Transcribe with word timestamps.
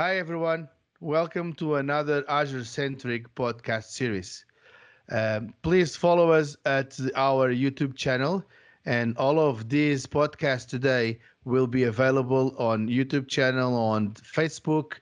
Hi, 0.00 0.16
everyone. 0.16 0.66
Welcome 1.00 1.52
to 1.56 1.74
another 1.74 2.24
Azure 2.26 2.64
centric 2.64 3.34
podcast 3.34 3.90
series. 3.90 4.46
Um, 5.10 5.52
please 5.60 5.94
follow 5.94 6.32
us 6.32 6.56
at 6.64 6.98
our 7.16 7.52
YouTube 7.52 7.96
channel, 7.96 8.42
and 8.86 9.14
all 9.18 9.38
of 9.38 9.68
these 9.68 10.06
podcasts 10.06 10.66
today 10.66 11.18
will 11.44 11.66
be 11.66 11.82
available 11.82 12.54
on 12.56 12.88
YouTube 12.88 13.28
channel, 13.28 13.76
on 13.76 14.14
Facebook, 14.14 14.92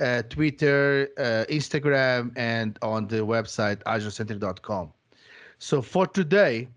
uh, 0.00 0.20
Twitter, 0.28 1.08
uh, 1.16 1.46
Instagram, 1.48 2.30
and 2.36 2.78
on 2.82 3.08
the 3.08 3.20
website 3.24 3.82
azurecentric.com. 3.84 4.92
So 5.58 5.80
for 5.80 6.06
today, 6.06 6.68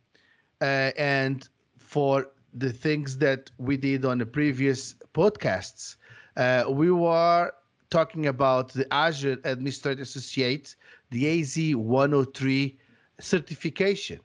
uh, 0.62 0.92
and 0.98 1.46
for 1.78 2.30
the 2.54 2.72
things 2.72 3.18
that 3.18 3.52
we 3.58 3.76
did 3.76 4.06
on 4.06 4.20
the 4.20 4.26
previous 4.26 4.96
podcasts, 5.14 5.98
uh, 6.38 6.64
we 6.70 6.92
were 6.92 7.52
talking 7.90 8.28
about 8.28 8.74
the 8.74 8.92
Azure 8.94 9.38
Administrator 9.44 10.02
Associate, 10.02 10.76
the 11.12 11.24
AZ103 11.42 12.76
certification. 13.20 14.20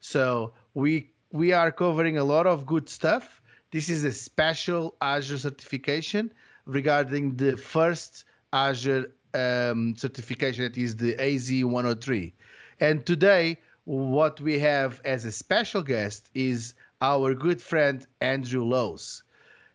So 0.00 0.52
we 0.74 1.10
we 1.30 1.52
are 1.52 1.72
covering 1.72 2.18
a 2.18 2.24
lot 2.24 2.46
of 2.46 2.66
good 2.66 2.88
stuff. 2.88 3.40
This 3.70 3.88
is 3.88 4.04
a 4.04 4.12
special 4.12 4.94
Azure 5.00 5.38
certification 5.38 6.32
regarding 6.66 7.36
the 7.36 7.56
first 7.56 8.24
Azure 8.52 9.12
um, 9.34 9.94
certification 9.96 10.64
that 10.64 10.76
is 10.76 10.96
the 10.96 11.14
AZ103. 11.14 12.32
And 12.80 13.06
today, 13.06 13.58
what 13.84 14.40
we 14.40 14.58
have 14.58 15.00
as 15.04 15.24
a 15.24 15.32
special 15.32 15.82
guest 15.82 16.28
is 16.34 16.74
our 17.00 17.34
good 17.34 17.60
friend 17.60 18.06
Andrew 18.20 18.64
Lowes. 18.64 19.22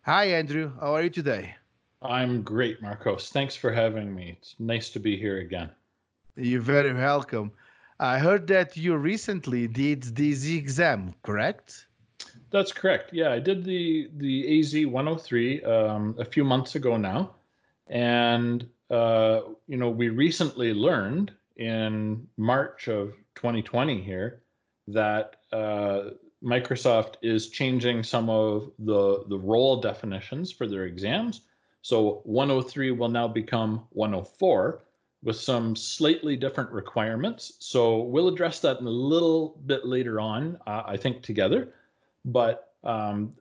Hi, 0.02 0.26
Andrew. 0.26 0.72
How 0.80 0.94
are 0.94 1.02
you 1.02 1.10
today? 1.10 1.57
I'm 2.02 2.42
great, 2.42 2.80
Marcos. 2.80 3.30
Thanks 3.30 3.56
for 3.56 3.72
having 3.72 4.14
me. 4.14 4.36
It's 4.38 4.54
nice 4.58 4.90
to 4.90 5.00
be 5.00 5.16
here 5.16 5.38
again. 5.38 5.70
You're 6.36 6.60
very 6.60 6.94
welcome. 6.94 7.50
I 7.98 8.18
heard 8.18 8.46
that 8.48 8.76
you 8.76 8.96
recently 8.96 9.66
did 9.66 10.14
the 10.14 10.56
exam, 10.56 11.14
correct? 11.22 11.86
That's 12.50 12.72
correct. 12.72 13.12
Yeah, 13.12 13.32
I 13.32 13.40
did 13.40 13.64
the 13.64 14.08
the 14.16 14.60
AZ 14.60 14.86
103 14.86 15.64
um, 15.64 16.14
a 16.18 16.24
few 16.24 16.44
months 16.44 16.76
ago 16.76 16.96
now, 16.96 17.34
and 17.88 18.66
uh, 18.90 19.40
you 19.66 19.76
know 19.76 19.90
we 19.90 20.08
recently 20.08 20.72
learned 20.72 21.32
in 21.56 22.26
March 22.36 22.86
of 22.86 23.14
2020 23.34 24.00
here 24.00 24.42
that 24.86 25.36
uh, 25.52 26.10
Microsoft 26.42 27.14
is 27.22 27.50
changing 27.50 28.04
some 28.04 28.30
of 28.30 28.70
the 28.78 29.24
the 29.28 29.38
role 29.38 29.80
definitions 29.80 30.52
for 30.52 30.68
their 30.68 30.84
exams 30.84 31.42
so 31.88 32.20
103 32.24 32.90
will 32.90 33.08
now 33.08 33.26
become 33.26 33.82
104 33.92 34.84
with 35.22 35.36
some 35.36 35.74
slightly 35.74 36.36
different 36.36 36.70
requirements. 36.70 37.54
So 37.60 38.02
we'll 38.02 38.28
address 38.28 38.60
that 38.60 38.78
in 38.80 38.86
a 38.86 38.90
little 38.90 39.58
bit 39.64 39.86
later 39.86 40.20
on, 40.20 40.58
uh, 40.66 40.82
I 40.84 40.98
think, 40.98 41.22
together. 41.22 41.72
But 42.26 42.74
um, 42.84 43.32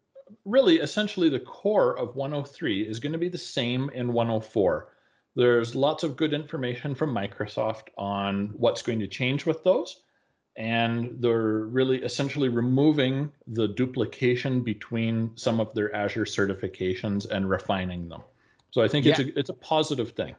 really, 0.45 0.78
essentially, 0.78 1.28
the 1.28 1.42
core 1.42 1.98
of 1.98 2.16
103 2.16 2.84
is 2.84 3.02
going 3.02 3.12
to 3.12 3.17
be 3.17 3.28
the 3.28 3.38
same 3.38 3.89
in 3.89 4.14
104. 4.14 4.94
There's 5.36 5.76
lots 5.76 6.04
of 6.04 6.16
good 6.16 6.34
information 6.34 6.95
from 6.95 7.14
Microsoft 7.14 7.89
on 7.98 8.54
what's 8.56 8.82
going 8.82 9.00
to 9.00 9.08
change 9.08 9.45
with 9.45 9.61
those. 9.66 10.04
And 10.56 11.22
they're 11.22 11.66
really 11.66 12.02
essentially 12.02 12.48
removing 12.48 13.30
the 13.45 13.67
duplication 13.67 14.61
between 14.61 15.32
some 15.36 15.59
of 15.59 15.73
their 15.73 15.94
Azure 15.94 16.23
certifications 16.23 17.30
and 17.30 17.50
refining 17.50 18.08
them. 18.08 18.22
So 18.78 18.83
I 18.83 18.88
think 18.88 19.08
yeah. 19.08 19.14
it's 19.14 19.22
a 19.22 19.39
it's 19.39 19.50
a 19.50 19.56
positive 19.56 20.11
thing. 20.11 20.36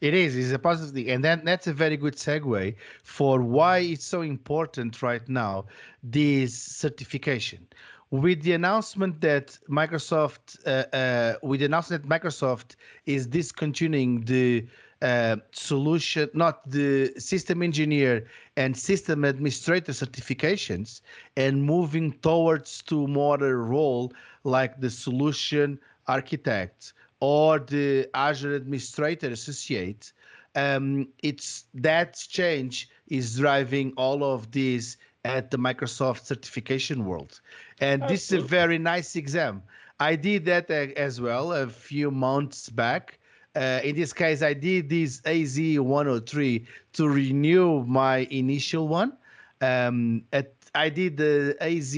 It 0.00 0.14
is. 0.14 0.36
It's 0.36 0.52
a 0.52 0.60
positive 0.60 0.94
thing, 0.94 1.10
and 1.10 1.24
that 1.24 1.44
that's 1.44 1.66
a 1.66 1.72
very 1.72 1.96
good 1.96 2.14
segue 2.14 2.76
for 3.02 3.42
why 3.42 3.78
it's 3.78 4.04
so 4.04 4.20
important 4.22 5.02
right 5.02 5.28
now. 5.28 5.64
This 6.04 6.56
certification, 6.56 7.66
with 8.12 8.42
the 8.42 8.52
announcement 8.52 9.20
that 9.22 9.58
Microsoft, 9.68 10.44
uh, 10.64 10.70
uh, 10.94 11.34
with 11.42 11.58
the 11.58 11.66
announcement 11.66 12.04
that 12.04 12.08
Microsoft 12.08 12.76
is 13.06 13.26
discontinuing 13.26 14.24
the 14.24 14.68
uh, 15.02 15.38
solution, 15.50 16.30
not 16.32 16.70
the 16.70 17.12
system 17.18 17.60
engineer 17.60 18.24
and 18.56 18.76
system 18.76 19.24
administrator 19.24 19.90
certifications, 19.90 21.00
and 21.36 21.64
moving 21.64 22.12
towards 22.22 22.82
to 22.82 23.08
more 23.08 23.42
a 23.42 23.56
role 23.56 24.12
like 24.44 24.80
the 24.80 24.90
solution 24.90 25.76
architect 26.06 26.92
or 27.24 27.58
the 27.58 28.06
Azure 28.12 28.54
Administrator 28.54 29.28
Associate, 29.30 30.12
um, 30.56 31.08
it's 31.22 31.64
that 31.72 32.22
change 32.28 32.90
is 33.08 33.38
driving 33.38 33.94
all 33.96 34.22
of 34.22 34.50
this 34.50 34.98
at 35.24 35.50
the 35.50 35.56
Microsoft 35.56 36.26
certification 36.26 37.06
world. 37.06 37.40
And 37.80 38.02
Absolutely. 38.02 38.14
this 38.14 38.32
is 38.32 38.44
a 38.44 38.46
very 38.46 38.78
nice 38.78 39.16
exam. 39.16 39.62
I 40.00 40.16
did 40.16 40.44
that 40.44 40.70
uh, 40.70 40.92
as 41.08 41.18
well 41.18 41.54
a 41.54 41.66
few 41.66 42.10
months 42.10 42.68
back. 42.68 43.18
Uh, 43.56 43.80
in 43.82 43.96
this 43.96 44.12
case, 44.12 44.42
I 44.42 44.52
did 44.52 44.90
this 44.90 45.22
AZ 45.24 45.58
103 45.58 46.66
to 46.92 47.08
renew 47.08 47.84
my 47.84 48.28
initial 48.30 48.86
one. 48.86 49.16
Um, 49.62 50.24
at, 50.34 50.52
I 50.74 50.90
did 50.90 51.16
the 51.16 51.56
AZ 51.62 51.96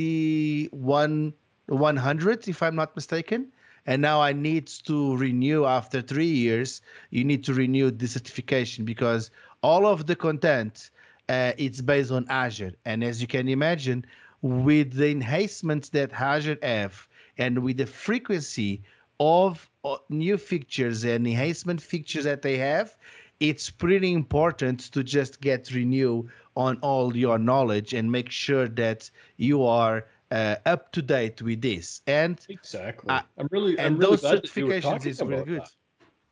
1 0.71 1.35
100, 1.67 2.47
if 2.47 2.63
I'm 2.63 2.77
not 2.77 2.95
mistaken 2.95 3.51
and 3.87 4.03
now 4.03 4.21
I 4.21 4.33
need 4.33 4.67
to 4.87 5.17
renew 5.17 5.65
after 5.65 6.03
three 6.03 6.27
years. 6.27 6.83
You 7.11 7.25
need 7.25 7.45
to 7.45 7.55
renew 7.55 7.91
the 7.91 8.07
certification 8.09 8.85
because 8.85 9.31
all 9.63 9.87
of 9.87 10.07
the 10.07 10.17
content 10.17 10.91
uh, 11.29 11.53
it's 11.59 11.81
based 11.81 12.13
on 12.13 12.27
Azure, 12.29 12.73
and 12.85 13.03
as 13.03 13.21
you 13.21 13.27
can 13.27 13.49
imagine, 13.49 14.05
with 14.43 14.93
the 14.93 15.11
enhancements 15.11 15.89
that 15.91 16.13
Azure 16.13 16.59
have 16.63 17.07
and 17.39 17.59
with 17.59 17.79
the 17.79 17.87
frequency 17.87 18.83
of 19.19 19.69
uh, 19.85 19.97
new 20.09 20.37
features 20.37 21.05
and 21.05 21.27
enhancement 21.27 21.81
features 21.81 22.25
that 22.25 22.43
they 22.43 22.57
have, 22.57 22.95
it's 23.41 23.71
pretty 23.71 24.13
important 24.13 24.81
to 24.93 25.03
just 25.03 25.41
get 25.41 25.71
renew 25.73 26.29
on 26.57 26.79
all 26.79 27.17
your 27.17 27.39
knowledge 27.39 27.93
and 27.93 28.11
make 28.11 28.31
sure 28.31 28.69
that 28.69 29.11
you 29.37 29.65
are 29.65 30.05
uh, 30.31 30.57
up 30.67 30.93
to 30.93 31.03
date 31.03 31.43
with 31.43 31.61
this. 31.61 32.03
And 32.07 32.41
exactly, 32.49 33.11
uh, 33.11 33.23
I'm 33.39 33.49
really 33.51 33.79
and 33.79 33.87
I'm 33.87 33.99
really 33.99 34.17
those 34.17 34.23
certifications 34.23 35.07
is 35.07 35.21
really 35.21 35.45
good. 35.45 35.63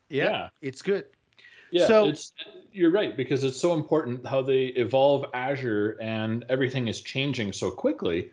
Yeah, 0.09 0.23
yeah, 0.23 0.49
it's 0.61 0.81
good. 0.81 1.05
Yeah, 1.71 1.87
so 1.87 2.07
it's 2.07 2.33
you're 2.71 2.91
right 2.91 3.15
because 3.17 3.43
it's 3.43 3.59
so 3.59 3.73
important 3.73 4.25
how 4.25 4.41
they 4.41 4.65
evolve 4.65 5.25
Azure 5.33 5.97
and 6.01 6.45
everything 6.49 6.87
is 6.87 7.01
changing 7.01 7.53
so 7.53 7.71
quickly 7.71 8.31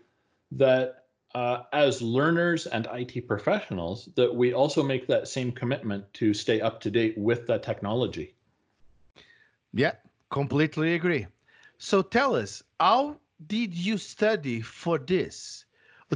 that 0.53 1.05
uh, 1.34 1.62
as 1.73 2.03
learners 2.03 2.67
and 2.67 2.87
IT 2.93 3.27
professionals 3.27 4.09
that 4.17 4.34
we 4.34 4.53
also 4.53 4.83
make 4.83 5.06
that 5.06 5.29
same 5.29 5.50
commitment 5.50 6.12
to 6.15 6.34
stay 6.34 6.61
up 6.61 6.81
to 6.81 6.91
date 6.91 7.17
with 7.17 7.47
that 7.47 7.62
technology. 7.62 8.34
Yeah, 9.73 9.93
completely 10.31 10.94
agree. 10.94 11.27
So 11.79 12.03
tell 12.03 12.37
us, 12.37 12.62
how 12.79 13.17
did 13.47 13.75
you 13.75 13.99
study 13.99 14.61
for 14.61 14.99
this? 14.99 15.65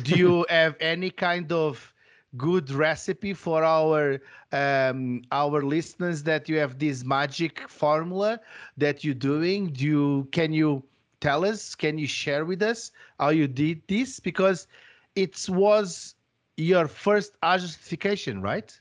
Do 0.03 0.17
you 0.17 0.47
have 0.51 0.77
any 0.81 1.11
kind 1.11 1.51
of 1.53 1.93
good 2.37 2.71
recipe 2.71 3.33
for 3.33 3.65
our 3.65 4.21
um, 4.53 5.23
our 5.33 5.63
listeners 5.63 6.23
that 6.25 6.49
you 6.49 6.59
have 6.59 6.79
this 6.79 7.05
magic 7.05 7.69
formula 7.69 8.41
that 8.77 9.05
you're 9.05 9.15
doing? 9.15 9.73
Do 9.73 9.85
you 9.85 10.29
can 10.33 10.53
you 10.53 10.83
tell 11.21 11.45
us? 11.45 11.75
Can 11.75 11.99
you 11.99 12.07
share 12.07 12.45
with 12.45 12.63
us 12.63 12.93
how 13.19 13.31
you 13.31 13.49
did 13.49 13.83
this? 13.89 14.21
Because 14.21 14.67
it 15.15 15.49
was 15.49 16.15
your 16.57 16.89
first 16.89 17.33
Azure 17.43 17.69
certification, 17.69 18.41
right? 18.41 18.79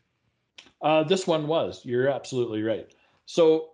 Uh, 0.82 1.04
this 1.04 1.26
one 1.26 1.48
was. 1.48 1.82
You're 1.84 2.10
absolutely 2.10 2.62
right. 2.62 2.94
So 3.26 3.70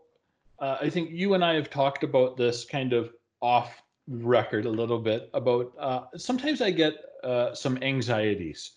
uh, 0.59 0.77
I 0.79 0.89
think 0.89 1.09
you 1.11 1.33
and 1.33 1.43
I 1.43 1.55
have 1.55 1.69
talked 1.69 2.03
about 2.03 2.37
this 2.37 2.63
kind 2.63 2.93
of 2.93 3.13
off 3.41 3.81
record 4.11 4.65
a 4.65 4.69
little 4.69 4.99
bit 4.99 5.29
about 5.33 5.73
uh, 5.79 6.01
sometimes 6.17 6.61
I 6.61 6.71
get 6.71 6.93
uh, 7.23 7.53
some 7.53 7.77
anxieties 7.81 8.71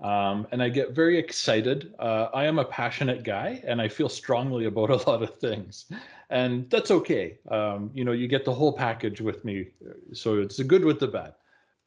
um, 0.00 0.46
and 0.52 0.62
I 0.62 0.68
get 0.68 0.92
very 0.92 1.18
excited. 1.18 1.94
Uh, 1.98 2.28
I 2.32 2.44
am 2.44 2.58
a 2.58 2.64
passionate 2.64 3.24
guy 3.24 3.62
and 3.66 3.80
I 3.80 3.88
feel 3.88 4.08
strongly 4.08 4.66
about 4.66 4.90
a 4.96 5.10
lot 5.10 5.22
of 5.22 5.38
things, 5.38 5.86
and 6.30 6.68
that's 6.70 6.90
okay. 6.90 7.38
Um, 7.50 7.90
you 7.94 8.04
know, 8.04 8.12
you 8.12 8.28
get 8.28 8.44
the 8.44 8.54
whole 8.54 8.72
package 8.72 9.20
with 9.20 9.44
me, 9.44 9.68
so 10.12 10.40
it's 10.40 10.56
the 10.56 10.64
good 10.64 10.84
with 10.84 11.00
the 11.00 11.08
bad. 11.08 11.34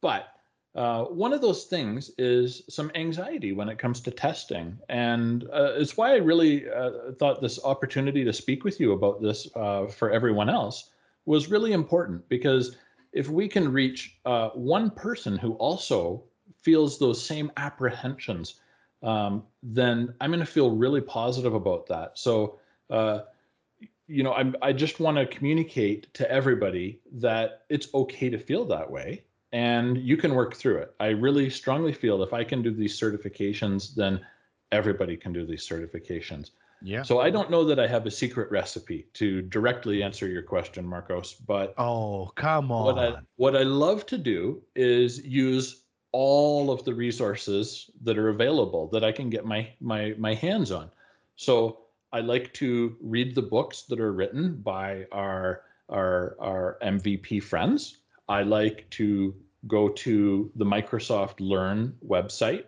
But 0.00 0.28
uh, 0.74 1.04
one 1.04 1.32
of 1.32 1.42
those 1.42 1.64
things 1.64 2.10
is 2.16 2.62
some 2.68 2.90
anxiety 2.94 3.52
when 3.52 3.68
it 3.68 3.78
comes 3.78 4.00
to 4.00 4.10
testing. 4.10 4.78
And 4.88 5.44
uh, 5.52 5.74
it's 5.76 5.96
why 5.96 6.12
I 6.12 6.16
really 6.16 6.68
uh, 6.70 7.12
thought 7.18 7.42
this 7.42 7.62
opportunity 7.62 8.24
to 8.24 8.32
speak 8.32 8.64
with 8.64 8.80
you 8.80 8.92
about 8.92 9.20
this 9.20 9.48
uh, 9.54 9.86
for 9.86 10.10
everyone 10.10 10.48
else 10.48 10.90
was 11.26 11.50
really 11.50 11.72
important 11.72 12.26
because 12.28 12.76
if 13.12 13.28
we 13.28 13.48
can 13.48 13.70
reach 13.72 14.16
uh, 14.24 14.48
one 14.50 14.90
person 14.90 15.36
who 15.36 15.52
also 15.54 16.24
feels 16.62 16.98
those 16.98 17.22
same 17.24 17.50
apprehensions 17.56 18.60
um, 19.02 19.44
then 19.62 20.14
I'm 20.20 20.30
going 20.30 20.40
to 20.40 20.46
feel 20.46 20.70
really 20.70 21.00
positive 21.00 21.54
about 21.54 21.86
that. 21.88 22.18
So, 22.18 22.60
uh, 22.90 23.20
you 24.06 24.22
know, 24.22 24.32
I'm, 24.32 24.54
I 24.62 24.72
just 24.72 25.00
want 25.00 25.16
to 25.16 25.26
communicate 25.26 26.12
to 26.14 26.30
everybody 26.30 27.00
that 27.12 27.62
it's 27.68 27.88
okay 27.94 28.30
to 28.30 28.38
feel 28.38 28.64
that 28.66 28.90
way 28.90 29.24
and 29.52 29.98
you 29.98 30.16
can 30.16 30.34
work 30.34 30.54
through 30.54 30.78
it. 30.78 30.94
I 31.00 31.08
really 31.08 31.50
strongly 31.50 31.92
feel 31.92 32.22
if 32.22 32.32
I 32.32 32.44
can 32.44 32.62
do 32.62 32.70
these 32.70 32.98
certifications, 32.98 33.94
then 33.94 34.20
everybody 34.70 35.16
can 35.16 35.32
do 35.32 35.44
these 35.44 35.66
certifications. 35.66 36.50
Yeah. 36.82 37.02
So 37.02 37.20
I 37.20 37.30
don't 37.30 37.50
know 37.50 37.64
that 37.64 37.78
I 37.78 37.86
have 37.86 38.06
a 38.06 38.10
secret 38.10 38.50
recipe 38.50 39.06
to 39.14 39.42
directly 39.42 40.02
answer 40.02 40.26
your 40.26 40.42
question, 40.42 40.84
Marcos, 40.86 41.34
but 41.34 41.74
oh, 41.78 42.32
come 42.34 42.72
on. 42.72 42.84
What 42.84 42.98
I 42.98 43.16
what 43.36 43.56
I 43.56 43.62
love 43.62 44.04
to 44.06 44.18
do 44.18 44.62
is 44.74 45.24
use 45.24 45.82
all 46.12 46.70
of 46.70 46.84
the 46.84 46.92
resources 46.92 47.90
that 48.02 48.18
are 48.18 48.28
available 48.28 48.88
that 48.88 49.04
I 49.04 49.12
can 49.12 49.30
get 49.30 49.44
my 49.44 49.68
my 49.80 50.14
my 50.18 50.34
hands 50.34 50.70
on. 50.72 50.90
So 51.36 51.78
I 52.12 52.20
like 52.20 52.52
to 52.54 52.96
read 53.00 53.34
the 53.34 53.42
books 53.42 53.82
that 53.82 54.00
are 54.00 54.12
written 54.12 54.56
by 54.56 55.06
our 55.12 55.62
our 55.88 56.36
our 56.40 56.78
MVP 56.82 57.42
friends. 57.42 57.98
I 58.28 58.42
like 58.42 58.88
to 58.90 59.34
go 59.66 59.88
to 59.88 60.50
the 60.56 60.64
Microsoft 60.64 61.34
Learn 61.38 61.96
website 62.04 62.64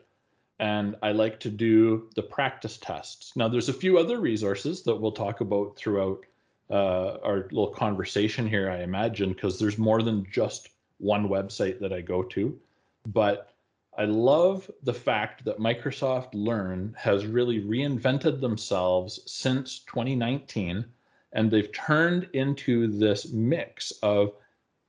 and 0.60 0.96
I 1.02 1.12
like 1.12 1.40
to 1.40 1.50
do 1.50 2.08
the 2.14 2.22
practice 2.22 2.76
tests. 2.76 3.32
Now, 3.36 3.48
there's 3.48 3.68
a 3.68 3.74
few 3.74 3.98
other 3.98 4.20
resources 4.20 4.82
that 4.82 4.94
we'll 4.94 5.12
talk 5.12 5.40
about 5.40 5.76
throughout 5.76 6.24
uh, 6.70 7.18
our 7.22 7.48
little 7.50 7.68
conversation 7.68 8.46
here, 8.46 8.70
I 8.70 8.82
imagine, 8.82 9.32
because 9.32 9.58
there's 9.58 9.78
more 9.78 10.02
than 10.02 10.26
just 10.30 10.70
one 10.98 11.28
website 11.28 11.80
that 11.80 11.92
I 11.92 12.00
go 12.00 12.22
to. 12.22 12.58
But 13.06 13.54
I 13.96 14.04
love 14.04 14.70
the 14.82 14.94
fact 14.94 15.44
that 15.44 15.58
Microsoft 15.58 16.30
Learn 16.32 16.94
has 16.98 17.26
really 17.26 17.60
reinvented 17.60 18.40
themselves 18.40 19.20
since 19.26 19.80
2019, 19.80 20.84
and 21.32 21.50
they've 21.50 21.72
turned 21.72 22.28
into 22.32 22.86
this 22.88 23.30
mix 23.30 23.92
of 24.02 24.32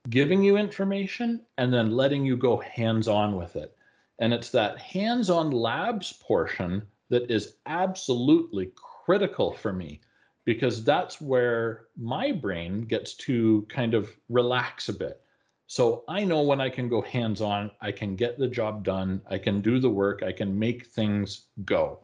giving 0.08 0.42
you 0.42 0.56
information 0.56 1.40
and 1.58 1.72
then 1.72 1.90
letting 1.90 2.24
you 2.24 2.36
go 2.36 2.56
hands 2.58 3.08
on 3.08 3.36
with 3.36 3.56
it. 3.56 3.75
And 4.18 4.32
it's 4.32 4.50
that 4.50 4.78
hands 4.80 5.30
on 5.30 5.50
labs 5.50 6.12
portion 6.12 6.82
that 7.10 7.30
is 7.30 7.56
absolutely 7.66 8.72
critical 8.74 9.52
for 9.52 9.72
me 9.72 10.00
because 10.44 10.82
that's 10.84 11.20
where 11.20 11.86
my 11.96 12.32
brain 12.32 12.82
gets 12.82 13.14
to 13.14 13.66
kind 13.68 13.94
of 13.94 14.10
relax 14.28 14.88
a 14.88 14.92
bit. 14.92 15.20
So 15.66 16.04
I 16.08 16.24
know 16.24 16.42
when 16.42 16.60
I 16.60 16.70
can 16.70 16.88
go 16.88 17.02
hands 17.02 17.40
on, 17.40 17.72
I 17.80 17.90
can 17.90 18.14
get 18.14 18.38
the 18.38 18.46
job 18.46 18.84
done, 18.84 19.20
I 19.28 19.38
can 19.38 19.60
do 19.60 19.80
the 19.80 19.90
work, 19.90 20.22
I 20.22 20.30
can 20.30 20.56
make 20.56 20.86
things 20.86 21.46
go. 21.64 21.98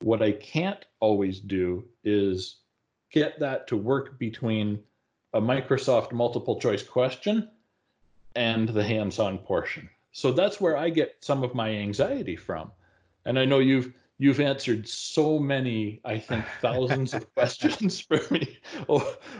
What 0.00 0.22
I 0.22 0.32
can't 0.32 0.84
always 1.00 1.40
do 1.40 1.84
is 2.04 2.58
get 3.10 3.40
that 3.40 3.66
to 3.68 3.76
work 3.76 4.18
between 4.18 4.80
a 5.32 5.40
Microsoft 5.40 6.12
multiple 6.12 6.60
choice 6.60 6.84
question 6.84 7.50
and 8.36 8.68
the 8.68 8.84
hands 8.84 9.18
on 9.18 9.38
portion. 9.38 9.90
So 10.16 10.32
that's 10.32 10.62
where 10.62 10.78
I 10.78 10.88
get 10.88 11.18
some 11.20 11.44
of 11.44 11.54
my 11.54 11.68
anxiety 11.68 12.36
from. 12.36 12.72
And 13.26 13.38
I 13.38 13.44
know 13.44 13.58
you've 13.58 13.92
you've 14.16 14.40
answered 14.40 14.88
so 14.88 15.38
many, 15.38 16.00
I 16.06 16.18
think 16.18 16.46
thousands 16.62 17.12
of 17.12 17.34
questions 17.34 18.00
for 18.00 18.20
me 18.30 18.58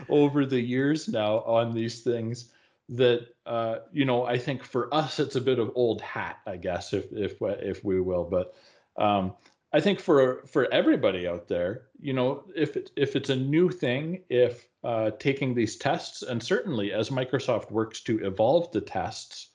over 0.09 0.45
the 0.45 0.61
years 0.61 1.07
now 1.07 1.39
on 1.39 1.73
these 1.73 2.01
things 2.01 2.51
that 2.89 3.25
uh, 3.47 3.77
you 3.91 4.05
know 4.05 4.25
I 4.25 4.37
think 4.37 4.63
for 4.63 4.93
us 4.93 5.19
it's 5.19 5.35
a 5.35 5.41
bit 5.41 5.57
of 5.57 5.71
old 5.73 5.99
hat, 6.01 6.41
I 6.45 6.57
guess, 6.57 6.93
if 6.93 7.11
if 7.11 7.37
if 7.41 7.83
we 7.83 7.99
will. 7.99 8.25
But 8.25 8.53
um, 8.97 9.33
I 9.73 9.79
think 9.79 9.99
for 9.99 10.43
for 10.45 10.71
everybody 10.71 11.27
out 11.27 11.47
there, 11.47 11.87
you 11.99 12.13
know, 12.13 12.43
if 12.55 12.77
it, 12.77 12.91
if 12.95 13.15
it's 13.15 13.31
a 13.31 13.35
new 13.35 13.69
thing, 13.71 14.21
if 14.29 14.67
uh, 14.83 15.09
taking 15.17 15.55
these 15.55 15.75
tests, 15.75 16.21
and 16.21 16.41
certainly 16.41 16.93
as 16.93 17.09
Microsoft 17.09 17.71
works 17.71 18.01
to 18.01 18.23
evolve 18.23 18.71
the 18.71 18.81
tests, 18.81 19.49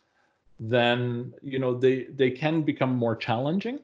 then 0.65 1.35
you 1.43 1.59
know 1.59 1.75
they 1.75 2.05
they 2.05 2.31
can 2.31 2.63
become 2.63 2.95
more 2.97 3.17
challenging. 3.17 3.81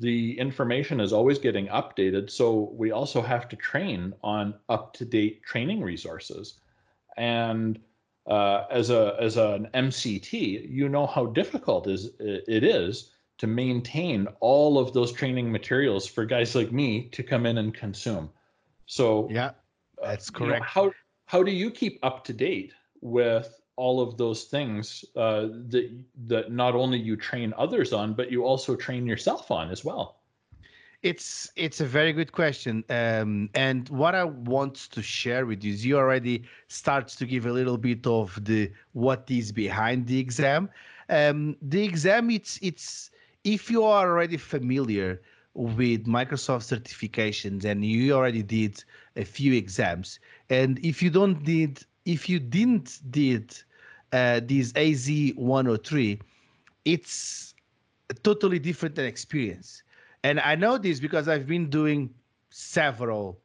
The 0.00 0.38
information 0.38 1.00
is 1.00 1.12
always 1.12 1.38
getting 1.38 1.68
updated, 1.68 2.30
so 2.30 2.72
we 2.74 2.90
also 2.90 3.22
have 3.22 3.48
to 3.48 3.56
train 3.56 4.12
on 4.22 4.54
up 4.68 4.92
to 4.94 5.04
date 5.04 5.44
training 5.44 5.82
resources. 5.82 6.54
And 7.16 7.78
uh, 8.26 8.64
as 8.70 8.90
a 8.90 9.16
as 9.20 9.36
an 9.36 9.68
MCT, 9.72 10.68
you 10.68 10.88
know 10.88 11.06
how 11.06 11.26
difficult 11.26 11.86
is 11.86 12.10
it 12.18 12.64
is 12.64 13.12
to 13.38 13.46
maintain 13.46 14.26
all 14.40 14.78
of 14.80 14.92
those 14.92 15.12
training 15.12 15.52
materials 15.52 16.06
for 16.06 16.24
guys 16.24 16.56
like 16.56 16.72
me 16.72 17.08
to 17.10 17.22
come 17.22 17.46
in 17.46 17.58
and 17.58 17.72
consume. 17.72 18.30
So 18.86 19.28
yeah, 19.30 19.52
that's 20.02 20.28
correct. 20.28 20.54
You 20.54 20.58
know, 20.58 20.64
how 20.64 20.92
how 21.26 21.44
do 21.44 21.52
you 21.52 21.70
keep 21.70 22.00
up 22.02 22.24
to 22.24 22.32
date 22.32 22.72
with 23.00 23.60
all 23.76 24.00
of 24.00 24.16
those 24.16 24.44
things 24.44 25.04
uh, 25.16 25.46
that 25.68 25.90
that 26.26 26.50
not 26.50 26.74
only 26.74 26.98
you 26.98 27.16
train 27.16 27.54
others 27.56 27.92
on, 27.92 28.14
but 28.14 28.30
you 28.30 28.44
also 28.44 28.74
train 28.74 29.06
yourself 29.06 29.50
on 29.50 29.70
as 29.70 29.84
well? 29.84 30.20
It's 31.02 31.52
it's 31.56 31.80
a 31.80 31.84
very 31.84 32.12
good 32.12 32.32
question, 32.32 32.82
um, 32.88 33.50
and 33.54 33.88
what 33.90 34.14
I 34.14 34.24
want 34.24 34.74
to 34.90 35.02
share 35.02 35.44
with 35.46 35.62
you 35.62 35.72
is 35.74 35.84
you 35.84 35.98
already 35.98 36.44
starts 36.68 37.14
to 37.16 37.26
give 37.26 37.46
a 37.46 37.52
little 37.52 37.76
bit 37.76 38.06
of 38.06 38.42
the 38.44 38.72
what 38.92 39.30
is 39.30 39.52
behind 39.52 40.06
the 40.06 40.18
exam. 40.18 40.70
Um, 41.08 41.56
the 41.60 41.84
exam 41.84 42.30
it's 42.30 42.58
it's 42.62 43.10
if 43.44 43.70
you 43.70 43.84
are 43.84 44.10
already 44.10 44.38
familiar 44.38 45.20
with 45.54 46.06
Microsoft 46.06 46.64
certifications 46.74 47.64
and 47.64 47.84
you 47.84 48.12
already 48.12 48.42
did 48.42 48.82
a 49.16 49.24
few 49.24 49.52
exams, 49.52 50.18
and 50.50 50.78
if 50.84 51.02
you 51.02 51.10
don't 51.10 51.44
did 51.44 51.84
if 52.06 52.28
you 52.28 52.40
didn't 52.40 53.00
did 53.10 53.54
uh, 54.16 54.40
this 54.42 54.72
AZ 54.76 55.10
103, 55.36 56.18
it's 56.86 57.54
totally 58.22 58.58
different 58.58 58.94
than 58.94 59.04
experience. 59.04 59.82
And 60.24 60.40
I 60.40 60.54
know 60.54 60.78
this 60.78 61.00
because 61.00 61.28
I've 61.28 61.46
been 61.46 61.68
doing 61.68 62.08
several 62.48 63.38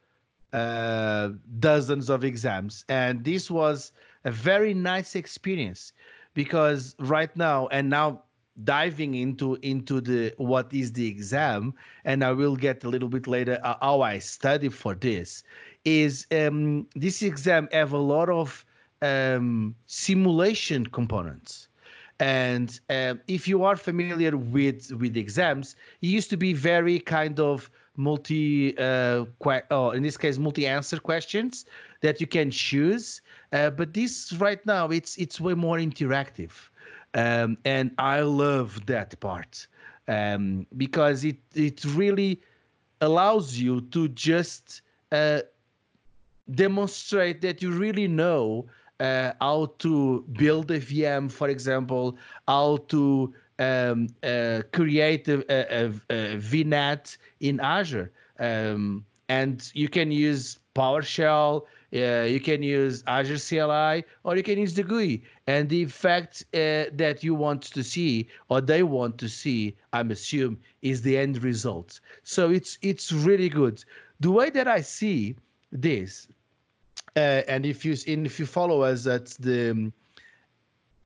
uh, 0.53 1.29
dozens 1.59 2.09
of 2.09 2.23
exams, 2.23 2.85
and 2.87 3.23
this 3.23 3.51
was 3.51 3.91
a 4.23 4.31
very 4.31 4.73
nice 4.73 5.15
experience 5.15 5.91
because 6.33 6.95
right 6.99 7.35
now 7.35 7.67
and 7.67 7.89
now 7.89 8.23
diving 8.63 9.15
into 9.15 9.55
into 9.61 9.99
the 9.99 10.33
what 10.37 10.71
is 10.73 10.91
the 10.91 11.07
exam 11.07 11.73
and 12.03 12.21
i 12.21 12.31
will 12.31 12.55
get 12.55 12.83
a 12.83 12.89
little 12.89 13.07
bit 13.07 13.25
later 13.25 13.57
uh, 13.63 13.75
how 13.81 14.01
i 14.01 14.19
study 14.19 14.67
for 14.67 14.93
this 14.93 15.43
is 15.85 16.27
um, 16.31 16.85
this 16.93 17.21
exam 17.21 17.69
have 17.71 17.93
a 17.93 17.97
lot 17.97 18.29
of 18.29 18.65
um, 19.01 19.75
simulation 19.87 20.85
components. 20.85 21.67
And 22.19 22.79
uh, 22.89 23.15
if 23.27 23.47
you 23.47 23.63
are 23.63 23.75
familiar 23.75 24.37
with 24.37 24.91
with 24.93 25.17
exams 25.17 25.75
it 26.01 26.07
used 26.07 26.29
to 26.29 26.37
be 26.37 26.53
very 26.53 26.99
kind 26.99 27.39
of 27.39 27.69
multi 27.97 28.77
uh, 28.77 29.25
que- 29.43 29.63
oh, 29.71 29.91
in 29.91 30.03
this 30.03 30.17
case 30.17 30.37
multi 30.37 30.67
answer 30.67 30.99
questions 30.99 31.65
that 32.01 32.21
you 32.21 32.27
can 32.27 32.51
choose. 32.51 33.21
Uh, 33.51 33.71
but 33.71 33.93
this 33.93 34.33
right 34.33 34.63
now 34.65 34.89
it's 34.89 35.17
it's 35.17 35.41
way 35.41 35.55
more 35.55 35.77
interactive. 35.77 36.51
Um, 37.13 37.57
and 37.65 37.91
I 37.97 38.21
love 38.21 38.85
that 38.85 39.19
part. 39.19 39.67
Um, 40.07 40.67
because 40.77 41.23
it 41.23 41.37
it 41.55 41.83
really 41.85 42.41
allows 43.01 43.57
you 43.57 43.81
to 43.81 44.07
just 44.09 44.81
uh, 45.11 45.41
demonstrate 46.53 47.41
that 47.41 47.61
you 47.61 47.71
really 47.71 48.07
know 48.07 48.67
uh, 49.01 49.33
how 49.41 49.73
to 49.79 50.23
build 50.33 50.69
a 50.69 50.79
VM, 50.79 51.31
for 51.31 51.49
example, 51.49 52.17
how 52.47 52.77
to 52.87 53.33
um, 53.57 54.07
uh, 54.23 54.61
create 54.71 55.27
a, 55.27 55.39
a, 55.49 55.87
a, 55.87 56.37
VNet 56.37 57.17
in 57.39 57.59
Azure. 57.59 58.11
Um, 58.39 59.03
and 59.27 59.71
you 59.73 59.89
can 59.89 60.11
use 60.11 60.59
PowerShell, 60.75 61.63
uh, 61.93 62.25
you 62.25 62.39
can 62.39 62.61
use 62.63 63.03
Azure 63.07 63.39
CLI 63.39 64.05
or 64.23 64.37
you 64.37 64.43
can 64.43 64.57
use 64.57 64.73
the 64.75 64.83
GUI. 64.83 65.23
And 65.47 65.67
the 65.67 65.81
effect 65.81 66.45
uh, 66.53 66.93
that 66.93 67.23
you 67.23 67.33
want 67.33 67.63
to 67.63 67.83
see 67.83 68.27
or 68.49 68.61
they 68.61 68.83
want 68.83 69.17
to 69.17 69.27
see, 69.27 69.75
I'm 69.93 70.11
assuming, 70.11 70.59
is 70.81 71.01
the 71.01 71.17
end 71.17 71.43
result. 71.43 71.99
So 72.23 72.51
it's 72.51 72.77
it's 72.81 73.11
really 73.11 73.49
good. 73.49 73.83
The 74.19 74.31
way 74.31 74.49
that 74.51 74.67
I 74.67 74.81
see 74.81 75.35
this, 75.71 76.27
uh, 77.15 77.41
and 77.47 77.65
if 77.65 77.83
you 77.85 77.95
if 78.05 78.39
you 78.39 78.45
follow 78.45 78.81
us 78.81 79.07
at 79.07 79.27
the 79.39 79.91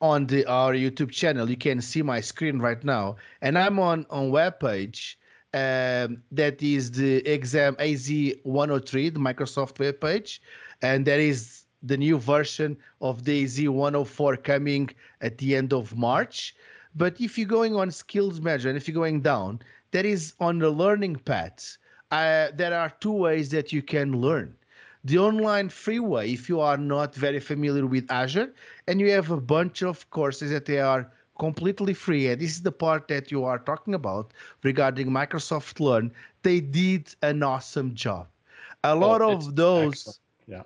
on 0.01 0.27
the 0.27 0.45
our 0.45 0.74
YouTube 0.74 1.12
channel, 1.12 1.50
you 1.50 1.57
can 1.57 1.81
see 1.81 2.01
my 2.01 2.21
screen 2.21 2.59
right 2.59 2.83
now, 2.83 3.15
and 3.41 3.57
I'm 3.57 3.79
on 3.79 4.05
on 4.09 4.29
web 4.29 4.59
page. 4.59 5.19
Um, 5.53 6.21
that 6.33 6.62
is 6.62 6.91
the 6.91 7.25
exam 7.25 7.77
AZ 7.79 8.12
103, 8.43 9.09
the 9.09 9.19
Microsoft 9.19 9.79
web 9.79 10.01
page 10.01 10.41
and 10.81 11.05
there 11.05 11.19
is 11.19 11.63
the 11.83 11.97
new 11.97 12.17
version 12.17 12.77
of 13.01 13.24
the 13.24 13.43
AZ 13.43 13.62
104 13.62 14.38
coming 14.38 14.89
at 15.21 15.38
the 15.38 15.55
end 15.55 15.74
of 15.74 15.95
March. 15.95 16.55
But 16.95 17.19
if 17.19 17.38
you're 17.38 17.47
going 17.47 17.75
on 17.75 17.91
skills 17.91 18.41
measure 18.41 18.69
and 18.69 18.77
if 18.77 18.88
you're 18.88 18.95
going 18.95 19.21
down, 19.21 19.62
that 19.91 20.05
is 20.05 20.33
on 20.39 20.59
the 20.59 20.69
learning 20.69 21.17
path. 21.17 21.77
Uh, 22.12 22.47
there 22.53 22.74
are 22.74 22.91
two 23.00 23.12
ways 23.12 23.50
that 23.50 23.71
you 23.74 23.81
can 23.81 24.19
learn 24.21 24.55
the 25.05 25.19
online 25.19 25.69
freeway 25.69 26.31
if 26.31 26.50
you 26.50 26.59
are 26.59 26.77
not 26.77 27.13
very 27.13 27.39
familiar 27.39 27.85
with 27.85 28.12
Azure, 28.12 28.53
and 28.88 29.00
you 29.00 29.12
have 29.12 29.29
a 29.29 29.39
bunch 29.39 29.83
of 29.83 30.09
courses 30.09 30.50
that 30.50 30.65
they 30.65 30.79
are 30.79 31.12
completely 31.39 31.93
free. 31.93 32.27
And 32.27 32.41
this 32.41 32.51
is 32.51 32.63
the 32.63 32.71
part 32.71 33.07
that 33.09 33.31
you 33.31 33.43
are 33.43 33.59
talking 33.59 33.93
about 33.93 34.33
regarding 34.63 35.07
Microsoft 35.07 35.79
Learn. 35.79 36.12
They 36.41 36.59
did 36.59 37.13
an 37.21 37.43
awesome 37.43 37.93
job. 37.93 38.27
A 38.83 38.91
oh, 38.91 38.97
lot 38.97 39.21
of 39.21 39.55
those. 39.55 39.93
Excellent. 39.93 40.19
Yeah. 40.47 40.63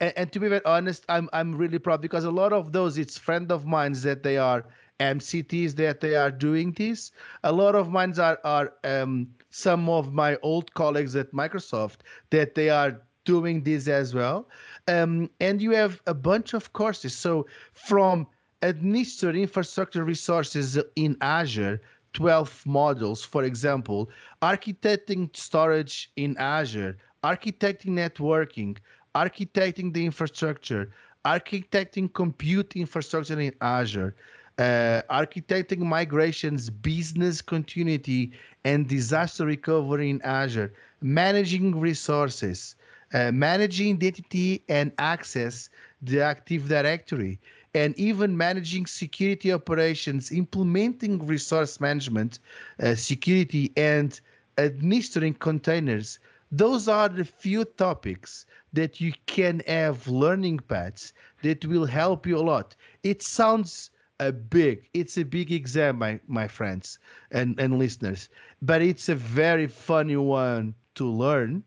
And, 0.00 0.12
and, 0.16 0.32
to 0.32 0.40
be 0.40 0.48
very 0.48 0.64
honest, 0.64 1.04
I'm 1.08 1.28
I'm 1.32 1.54
really 1.54 1.78
proud 1.78 2.00
because 2.00 2.24
a 2.24 2.30
lot 2.30 2.52
of 2.52 2.72
those 2.72 2.98
it's 2.98 3.16
friend 3.16 3.52
of 3.52 3.66
mine 3.66 3.92
that 4.02 4.22
they 4.24 4.36
are 4.36 4.64
MCTs 4.98 5.76
that 5.76 6.00
they 6.00 6.16
are 6.16 6.30
doing 6.30 6.72
this. 6.72 7.12
A 7.44 7.52
lot 7.52 7.76
of 7.76 7.88
mine 7.88 8.18
are 8.18 8.38
are 8.44 8.72
um, 8.82 9.28
some 9.50 9.88
of 9.88 10.12
my 10.12 10.36
old 10.42 10.74
colleagues 10.74 11.14
at 11.14 11.30
Microsoft 11.32 11.98
that 12.30 12.54
they 12.54 12.70
are 12.70 13.00
doing 13.24 13.62
this 13.62 13.88
as 13.88 14.14
well. 14.14 14.48
Um, 14.88 15.30
and 15.40 15.60
you 15.60 15.72
have 15.72 16.00
a 16.06 16.14
bunch 16.14 16.54
of 16.54 16.72
courses. 16.72 17.14
So 17.14 17.46
from 17.72 18.26
administer 18.62 19.30
infrastructure 19.30 20.04
resources 20.04 20.78
in 20.96 21.16
Azure, 21.20 21.80
12 22.14 22.64
modules, 22.66 23.26
for 23.26 23.44
example, 23.44 24.08
architecting 24.42 25.34
storage 25.36 26.10
in 26.16 26.36
Azure, 26.38 26.96
architecting 27.24 27.90
networking, 27.90 28.76
architecting 29.14 29.92
the 29.92 30.04
infrastructure, 30.04 30.92
architecting 31.24 32.12
compute 32.12 32.76
infrastructure 32.76 33.38
in 33.38 33.52
Azure, 33.60 34.14
uh, 34.58 35.02
architecting 35.10 35.80
migrations, 35.80 36.70
business 36.70 37.42
continuity, 37.42 38.32
and 38.64 38.88
disaster 38.88 39.44
recovery 39.44 40.10
in 40.10 40.22
Azure, 40.22 40.72
managing 41.00 41.78
resources, 41.78 42.76
uh, 43.14 43.32
managing 43.32 43.96
identity 43.96 44.64
and 44.68 44.92
access 44.98 45.70
the 46.02 46.20
Active 46.20 46.68
Directory, 46.68 47.40
and 47.74 47.98
even 47.98 48.36
managing 48.36 48.86
security 48.86 49.52
operations, 49.52 50.32
implementing 50.32 51.26
resource 51.26 51.80
management, 51.80 52.40
uh, 52.82 52.94
security, 52.94 53.72
and 53.76 54.20
administering 54.58 55.34
containers. 55.34 56.20
Those 56.52 56.88
are 56.88 57.08
the 57.08 57.24
few 57.24 57.64
topics 57.64 58.46
that 58.72 59.00
you 59.00 59.12
can 59.26 59.62
have 59.66 60.08
learning 60.08 60.60
paths 60.60 61.12
that 61.42 61.64
will 61.66 61.86
help 61.86 62.26
you 62.26 62.38
a 62.38 62.42
lot. 62.42 62.76
It 63.02 63.22
sounds 63.22 63.90
a 64.20 64.32
big, 64.32 64.88
it's 64.94 65.18
a 65.18 65.24
big 65.24 65.52
exam, 65.52 65.98
my, 65.98 66.20
my 66.28 66.48
friends 66.48 66.98
and, 67.30 67.58
and 67.60 67.78
listeners, 67.78 68.28
but 68.62 68.82
it's 68.82 69.08
a 69.08 69.16
very 69.16 69.66
funny 69.66 70.16
one 70.16 70.74
to 70.94 71.06
learn 71.06 71.64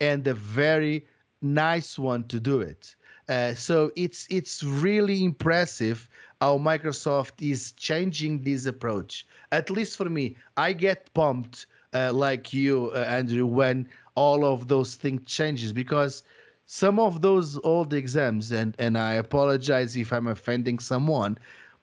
and 0.00 0.26
a 0.26 0.34
very 0.34 1.06
nice 1.42 1.98
one 1.98 2.24
to 2.28 2.40
do 2.40 2.60
it. 2.60 2.94
Uh, 3.28 3.54
so 3.54 3.90
it's 3.96 4.26
it's 4.30 4.62
really 4.62 5.22
impressive 5.24 6.08
how 6.40 6.58
Microsoft 6.58 7.40
is 7.40 7.72
changing 7.72 8.42
this 8.42 8.66
approach. 8.66 9.26
At 9.52 9.70
least 9.70 9.96
for 9.96 10.08
me, 10.08 10.36
I 10.56 10.72
get 10.72 11.12
pumped 11.14 11.66
uh, 11.92 12.12
like 12.12 12.52
you, 12.52 12.90
uh, 12.94 12.98
Andrew, 13.08 13.46
when 13.46 13.88
all 14.14 14.44
of 14.44 14.68
those 14.68 14.94
things 14.94 15.22
changes 15.26 15.72
because 15.72 16.22
some 16.66 16.98
of 16.98 17.22
those 17.22 17.58
old 17.64 17.92
exams, 17.92 18.50
and 18.52 18.74
and 18.78 18.96
I 18.98 19.14
apologize 19.14 19.96
if 19.96 20.12
I'm 20.12 20.26
offending 20.26 20.78
someone, 20.78 21.38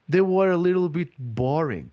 they 0.07 0.21
were 0.21 0.51
a 0.51 0.57
little 0.57 0.89
bit 0.89 1.09
boring. 1.17 1.91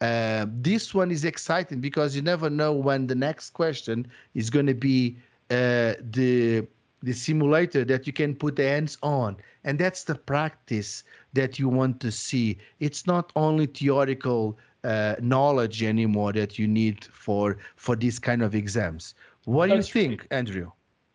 Uh, 0.00 0.46
this 0.48 0.94
one 0.94 1.10
is 1.10 1.24
exciting 1.24 1.80
because 1.80 2.14
you 2.14 2.22
never 2.22 2.50
know 2.50 2.72
when 2.72 3.06
the 3.06 3.14
next 3.14 3.50
question 3.50 4.06
is 4.34 4.50
going 4.50 4.66
to 4.66 4.74
be 4.74 5.16
the 5.48 6.66
the 7.02 7.12
simulator 7.12 7.84
that 7.84 8.06
you 8.06 8.12
can 8.12 8.34
put 8.34 8.58
hands 8.58 8.98
on. 9.02 9.36
And 9.64 9.78
that's 9.78 10.04
the 10.04 10.14
practice 10.14 11.04
that 11.34 11.58
you 11.58 11.68
want 11.68 12.00
to 12.00 12.10
see. 12.10 12.58
It's 12.80 13.06
not 13.06 13.32
only 13.36 13.66
theoretical 13.66 14.58
uh, 14.84 15.16
knowledge 15.20 15.82
anymore 15.82 16.32
that 16.32 16.58
you 16.58 16.66
need 16.66 17.04
for 17.04 17.58
for 17.76 17.96
these 17.96 18.18
kind 18.18 18.42
of 18.42 18.54
exams. 18.54 19.14
What 19.44 19.68
that's 19.68 19.88
do 19.88 19.98
you 19.98 20.08
think 20.08 20.20
right. 20.22 20.38
andrew? 20.38 20.70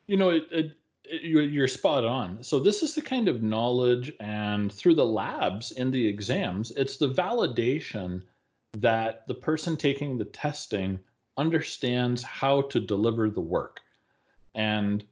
You 0.08 0.18
know 0.18 0.30
it, 0.30 0.46
it, 0.52 0.72
it, 1.06 1.22
you're, 1.24 1.44
you're 1.44 1.68
spot 1.68 2.06
on. 2.06 2.44
So 2.44 2.60
this 2.60 2.84
is 2.84 2.96
the 2.96 3.02
kind 3.02 3.28
of 3.28 3.42
knowledge 3.44 4.14
and 4.20 4.72
through 4.72 4.96
the 4.96 5.06
labs 5.06 5.72
in 5.72 5.92
the 5.92 6.06
exams 6.06 6.72
it's 6.72 6.98
the 6.98 7.10
validation 7.10 8.22
that 8.78 9.28
the 9.28 9.34
person 9.34 9.76
taking 9.76 10.18
the 10.18 10.26
testing 10.26 11.00
understands 11.38 12.24
how 12.24 12.62
to 12.64 12.80
deliver 12.80 13.30
the 13.30 13.42
work 13.42 13.82
and 14.56 15.04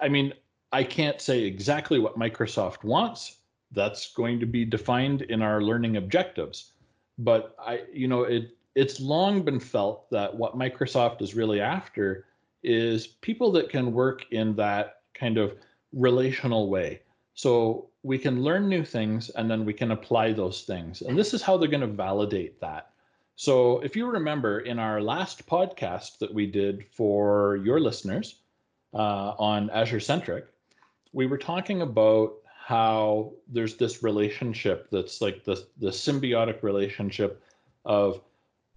I 0.00 0.08
mean, 0.08 0.32
I 0.72 0.84
can't 0.84 1.20
say 1.20 1.42
exactly 1.42 1.98
what 1.98 2.18
Microsoft 2.18 2.84
wants. 2.84 3.36
That's 3.72 4.12
going 4.12 4.40
to 4.40 4.46
be 4.46 4.64
defined 4.64 5.22
in 5.22 5.42
our 5.42 5.62
learning 5.62 5.96
objectives. 5.96 6.72
But 7.18 7.54
I, 7.58 7.82
you 7.92 8.08
know, 8.08 8.22
it 8.22 8.56
it's 8.74 9.00
long 9.00 9.42
been 9.42 9.60
felt 9.60 10.08
that 10.10 10.34
what 10.34 10.56
Microsoft 10.56 11.22
is 11.22 11.34
really 11.34 11.60
after 11.60 12.26
is 12.62 13.06
people 13.06 13.50
that 13.52 13.68
can 13.68 13.92
work 13.92 14.26
in 14.30 14.54
that 14.56 15.00
kind 15.14 15.38
of 15.38 15.54
relational 15.92 16.68
way. 16.68 17.02
So 17.34 17.88
we 18.02 18.18
can 18.18 18.42
learn 18.42 18.68
new 18.68 18.84
things 18.84 19.30
and 19.30 19.50
then 19.50 19.64
we 19.64 19.72
can 19.72 19.90
apply 19.90 20.32
those 20.32 20.62
things. 20.62 21.02
And 21.02 21.18
this 21.18 21.34
is 21.34 21.42
how 21.42 21.56
they're 21.56 21.68
going 21.68 21.80
to 21.80 21.86
validate 21.86 22.60
that. 22.60 22.90
So 23.36 23.80
if 23.80 23.96
you 23.96 24.06
remember 24.06 24.60
in 24.60 24.78
our 24.78 25.00
last 25.00 25.46
podcast 25.46 26.18
that 26.18 26.32
we 26.32 26.46
did 26.46 26.84
for 26.92 27.56
your 27.64 27.80
listeners, 27.80 28.39
uh, 28.94 29.34
on 29.38 29.70
Azure 29.70 30.00
Centric, 30.00 30.46
we 31.12 31.26
were 31.26 31.38
talking 31.38 31.82
about 31.82 32.34
how 32.64 33.32
there's 33.48 33.76
this 33.76 34.02
relationship 34.02 34.88
that's 34.90 35.20
like 35.20 35.44
the, 35.44 35.66
the 35.78 35.90
symbiotic 35.90 36.62
relationship 36.62 37.42
of 37.84 38.20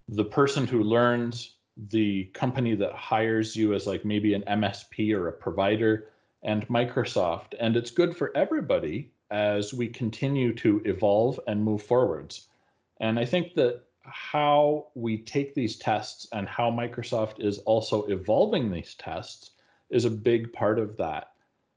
the 0.10 0.26
person 0.26 0.66
who 0.66 0.84
learns 0.84 1.56
the 1.90 2.26
company 2.34 2.76
that 2.76 2.94
hires 2.94 3.56
you 3.56 3.74
as 3.74 3.88
like 3.88 4.06
maybe 4.06 4.34
an 4.34 4.44
MSP 4.48 5.14
or 5.16 5.28
a 5.28 5.34
provider 5.34 6.10
and 6.44 6.68
Microsoft. 6.68 7.54
And 7.60 7.76
it's 7.76 7.92
good 7.92 8.16
for 8.16 8.36
everybody 8.36 9.12
as 9.32 9.74
we 9.74 9.88
continue 9.88 10.54
to 10.56 10.82
evolve 10.86 11.40
and 11.48 11.64
move 11.64 11.82
forwards. 11.82 12.48
And 13.00 13.18
I 13.18 13.26
think 13.26 13.56
that 13.56 13.82
how 14.04 14.88
we 14.96 15.18
take 15.18 15.56
these 15.56 15.78
tests 15.78 16.28
and 16.32 16.48
how 16.48 16.70
Microsoft 16.70 17.40
is 17.40 17.60
also 17.60 18.04
evolving 18.06 18.72
these 18.72 18.96
tests 18.96 19.52
is 19.90 20.06
a 20.06 20.10
big 20.10 20.52
part 20.54 20.80
of 20.80 20.98
that. 20.98 21.32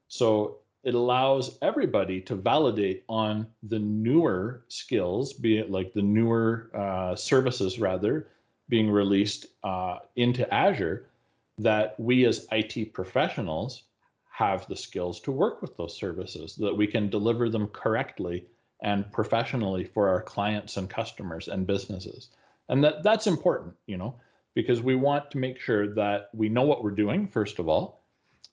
So 0.07 0.57
it 0.83 0.95
allows 0.95 1.57
everybody 1.61 2.21
to 2.21 2.35
validate 2.35 3.03
on 3.09 3.47
the 3.63 3.79
newer 3.79 4.63
skills, 4.69 5.33
be 5.33 5.57
it 5.57 5.69
like 5.69 5.93
the 5.93 6.01
newer 6.01 6.69
uh, 6.73 7.15
services 7.15 7.79
rather 7.79 8.27
being 8.69 8.89
released 8.89 9.47
uh, 9.63 9.99
into 10.15 10.51
Azure, 10.53 11.09
that 11.57 11.99
we 11.99 12.25
as 12.25 12.47
IT 12.51 12.93
professionals 12.93 13.83
have 14.29 14.67
the 14.67 14.75
skills 14.75 15.19
to 15.19 15.31
work 15.31 15.61
with 15.61 15.75
those 15.77 15.97
services, 15.97 16.55
that 16.55 16.75
we 16.75 16.85
can 16.85 17.09
deliver 17.09 17.49
them 17.49 17.67
correctly 17.67 18.45
and 18.81 19.11
professionally 19.11 19.83
for 19.83 20.07
our 20.07 20.21
clients 20.21 20.77
and 20.77 20.89
customers 20.89 21.47
and 21.47 21.65
businesses. 21.65 22.29
And 22.69 22.83
that 22.83 23.03
that's 23.03 23.27
important, 23.27 23.73
you 23.87 23.97
know, 23.97 24.15
because 24.57 24.81
we 24.81 24.95
want 24.95 25.29
to 25.29 25.37
make 25.37 25.59
sure 25.59 25.93
that 25.93 26.29
we 26.33 26.49
know 26.49 26.63
what 26.63 26.83
we're 26.83 26.89
doing, 26.89 27.27
first 27.27 27.59
of 27.59 27.69
all, 27.69 28.01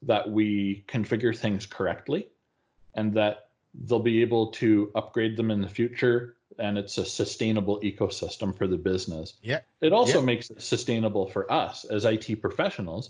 that 0.02 0.30
we 0.30 0.84
configure 0.86 1.34
things 1.34 1.64
correctly 1.64 2.28
and 2.94 3.14
that 3.14 3.46
they'll 3.86 3.98
be 3.98 4.20
able 4.20 4.48
to 4.48 4.92
upgrade 4.96 5.34
them 5.34 5.50
in 5.50 5.62
the 5.62 5.68
future 5.68 6.36
and 6.58 6.76
it's 6.76 6.98
a 6.98 7.06
sustainable 7.06 7.80
ecosystem 7.80 8.54
for 8.54 8.66
the 8.66 8.76
business. 8.76 9.32
Yeah. 9.40 9.60
It 9.80 9.94
also 9.94 10.18
yeah. 10.18 10.26
makes 10.26 10.50
it 10.50 10.60
sustainable 10.60 11.26
for 11.30 11.50
us 11.50 11.86
as 11.86 12.04
IT 12.04 12.38
professionals 12.42 13.08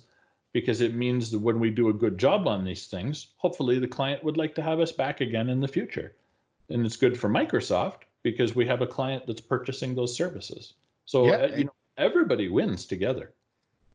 because 0.52 0.80
it 0.80 0.94
means 0.94 1.32
that 1.32 1.40
when 1.40 1.58
we 1.58 1.70
do 1.70 1.88
a 1.88 1.92
good 1.92 2.16
job 2.16 2.46
on 2.46 2.64
these 2.64 2.86
things, 2.86 3.26
hopefully 3.38 3.80
the 3.80 3.88
client 3.88 4.22
would 4.22 4.36
like 4.36 4.54
to 4.54 4.62
have 4.62 4.78
us 4.78 4.92
back 4.92 5.20
again 5.20 5.48
in 5.48 5.58
the 5.58 5.66
future. 5.66 6.14
And 6.70 6.86
it's 6.86 6.96
good 6.96 7.18
for 7.18 7.28
Microsoft 7.28 8.02
because 8.22 8.54
we 8.54 8.64
have 8.66 8.82
a 8.82 8.86
client 8.86 9.26
that's 9.26 9.40
purchasing 9.40 9.96
those 9.96 10.14
services. 10.14 10.74
So 11.06 11.26
yeah. 11.26 11.32
uh, 11.32 11.56
you 11.56 11.64
know 11.64 11.72
everybody 11.96 12.48
wins 12.48 12.86
together. 12.86 13.32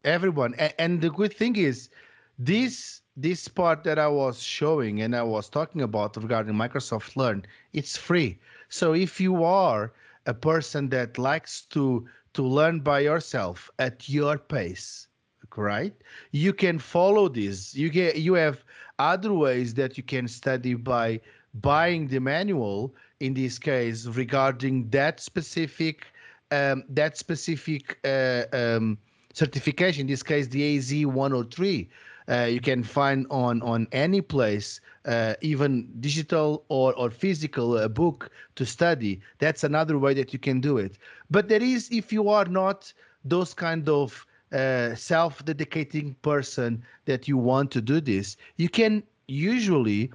Everyone. 0.03 0.53
And 0.77 1.01
the 1.01 1.09
good 1.09 1.33
thing 1.33 1.55
is 1.55 1.89
this 2.37 3.01
this 3.17 3.47
part 3.49 3.83
that 3.83 3.99
I 3.99 4.07
was 4.07 4.41
showing 4.41 5.01
and 5.01 5.13
I 5.15 5.23
was 5.23 5.49
talking 5.49 5.81
about 5.81 6.15
regarding 6.15 6.55
Microsoft 6.55 7.17
Learn, 7.17 7.45
it's 7.73 7.97
free. 7.97 8.39
So 8.69 8.93
if 8.93 9.19
you 9.19 9.43
are 9.43 9.91
a 10.25 10.33
person 10.33 10.89
that 10.89 11.17
likes 11.17 11.61
to 11.73 12.07
to 12.33 12.43
learn 12.43 12.79
by 12.79 12.99
yourself 13.01 13.69
at 13.79 14.07
your 14.07 14.37
pace, 14.37 15.07
right? 15.55 15.93
You 16.31 16.53
can 16.53 16.79
follow 16.79 17.27
this. 17.27 17.75
You 17.75 17.89
get 17.89 18.17
you 18.17 18.33
have 18.35 18.63
other 18.99 19.33
ways 19.33 19.73
that 19.73 19.97
you 19.97 20.03
can 20.03 20.27
study 20.27 20.75
by 20.75 21.19
buying 21.55 22.07
the 22.07 22.19
manual 22.19 22.95
in 23.19 23.33
this 23.33 23.59
case 23.59 24.05
regarding 24.05 24.89
that 24.91 25.19
specific 25.19 26.05
um, 26.51 26.83
that 26.89 27.17
specific 27.17 27.99
uh, 28.03 28.43
um, 28.53 28.97
certification, 29.33 30.01
in 30.01 30.07
this 30.07 30.23
case, 30.23 30.47
the 30.47 30.77
AZ 30.77 31.05
103, 31.05 31.89
uh, 32.29 32.43
you 32.43 32.61
can 32.61 32.83
find 32.83 33.25
on 33.31 33.61
on 33.63 33.87
any 33.91 34.21
place, 34.21 34.79
uh, 35.05 35.33
even 35.41 35.89
digital 35.99 36.63
or 36.69 36.93
or 36.95 37.09
physical 37.09 37.77
uh, 37.77 37.87
book 37.87 38.29
to 38.55 38.65
study. 38.65 39.19
That's 39.39 39.63
another 39.63 39.97
way 39.97 40.13
that 40.13 40.31
you 40.33 40.39
can 40.39 40.59
do 40.61 40.77
it. 40.77 40.97
But 41.31 41.49
there 41.49 41.61
is, 41.63 41.89
if 41.91 42.13
you 42.13 42.29
are 42.29 42.45
not 42.45 42.93
those 43.25 43.53
kind 43.53 43.89
of 43.89 44.25
uh, 44.51 44.95
self-dedicating 44.95 46.15
person 46.21 46.83
that 47.05 47.27
you 47.27 47.37
want 47.37 47.71
to 47.71 47.81
do 47.81 47.99
this, 47.99 48.37
you 48.57 48.69
can 48.69 49.03
usually, 49.27 50.11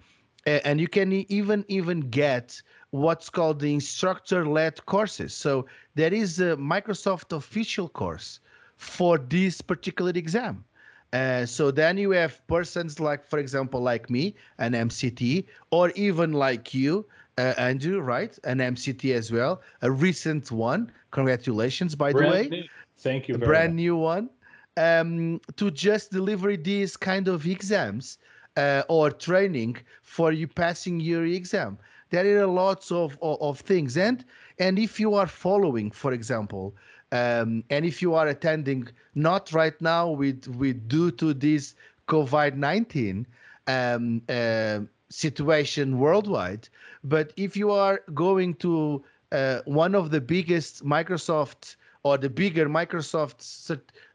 uh, 0.46 0.60
and 0.64 0.80
you 0.80 0.88
can 0.88 1.12
even 1.12 1.64
even 1.68 2.00
get 2.10 2.62
what's 2.94 3.28
called 3.28 3.58
the 3.58 3.74
instructor-led 3.74 4.86
courses. 4.86 5.34
So 5.34 5.66
there 5.96 6.14
is 6.14 6.38
a 6.38 6.56
Microsoft 6.56 7.36
official 7.36 7.88
course 7.88 8.38
for 8.76 9.18
this 9.18 9.60
particular 9.60 10.12
exam. 10.14 10.64
Uh, 11.12 11.44
so 11.44 11.72
then 11.72 11.98
you 11.98 12.12
have 12.12 12.46
persons 12.46 13.00
like, 13.00 13.26
for 13.26 13.40
example, 13.40 13.80
like 13.80 14.10
me, 14.10 14.36
an 14.58 14.74
MCT, 14.74 15.44
or 15.72 15.90
even 15.96 16.32
like 16.32 16.72
you, 16.72 17.04
uh, 17.36 17.54
Andrew, 17.58 18.00
right? 18.00 18.38
An 18.44 18.58
MCT 18.58 19.12
as 19.12 19.32
well, 19.32 19.60
a 19.82 19.90
recent 19.90 20.52
one. 20.52 20.92
Congratulations, 21.10 21.96
by 21.96 22.12
brand 22.12 22.26
the 22.26 22.30
way. 22.30 22.48
New. 22.48 22.64
Thank 22.98 23.26
you. 23.26 23.34
a 23.34 23.38
brand 23.38 23.72
much. 23.72 23.82
new 23.82 23.96
one. 23.96 24.30
Um, 24.76 25.40
to 25.56 25.70
just 25.72 26.12
deliver 26.12 26.56
these 26.56 26.96
kind 26.96 27.26
of 27.26 27.44
exams 27.46 28.18
uh, 28.56 28.82
or 28.88 29.10
training 29.10 29.78
for 30.02 30.30
you 30.30 30.46
passing 30.46 31.00
your 31.00 31.24
exam. 31.24 31.78
There 32.14 32.42
are 32.42 32.46
lots 32.46 32.92
of, 32.92 33.18
of, 33.20 33.36
of 33.40 33.60
things, 33.60 33.96
and 33.96 34.24
and 34.58 34.78
if 34.78 35.00
you 35.00 35.14
are 35.14 35.26
following, 35.26 35.90
for 35.90 36.12
example, 36.12 36.74
um, 37.10 37.64
and 37.70 37.84
if 37.84 38.00
you 38.02 38.14
are 38.14 38.28
attending, 38.28 38.88
not 39.14 39.52
right 39.52 39.78
now 39.80 40.10
with 40.10 40.46
with 40.60 40.88
due 40.88 41.10
to 41.12 41.34
this 41.34 41.74
COVID 42.06 42.54
nineteen 42.56 43.26
um, 43.66 44.22
uh, 44.28 44.80
situation 45.10 45.98
worldwide, 45.98 46.68
but 47.02 47.32
if 47.36 47.56
you 47.56 47.70
are 47.72 48.00
going 48.14 48.54
to 48.54 49.02
uh, 49.32 49.58
one 49.64 49.94
of 49.94 50.10
the 50.10 50.20
biggest 50.20 50.84
Microsoft 50.84 51.76
or 52.04 52.16
the 52.18 52.30
bigger 52.30 52.68
Microsoft 52.68 53.40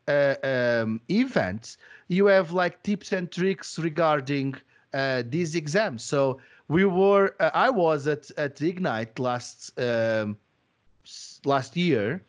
uh, 0.08 0.36
um, 0.48 1.02
events, 1.10 1.78
you 2.08 2.28
have 2.28 2.52
like 2.54 2.82
tips 2.84 3.12
and 3.12 3.30
tricks 3.32 3.78
regarding 3.78 4.56
uh, 4.94 5.24
these 5.30 5.56
exams. 5.56 6.04
So 6.04 6.40
we 6.70 6.86
were, 6.86 7.36
uh, 7.40 7.50
I 7.54 7.70
was 7.70 8.08
at 8.08 8.32
at 8.38 8.62
Ignite 8.62 9.20
last 9.20 9.78
um, 9.80 10.38
last 11.44 11.76
year 11.76 12.24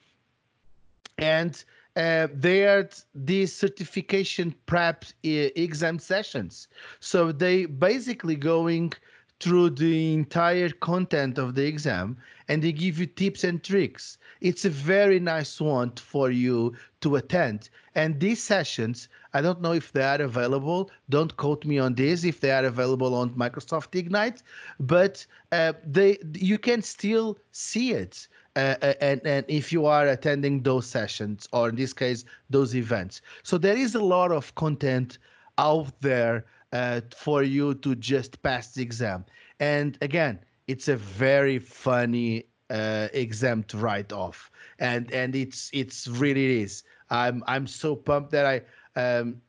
and 1.18 1.62
uh, 1.96 2.28
they 2.34 2.66
are 2.66 2.88
these 3.14 3.54
certification 3.54 4.54
prep 4.66 5.04
exam 5.22 5.98
sessions. 5.98 6.68
So 7.00 7.30
they 7.30 7.66
basically 7.66 8.36
going 8.36 8.94
through 9.40 9.70
the 9.70 10.14
entire 10.14 10.70
content 10.70 11.38
of 11.38 11.54
the 11.54 11.66
exam 11.66 12.16
and 12.48 12.62
they 12.62 12.72
give 12.72 12.98
you 12.98 13.06
tips 13.06 13.44
and 13.44 13.62
tricks. 13.62 14.18
It's 14.40 14.64
a 14.64 14.70
very 14.70 15.20
nice 15.20 15.60
one 15.60 15.92
for 15.92 16.30
you 16.30 16.74
to 17.00 17.16
attend. 17.16 17.70
And 17.94 18.20
these 18.20 18.42
sessions, 18.42 19.08
I 19.34 19.40
don't 19.40 19.60
know 19.60 19.72
if 19.72 19.92
they 19.92 20.02
are 20.02 20.20
available. 20.20 20.90
Don't 21.08 21.36
quote 21.36 21.64
me 21.64 21.78
on 21.78 21.94
this 21.94 22.24
if 22.24 22.40
they 22.40 22.50
are 22.50 22.64
available 22.64 23.14
on 23.14 23.30
Microsoft 23.30 23.94
Ignite, 23.94 24.42
but 24.78 25.26
uh, 25.52 25.72
they 25.84 26.18
you 26.34 26.58
can 26.58 26.82
still 26.82 27.38
see 27.52 27.92
it. 27.92 28.28
Uh, 28.56 28.74
uh, 28.82 28.94
and 29.00 29.20
and 29.24 29.44
if 29.48 29.72
you 29.72 29.86
are 29.86 30.08
attending 30.08 30.60
those 30.62 30.84
sessions 30.84 31.48
or 31.52 31.68
in 31.68 31.76
this 31.76 31.92
case 31.92 32.24
those 32.50 32.74
events 32.74 33.22
so 33.44 33.56
there 33.56 33.76
is 33.76 33.94
a 33.94 34.02
lot 34.02 34.32
of 34.32 34.52
content 34.56 35.18
out 35.56 35.92
there 36.00 36.44
uh, 36.72 37.00
for 37.16 37.44
you 37.44 37.74
to 37.74 37.94
just 37.94 38.42
pass 38.42 38.74
the 38.74 38.82
exam 38.82 39.24
and 39.60 39.96
again 40.00 40.36
it's 40.66 40.88
a 40.88 40.96
very 40.96 41.60
funny 41.60 42.44
uh, 42.70 43.08
exam 43.12 43.62
to 43.64 43.76
write 43.76 44.12
off. 44.12 44.50
And 44.78 45.10
and 45.12 45.34
it's 45.36 45.70
it's 45.72 46.08
really 46.08 46.62
is. 46.62 46.84
I'm 47.10 47.42
i'm 47.46 47.66
so 47.66 47.96
pumped 47.96 48.30
that 48.30 48.46
i 48.46 48.56
um 49.00 49.40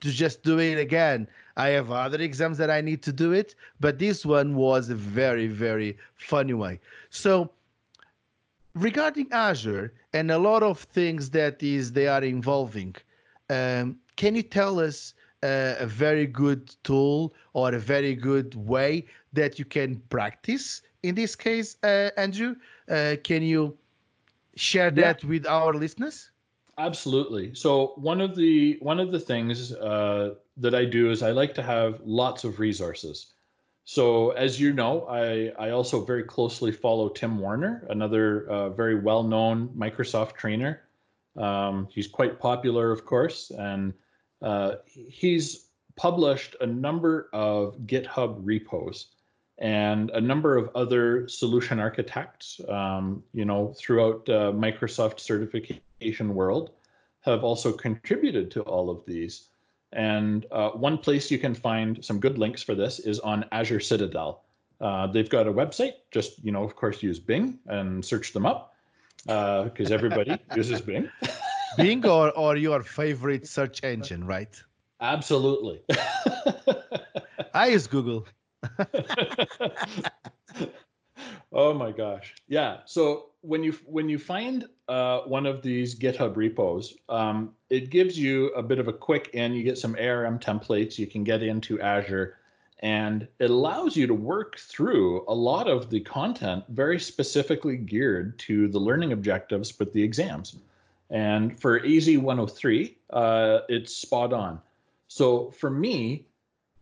to 0.00 0.10
just 0.10 0.42
do 0.42 0.58
it 0.58 0.78
again. 0.78 1.28
I 1.56 1.68
have 1.68 1.90
other 1.90 2.20
exams 2.20 2.56
that 2.58 2.70
i 2.70 2.80
need 2.80 3.02
to 3.02 3.12
do 3.12 3.32
it 3.32 3.54
but 3.80 3.98
this 3.98 4.24
one 4.24 4.54
was 4.54 4.88
a 4.88 4.94
very 4.94 5.46
very 5.46 5.98
funny 6.16 6.54
way. 6.54 6.80
So 7.10 7.50
regarding 8.74 9.30
Azure 9.32 9.92
and 10.12 10.30
a 10.30 10.38
lot 10.38 10.62
of 10.62 10.80
things 10.80 11.30
that 11.30 11.62
is 11.62 11.92
they 11.92 12.08
are 12.08 12.22
involving, 12.24 12.94
um, 13.50 13.98
can 14.16 14.34
you 14.34 14.42
tell 14.42 14.80
us 14.80 15.14
uh, 15.42 15.74
a 15.78 15.86
very 15.86 16.26
good 16.26 16.74
tool 16.84 17.34
or 17.52 17.74
a 17.74 17.78
very 17.78 18.14
good 18.14 18.54
way 18.54 19.06
that 19.32 19.58
you 19.58 19.64
can 19.64 19.96
practice 20.10 20.82
in 21.02 21.14
this 21.14 21.34
case, 21.36 21.76
uh, 21.82 22.10
Andrew? 22.16 22.56
Uh, 22.88 23.16
can 23.22 23.42
you 23.42 23.76
share 24.56 24.90
that 24.90 25.22
yeah. 25.22 25.28
with 25.28 25.46
our 25.46 25.74
listeners? 25.74 26.30
Absolutely. 26.78 27.54
So 27.54 27.92
one 27.96 28.20
of 28.20 28.34
the 28.34 28.78
one 28.80 29.00
of 29.00 29.12
the 29.12 29.20
things 29.20 29.72
uh, 29.72 30.34
that 30.56 30.74
I 30.74 30.84
do 30.84 31.10
is 31.10 31.22
I 31.22 31.30
like 31.30 31.54
to 31.54 31.62
have 31.62 32.00
lots 32.04 32.44
of 32.44 32.58
resources. 32.58 33.32
So, 33.84 34.30
as 34.30 34.60
you 34.60 34.72
know, 34.72 35.04
I, 35.06 35.52
I 35.58 35.70
also 35.70 36.04
very 36.04 36.22
closely 36.22 36.70
follow 36.70 37.08
Tim 37.08 37.38
Warner, 37.38 37.86
another 37.90 38.48
uh, 38.48 38.68
very 38.70 38.94
well 38.94 39.22
known 39.22 39.68
Microsoft 39.76 40.34
trainer. 40.34 40.82
Um, 41.36 41.88
he's 41.90 42.06
quite 42.06 42.38
popular, 42.38 42.92
of 42.92 43.04
course, 43.04 43.50
and 43.58 43.92
uh, 44.42 44.76
he's 45.08 45.66
published 45.96 46.56
a 46.60 46.66
number 46.66 47.28
of 47.32 47.78
GitHub 47.86 48.38
repos 48.42 49.06
and 49.60 50.08
a 50.10 50.20
number 50.20 50.56
of 50.56 50.70
other 50.74 51.28
solution 51.28 51.78
architects, 51.78 52.60
um, 52.68 53.22
you 53.34 53.44
know, 53.44 53.74
throughout 53.78 54.26
uh, 54.28 54.52
Microsoft 54.52 55.20
certification 55.20 56.34
world 56.34 56.70
have 57.20 57.44
also 57.44 57.70
contributed 57.70 58.50
to 58.50 58.62
all 58.62 58.88
of 58.88 59.04
these. 59.06 59.48
And 59.92 60.46
uh, 60.50 60.70
one 60.70 60.96
place 60.96 61.30
you 61.30 61.38
can 61.38 61.54
find 61.54 62.02
some 62.02 62.20
good 62.20 62.38
links 62.38 62.62
for 62.62 62.74
this 62.74 63.00
is 63.00 63.20
on 63.20 63.44
Azure 63.52 63.80
Citadel. 63.80 64.44
Uh, 64.80 65.06
they've 65.08 65.28
got 65.28 65.46
a 65.46 65.52
website. 65.52 65.94
Just 66.10 66.42
you 66.42 66.52
know, 66.52 66.64
of 66.64 66.74
course, 66.74 67.02
use 67.02 67.18
Bing 67.18 67.58
and 67.66 68.02
search 68.02 68.32
them 68.32 68.46
up 68.46 68.74
because 69.24 69.90
uh, 69.90 69.94
everybody 69.94 70.38
uses 70.56 70.80
Bing. 70.80 71.10
Bing 71.76 72.06
or 72.06 72.30
or 72.30 72.56
your 72.56 72.82
favorite 72.82 73.46
search 73.46 73.84
engine, 73.84 74.24
right? 74.24 74.62
Absolutely. 75.02 75.82
I 77.54 77.68
use 77.68 77.86
Google. 77.86 78.26
Oh 81.52 81.74
my 81.74 81.92
gosh, 81.92 82.34
yeah. 82.48 82.78
So 82.86 83.26
when 83.42 83.62
you 83.62 83.72
when 83.84 84.08
you 84.08 84.18
find 84.18 84.66
uh, 84.88 85.20
one 85.20 85.46
of 85.46 85.62
these 85.62 85.98
GitHub 85.98 86.36
repos, 86.36 86.94
um, 87.08 87.52
it 87.70 87.90
gives 87.90 88.18
you 88.18 88.48
a 88.48 88.62
bit 88.62 88.78
of 88.78 88.88
a 88.88 88.92
quick 88.92 89.30
in. 89.32 89.52
You 89.52 89.62
get 89.62 89.78
some 89.78 89.96
ARM 89.96 90.38
templates. 90.38 90.98
You 90.98 91.06
can 91.06 91.24
get 91.24 91.42
into 91.42 91.80
Azure, 91.80 92.38
and 92.80 93.26
it 93.38 93.50
allows 93.50 93.96
you 93.96 94.06
to 94.06 94.14
work 94.14 94.58
through 94.58 95.24
a 95.28 95.34
lot 95.34 95.68
of 95.68 95.90
the 95.90 96.00
content 96.00 96.64
very 96.68 96.98
specifically 97.00 97.76
geared 97.76 98.38
to 98.40 98.68
the 98.68 98.78
learning 98.78 99.12
objectives 99.12 99.78
with 99.78 99.92
the 99.92 100.02
exams. 100.02 100.56
And 101.10 101.58
for 101.60 101.84
AZ 101.84 102.08
103, 102.08 102.96
uh, 103.10 103.60
it's 103.68 103.96
spot 103.96 104.32
on. 104.32 104.60
So 105.08 105.50
for 105.50 105.70
me, 105.70 106.26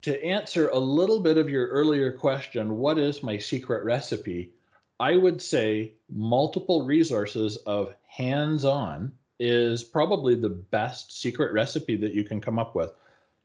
to 0.02 0.24
answer 0.24 0.68
a 0.68 0.78
little 0.78 1.20
bit 1.20 1.38
of 1.38 1.48
your 1.48 1.68
earlier 1.68 2.12
question, 2.12 2.78
what 2.78 2.98
is 2.98 3.22
my 3.22 3.38
secret 3.38 3.84
recipe? 3.84 4.52
I 5.00 5.16
would 5.16 5.40
say 5.40 5.92
multiple 6.10 6.84
resources 6.84 7.56
of 7.58 7.94
hands 8.06 8.64
on 8.64 9.12
is 9.38 9.84
probably 9.84 10.34
the 10.34 10.48
best 10.48 11.20
secret 11.20 11.52
recipe 11.52 11.96
that 11.96 12.14
you 12.14 12.24
can 12.24 12.40
come 12.40 12.58
up 12.58 12.74
with. 12.74 12.92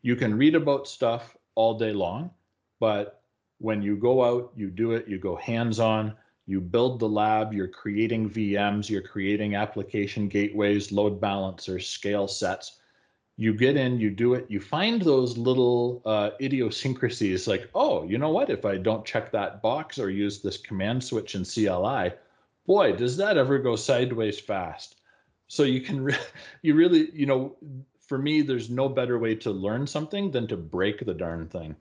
You 0.02 0.16
can 0.16 0.38
read 0.38 0.56
about 0.56 0.88
stuff 0.88 1.36
all 1.56 1.78
day 1.78 1.92
long, 1.92 2.32
but 2.80 3.22
when 3.60 3.82
you 3.82 3.96
go 3.96 4.24
out, 4.24 4.52
you 4.56 4.70
do 4.70 4.92
it, 4.92 5.08
you 5.08 5.20
go 5.20 5.36
hands 5.36 5.80
on, 5.80 6.16
you 6.46 6.60
build 6.60 7.00
the 7.00 7.08
lab, 7.08 7.54
you're 7.54 7.68
creating 7.68 8.30
VMs, 8.30 8.90
you're 8.90 9.02
creating 9.02 9.56
application 9.56 10.28
gateways, 10.28 10.92
load 10.92 11.22
balancers, 11.22 11.88
scale 11.88 12.28
sets 12.28 12.80
you 13.38 13.54
get 13.54 13.76
in, 13.76 14.00
you 14.00 14.12
do 14.12 14.36
it, 14.36 14.46
you 14.50 14.60
find 14.60 15.02
those 15.02 15.38
little 15.38 16.02
uh, 16.06 16.32
idiosyncrasies 16.40 17.48
like, 17.48 17.70
oh, 17.74 18.04
you 18.04 18.18
know 18.18 18.30
what? 18.30 18.50
If 18.50 18.64
I 18.66 18.78
don't 18.78 19.06
check 19.06 19.32
that 19.32 19.62
box 19.62 19.98
or 19.98 20.10
use 20.10 20.42
this 20.42 20.58
command 20.58 21.04
switch 21.04 21.34
in 21.34 21.44
CLI, 21.44 22.14
boy, 22.68 22.94
does 22.94 23.18
that 23.18 23.38
ever 23.38 23.58
go 23.58 23.76
sideways 23.76 24.40
fast. 24.40 24.98
So 25.48 25.64
you 25.64 25.82
can, 25.82 26.04
re- 26.04 26.16
you 26.62 26.76
really, 26.76 27.10
you 27.12 27.26
know, 27.26 27.56
for 28.08 28.18
me, 28.18 28.42
there's 28.42 28.70
no 28.70 28.88
better 28.88 29.18
way 29.18 29.36
to 29.36 29.52
learn 29.52 29.88
something 29.88 30.30
than 30.30 30.48
to 30.48 30.58
break 30.58 31.04
the 31.04 31.14
darn 31.14 31.48
thing. 31.48 31.76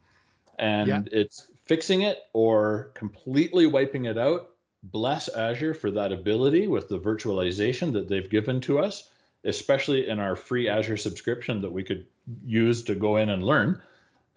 And 0.59 0.89
yeah. 0.89 1.03
it's 1.11 1.49
fixing 1.67 2.03
it 2.03 2.21
or 2.33 2.93
completely 2.95 3.67
wiping 3.67 4.07
it 4.07 4.19
out. 4.19 4.51
bless 4.85 5.29
Azure 5.29 5.75
for 5.75 5.91
that 5.91 6.13
ability 6.13 6.67
with 6.67 6.89
the 6.89 6.99
virtualization 6.99 7.93
that 7.93 8.09
they've 8.09 8.29
given 8.29 8.61
to 8.63 8.79
us, 8.79 9.11
especially 9.45 10.09
in 10.09 10.19
our 10.19 10.37
free 10.37 10.69
Azure 10.69 10.97
subscription 10.97 11.61
that 11.63 11.71
we 11.71 11.83
could 11.83 12.07
use 12.45 12.83
to 12.85 12.95
go 12.95 13.17
in 13.17 13.31
and 13.31 13.45
learn. 13.45 13.81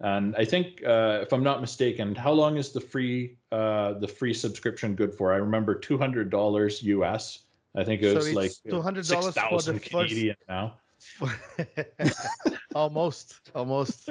And 0.00 0.36
I 0.36 0.44
think, 0.44 0.82
uh, 0.84 1.20
if 1.22 1.32
I'm 1.32 1.42
not 1.42 1.60
mistaken, 1.60 2.14
how 2.14 2.32
long 2.32 2.58
is 2.58 2.72
the 2.72 2.80
free 2.80 3.36
uh, 3.50 3.94
the 3.94 4.08
free 4.08 4.34
subscription 4.34 4.94
good 4.94 5.14
for? 5.14 5.32
I 5.32 5.36
remember 5.36 5.74
two 5.74 5.96
hundred 5.96 6.28
dollars 6.28 6.82
US. 6.82 7.40
I 7.74 7.84
think 7.84 8.02
it 8.02 8.14
was 8.14 8.26
so 8.26 8.32
like 8.32 8.52
two 8.68 8.82
hundred 8.82 9.06
dollars 9.06 9.34
for 9.34 9.62
the 9.72 9.80
Canadian 9.80 10.36
first. 10.36 10.48
now. 10.48 10.74
almost, 12.74 13.40
almost. 13.54 14.10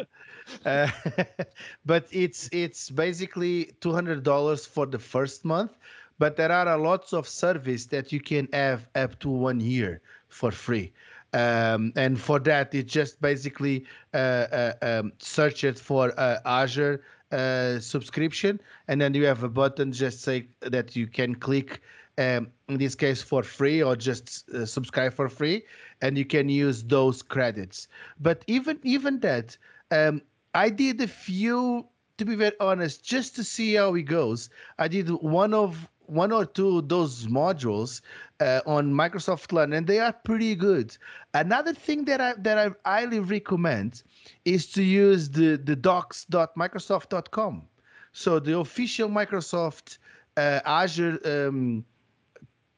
Uh, 0.65 0.89
but 1.85 2.07
it's 2.11 2.49
it's 2.51 2.89
basically 2.89 3.75
two 3.79 3.93
hundred 3.93 4.23
dollars 4.23 4.65
for 4.65 4.87
the 4.87 4.99
first 4.99 5.45
month. 5.45 5.71
But 6.17 6.35
there 6.35 6.51
are 6.51 6.67
a 6.67 6.77
lots 6.77 7.13
of 7.13 7.27
service 7.27 7.85
that 7.87 8.11
you 8.11 8.21
can 8.21 8.47
have 8.53 8.87
up 8.95 9.19
to 9.19 9.29
one 9.29 9.59
year 9.59 10.01
for 10.29 10.51
free. 10.51 10.91
Um, 11.33 11.91
and 11.97 12.19
for 12.19 12.39
that, 12.39 12.73
it 12.73 12.87
just 12.87 13.21
basically 13.21 13.85
uh, 14.13 14.17
uh, 14.17 14.73
um, 14.81 15.11
search 15.19 15.65
it 15.65 15.77
for 15.77 16.17
uh, 16.17 16.39
Azure 16.45 17.03
uh, 17.31 17.79
subscription, 17.79 18.61
and 18.87 19.01
then 19.01 19.13
you 19.13 19.25
have 19.25 19.43
a 19.43 19.49
button 19.49 19.91
just 19.91 20.21
say 20.21 20.47
that 20.61 20.95
you 20.95 21.07
can 21.07 21.35
click. 21.35 21.81
Um, 22.17 22.47
in 22.69 22.77
this 22.77 22.95
case, 22.95 23.21
for 23.21 23.43
free 23.43 23.83
or 23.83 23.97
just 23.97 24.49
uh, 24.51 24.65
subscribe 24.65 25.13
for 25.13 25.27
free, 25.27 25.65
and 26.01 26.17
you 26.17 26.23
can 26.23 26.47
use 26.47 26.81
those 26.81 27.21
credits. 27.21 27.89
But 28.21 28.45
even 28.47 28.79
even 28.83 29.19
that, 29.19 29.57
um, 29.91 30.21
I 30.53 30.69
did 30.69 31.01
a 31.01 31.07
few. 31.07 31.85
To 32.17 32.23
be 32.23 32.35
very 32.35 32.55
honest, 32.61 33.03
just 33.03 33.35
to 33.35 33.43
see 33.43 33.73
how 33.73 33.93
it 33.95 34.03
goes, 34.03 34.49
I 34.79 34.87
did 34.87 35.09
one 35.09 35.53
of 35.53 35.89
one 36.07 36.31
or 36.31 36.45
two 36.45 36.81
those 36.83 37.27
modules 37.27 38.01
uh, 38.39 38.61
on 38.65 38.93
Microsoft 38.93 39.51
Learn, 39.51 39.73
and 39.73 39.87
they 39.87 39.99
are 39.99 40.13
pretty 40.13 40.55
good. 40.55 40.95
Another 41.33 41.73
thing 41.73 42.05
that 42.05 42.21
I 42.21 42.33
that 42.39 42.57
I 42.57 42.69
highly 42.89 43.19
recommend 43.19 44.03
is 44.43 44.67
to 44.73 44.83
use 44.83 45.29
the 45.29 45.57
the 45.57 45.75
docs.microsoft.com. 45.75 47.63
So 48.11 48.39
the 48.39 48.57
official 48.57 49.09
Microsoft 49.09 49.97
uh, 50.37 50.61
Azure 50.65 51.19
um, 51.25 51.85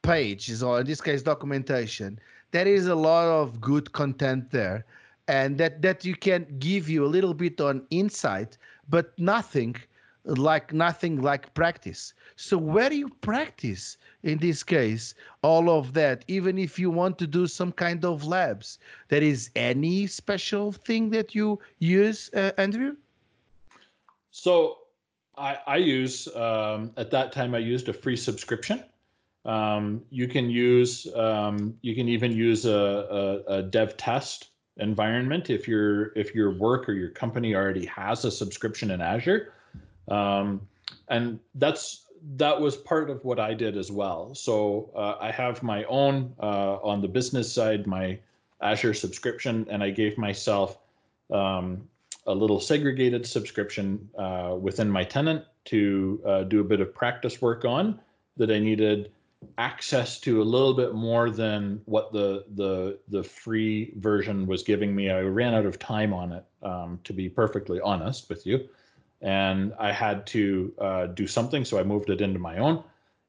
page 0.02 0.48
is, 0.48 0.62
or 0.62 0.80
in 0.80 0.86
this 0.86 1.00
case, 1.00 1.22
documentation. 1.22 2.18
There 2.50 2.66
is 2.66 2.86
a 2.86 2.94
lot 2.94 3.26
of 3.26 3.60
good 3.60 3.92
content 3.92 4.50
there, 4.50 4.84
and 5.28 5.58
that 5.58 5.82
that 5.82 6.04
you 6.04 6.14
can 6.14 6.46
give 6.58 6.88
you 6.88 7.04
a 7.04 7.10
little 7.16 7.34
bit 7.34 7.60
on 7.60 7.86
insight, 7.90 8.56
but 8.88 9.16
nothing 9.18 9.76
like 10.28 10.72
nothing 10.72 11.22
like 11.22 11.52
practice. 11.54 12.12
So 12.36 12.58
where 12.58 12.90
do 12.90 12.96
you 12.96 13.08
practice 13.08 13.96
in 14.22 14.38
this 14.38 14.62
case 14.62 15.14
all 15.42 15.70
of 15.70 15.94
that, 15.94 16.24
even 16.28 16.58
if 16.58 16.78
you 16.78 16.90
want 16.90 17.18
to 17.18 17.26
do 17.26 17.46
some 17.46 17.72
kind 17.72 18.04
of 18.04 18.24
labs, 18.24 18.78
there 19.08 19.22
is 19.22 19.50
any 19.56 20.06
special 20.06 20.72
thing 20.72 21.10
that 21.10 21.34
you 21.34 21.58
use, 21.78 22.30
uh, 22.34 22.52
Andrew? 22.58 22.96
So 24.30 24.78
I, 25.36 25.58
I 25.66 25.76
use 25.76 26.28
um, 26.36 26.92
at 26.96 27.10
that 27.10 27.32
time 27.32 27.54
I 27.54 27.58
used 27.58 27.88
a 27.88 27.92
free 27.92 28.16
subscription. 28.16 28.84
Um, 29.44 30.02
you 30.10 30.28
can 30.28 30.50
use 30.50 31.06
um, 31.14 31.74
you 31.80 31.94
can 31.94 32.08
even 32.08 32.32
use 32.32 32.66
a, 32.66 33.42
a, 33.48 33.52
a 33.54 33.62
dev 33.62 33.96
test 33.96 34.50
environment 34.76 35.48
if 35.48 35.66
your 35.66 36.12
if 36.16 36.34
your 36.34 36.52
work 36.52 36.88
or 36.88 36.92
your 36.92 37.10
company 37.10 37.54
already 37.54 37.86
has 37.86 38.24
a 38.24 38.30
subscription 38.30 38.90
in 38.90 39.00
Azure 39.00 39.54
um, 40.10 40.60
and 41.08 41.38
that's 41.54 42.04
that 42.36 42.60
was 42.60 42.76
part 42.76 43.10
of 43.10 43.24
what 43.24 43.38
I 43.38 43.54
did 43.54 43.76
as 43.76 43.90
well. 43.92 44.34
So 44.34 44.90
uh, 44.94 45.14
I 45.20 45.30
have 45.30 45.62
my 45.62 45.84
own 45.84 46.34
uh, 46.40 46.76
on 46.82 47.00
the 47.00 47.08
business 47.08 47.52
side, 47.52 47.86
my 47.86 48.18
Azure 48.60 48.94
subscription, 48.94 49.66
and 49.70 49.82
I 49.82 49.90
gave 49.90 50.18
myself 50.18 50.78
um, 51.32 51.88
a 52.26 52.34
little 52.34 52.60
segregated 52.60 53.24
subscription 53.26 54.08
uh, 54.18 54.56
within 54.60 54.90
my 54.90 55.04
tenant 55.04 55.44
to 55.66 56.20
uh, 56.26 56.42
do 56.44 56.60
a 56.60 56.64
bit 56.64 56.80
of 56.80 56.94
practice 56.94 57.40
work 57.40 57.64
on 57.64 58.00
that 58.36 58.50
I 58.50 58.58
needed 58.58 59.12
access 59.56 60.18
to 60.18 60.42
a 60.42 60.44
little 60.44 60.74
bit 60.74 60.94
more 60.94 61.30
than 61.30 61.80
what 61.84 62.12
the 62.12 62.44
the 62.56 62.98
the 63.08 63.22
free 63.22 63.92
version 63.96 64.46
was 64.46 64.64
giving 64.64 64.94
me. 64.94 65.10
I 65.10 65.20
ran 65.20 65.54
out 65.54 65.66
of 65.66 65.78
time 65.78 66.12
on 66.12 66.32
it, 66.32 66.44
um, 66.64 66.98
to 67.04 67.12
be 67.12 67.28
perfectly 67.28 67.80
honest 67.80 68.28
with 68.28 68.44
you 68.44 68.68
and 69.20 69.72
I 69.78 69.92
had 69.92 70.26
to 70.28 70.72
uh, 70.78 71.06
do 71.06 71.26
something, 71.26 71.64
so 71.64 71.78
I 71.78 71.82
moved 71.82 72.10
it 72.10 72.20
into 72.20 72.38
my 72.38 72.58
own. 72.58 72.82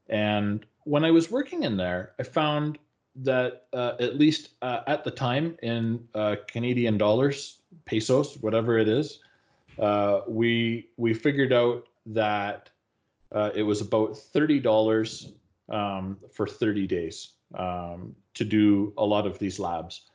And 0.08 0.66
when 0.84 1.06
I 1.06 1.12
was 1.12 1.32
working 1.32 1.64
in 1.64 1.78
there, 1.78 2.14
I 2.20 2.24
found 2.24 2.78
that 3.16 3.66
uh, 3.74 3.94
at 4.00 4.18
least 4.18 4.50
uh, 4.62 4.82
at 4.88 5.04
the 5.04 5.12
time 5.12 5.58
in 5.62 6.08
uh, 6.16 6.38
Canadian 6.48 6.98
dollars, 6.98 7.60
pesos, 7.86 8.38
whatever 8.38 8.78
it 8.78 8.88
is, 8.88 9.20
uh, 9.80 10.22
we 10.28 10.90
we 10.98 11.14
figured 11.14 11.54
out 11.54 11.88
that 12.06 12.70
uh, 13.32 13.52
it 13.54 13.64
was 13.64 13.82
about 13.82 14.18
thirty 14.18 14.60
dollars 14.60 15.32
um, 15.70 16.18
for 16.32 16.48
thirty 16.48 16.88
days 16.88 17.30
um, 17.56 18.16
to 18.34 18.46
do 18.46 18.94
a 18.98 19.06
lot 19.06 19.28
of 19.28 19.38
these 19.40 19.60
labs. 19.60 20.09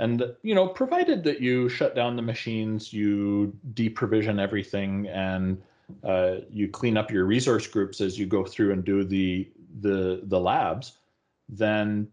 And 0.00 0.34
you 0.42 0.54
know, 0.54 0.66
provided 0.66 1.22
that 1.24 1.42
you 1.42 1.68
shut 1.68 1.94
down 1.94 2.16
the 2.16 2.22
machines, 2.22 2.90
you 2.90 3.54
deprovision 3.74 4.40
everything, 4.40 5.06
and 5.08 5.62
uh, 6.02 6.36
you 6.50 6.68
clean 6.68 6.96
up 6.96 7.10
your 7.10 7.26
resource 7.26 7.66
groups 7.66 8.00
as 8.00 8.18
you 8.18 8.24
go 8.24 8.42
through 8.44 8.72
and 8.72 8.82
do 8.82 9.04
the 9.04 9.46
the 9.82 10.22
the 10.24 10.40
labs, 10.40 10.92
then 11.50 12.08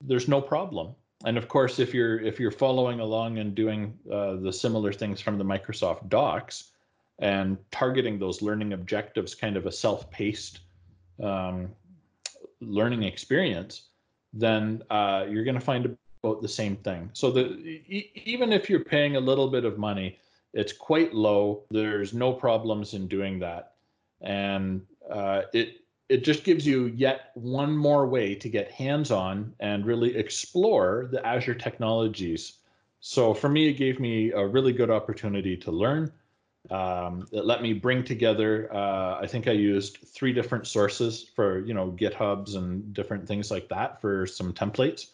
there's 0.00 0.26
no 0.26 0.40
problem. 0.40 0.96
And 1.24 1.38
of 1.38 1.46
course, 1.46 1.78
if 1.78 1.94
you're 1.94 2.18
if 2.20 2.40
you're 2.40 2.50
following 2.50 2.98
along 2.98 3.38
and 3.38 3.54
doing 3.54 3.96
uh, 4.12 4.34
the 4.36 4.52
similar 4.52 4.92
things 4.92 5.20
from 5.20 5.38
the 5.38 5.44
Microsoft 5.44 6.08
Docs 6.08 6.72
and 7.20 7.56
targeting 7.70 8.18
those 8.18 8.42
learning 8.42 8.72
objectives, 8.72 9.36
kind 9.36 9.56
of 9.56 9.66
a 9.66 9.72
self-paced 9.72 10.58
um, 11.22 11.70
learning 12.60 13.04
experience, 13.04 13.82
then 14.32 14.82
uh, 14.90 15.24
you're 15.28 15.44
going 15.44 15.54
to 15.54 15.64
find 15.64 15.96
about 16.22 16.42
the 16.42 16.48
same 16.48 16.76
thing. 16.76 17.10
So 17.12 17.30
the 17.30 17.46
e- 17.56 18.10
even 18.24 18.52
if 18.52 18.68
you're 18.68 18.84
paying 18.84 19.16
a 19.16 19.20
little 19.20 19.48
bit 19.48 19.64
of 19.64 19.78
money, 19.78 20.18
it's 20.54 20.72
quite 20.72 21.14
low. 21.14 21.64
There's 21.70 22.14
no 22.14 22.32
problems 22.32 22.94
in 22.94 23.06
doing 23.08 23.38
that, 23.40 23.74
and 24.20 24.82
uh, 25.10 25.42
it 25.52 25.80
it 26.08 26.24
just 26.24 26.44
gives 26.44 26.66
you 26.66 26.86
yet 26.86 27.32
one 27.34 27.76
more 27.76 28.06
way 28.06 28.34
to 28.34 28.48
get 28.48 28.70
hands-on 28.70 29.54
and 29.60 29.84
really 29.84 30.16
explore 30.16 31.08
the 31.12 31.24
Azure 31.26 31.54
technologies. 31.54 32.54
So 33.00 33.34
for 33.34 33.50
me, 33.50 33.68
it 33.68 33.74
gave 33.74 34.00
me 34.00 34.32
a 34.32 34.44
really 34.44 34.72
good 34.72 34.90
opportunity 34.90 35.54
to 35.58 35.70
learn. 35.70 36.10
Um, 36.70 37.28
it 37.30 37.44
let 37.44 37.62
me 37.62 37.74
bring 37.74 38.04
together. 38.04 38.74
Uh, 38.74 39.18
I 39.20 39.26
think 39.26 39.48
I 39.48 39.52
used 39.52 39.98
three 39.98 40.32
different 40.32 40.66
sources 40.66 41.24
for 41.36 41.60
you 41.60 41.74
know 41.74 41.92
GitHubs 41.92 42.56
and 42.56 42.92
different 42.94 43.28
things 43.28 43.50
like 43.50 43.68
that 43.68 44.00
for 44.00 44.26
some 44.26 44.52
templates 44.52 45.08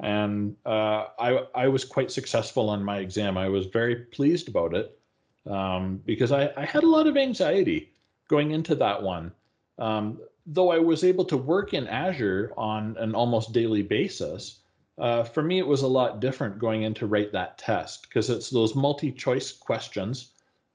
and 0.00 0.56
uh, 0.64 1.06
I 1.18 1.46
I 1.54 1.68
was 1.68 1.84
quite 1.84 2.10
successful 2.10 2.68
on 2.70 2.82
my 2.82 2.98
exam. 2.98 3.36
I 3.36 3.48
was 3.48 3.66
very 3.66 3.96
pleased 3.96 4.48
about 4.48 4.74
it 4.74 4.98
um, 5.46 6.00
because 6.04 6.32
I, 6.32 6.50
I 6.56 6.64
had 6.64 6.82
a 6.82 6.88
lot 6.88 7.06
of 7.06 7.16
anxiety 7.16 7.92
going 8.28 8.52
into 8.52 8.74
that 8.76 9.02
one. 9.02 9.32
Um, 9.78 10.20
though 10.46 10.70
I 10.70 10.78
was 10.78 11.04
able 11.04 11.24
to 11.26 11.36
work 11.36 11.74
in 11.74 11.86
Azure 11.86 12.52
on 12.56 12.96
an 12.98 13.14
almost 13.14 13.52
daily 13.52 13.82
basis, 13.82 14.60
uh, 14.98 15.22
for 15.22 15.42
me 15.42 15.58
it 15.58 15.66
was 15.66 15.82
a 15.82 15.88
lot 15.88 16.20
different 16.20 16.58
going 16.58 16.82
in 16.82 16.94
to 16.94 17.06
write 17.06 17.32
that 17.32 17.58
test 17.58 18.02
because 18.08 18.30
it's 18.30 18.50
those 18.50 18.74
multi-choice 18.74 19.52
questions. 19.52 20.32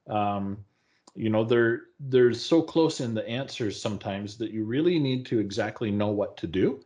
Um, 0.08 0.58
you 1.16 1.30
know 1.30 1.42
they're 1.44 1.82
they're 1.98 2.34
so 2.34 2.62
close 2.62 3.00
in 3.00 3.14
the 3.14 3.26
answers 3.28 3.80
sometimes 3.80 4.36
that 4.36 4.50
you 4.50 4.64
really 4.64 4.98
need 4.98 5.24
to 5.26 5.38
exactly 5.38 5.90
know 5.90 6.08
what 6.08 6.36
to 6.36 6.46
do 6.46 6.80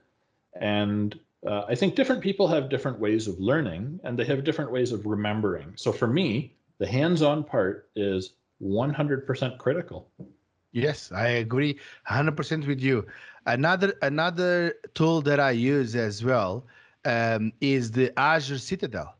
and 0.61 1.19
uh, 1.47 1.65
I 1.69 1.75
think 1.75 1.95
different 1.95 2.23
people 2.23 2.49
have 2.49 2.69
different 2.69 2.99
ways 2.99 3.27
of 3.27 3.39
learning 3.41 4.01
and 4.05 4.19
they 4.19 4.25
have 4.25 4.45
different 4.45 4.71
ways 4.71 4.93
of 4.93 5.07
remembering. 5.07 5.73
So 5.77 5.93
for 5.93 6.07
me, 6.07 6.55
the 6.79 6.87
hands 6.87 7.23
on 7.23 7.45
part 7.45 7.89
is 7.97 8.35
100% 8.63 9.59
critical. 9.59 10.11
Yes, 10.73 11.11
I 11.13 11.29
agree 11.29 11.79
100% 12.09 12.67
with 12.67 12.81
you. 12.81 13.07
Another 13.47 13.95
another 14.03 14.75
tool 14.95 15.23
that 15.23 15.41
I 15.41 15.53
use 15.53 15.97
as 15.97 16.23
well 16.23 16.67
um, 17.05 17.53
is 17.61 17.91
the 17.91 18.13
Azure 18.19 18.59
Citadel. 18.59 19.17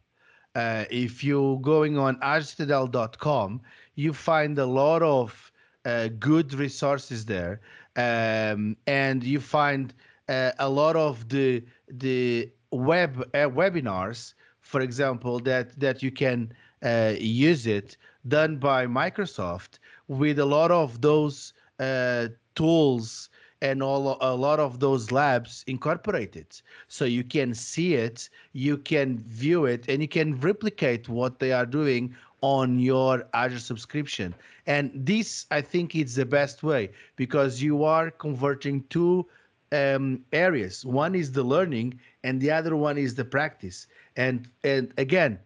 Uh, 0.55 0.85
if 0.91 1.25
you're 1.25 1.59
going 1.61 1.97
on 1.97 2.17
azurecitadel.com, 2.17 3.61
you 3.95 4.13
find 4.13 4.59
a 4.59 4.67
lot 4.67 5.03
of 5.03 5.53
uh, 5.85 6.09
good 6.19 6.53
resources 6.55 7.25
there, 7.25 7.61
um, 7.97 8.77
and 8.87 9.25
you 9.25 9.41
find 9.41 9.95
uh, 10.29 10.53
a 10.59 10.69
lot 10.69 10.97
of 10.97 11.29
the 11.29 11.65
the 11.91 12.51
web 12.71 13.21
uh, 13.35 13.49
webinars, 13.49 14.35
for 14.61 14.81
example, 14.81 15.39
that 15.41 15.79
that 15.81 16.03
you 16.03 16.11
can 16.11 16.53
uh, 16.83 17.15
use 17.19 17.67
it 17.67 17.97
done 18.27 18.57
by 18.59 18.87
Microsoft 18.87 19.79
with 20.09 20.39
a 20.39 20.45
lot 20.47 20.71
of 20.71 21.01
those 21.01 21.53
uh, 21.79 22.29
tools 22.55 23.29
and 23.63 23.83
all 23.83 24.17
a 24.21 24.35
lot 24.35 24.59
of 24.59 24.81
those 24.81 25.11
labs 25.11 25.65
incorporated. 25.67 26.61
so 26.89 27.05
you 27.05 27.23
can 27.25 27.55
see 27.55 27.95
it 27.95 28.29
you 28.53 28.77
can 28.79 29.19
view 29.19 29.65
it 29.67 29.89
and 29.89 30.01
you 30.03 30.09
can 30.09 30.39
replicate 30.41 31.09
what 31.09 31.39
they 31.39 31.53
are 31.53 31.67
doing 31.67 32.15
on 32.43 32.79
your 32.79 33.25
azure 33.35 33.59
subscription 33.59 34.35
and 34.67 34.91
this 34.95 35.47
i 35.51 35.61
think 35.61 35.95
is 35.95 36.15
the 36.15 36.25
best 36.25 36.63
way 36.63 36.91
because 37.17 37.63
you 37.63 37.85
are 37.85 38.11
converting 38.11 38.83
two 38.89 39.27
um, 39.73 40.25
areas. 40.33 40.85
One 40.85 41.15
is 41.15 41.33
the 41.33 41.43
learning 41.43 42.01
and 42.25 42.41
the 42.41 42.51
other 42.51 42.77
one 42.77 42.99
is 42.99 43.15
the 43.15 43.25
practice. 43.25 43.87
And 44.17 44.49
and 44.65 44.93
again 44.99 45.39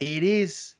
it 0.00 0.22
is 0.22 0.74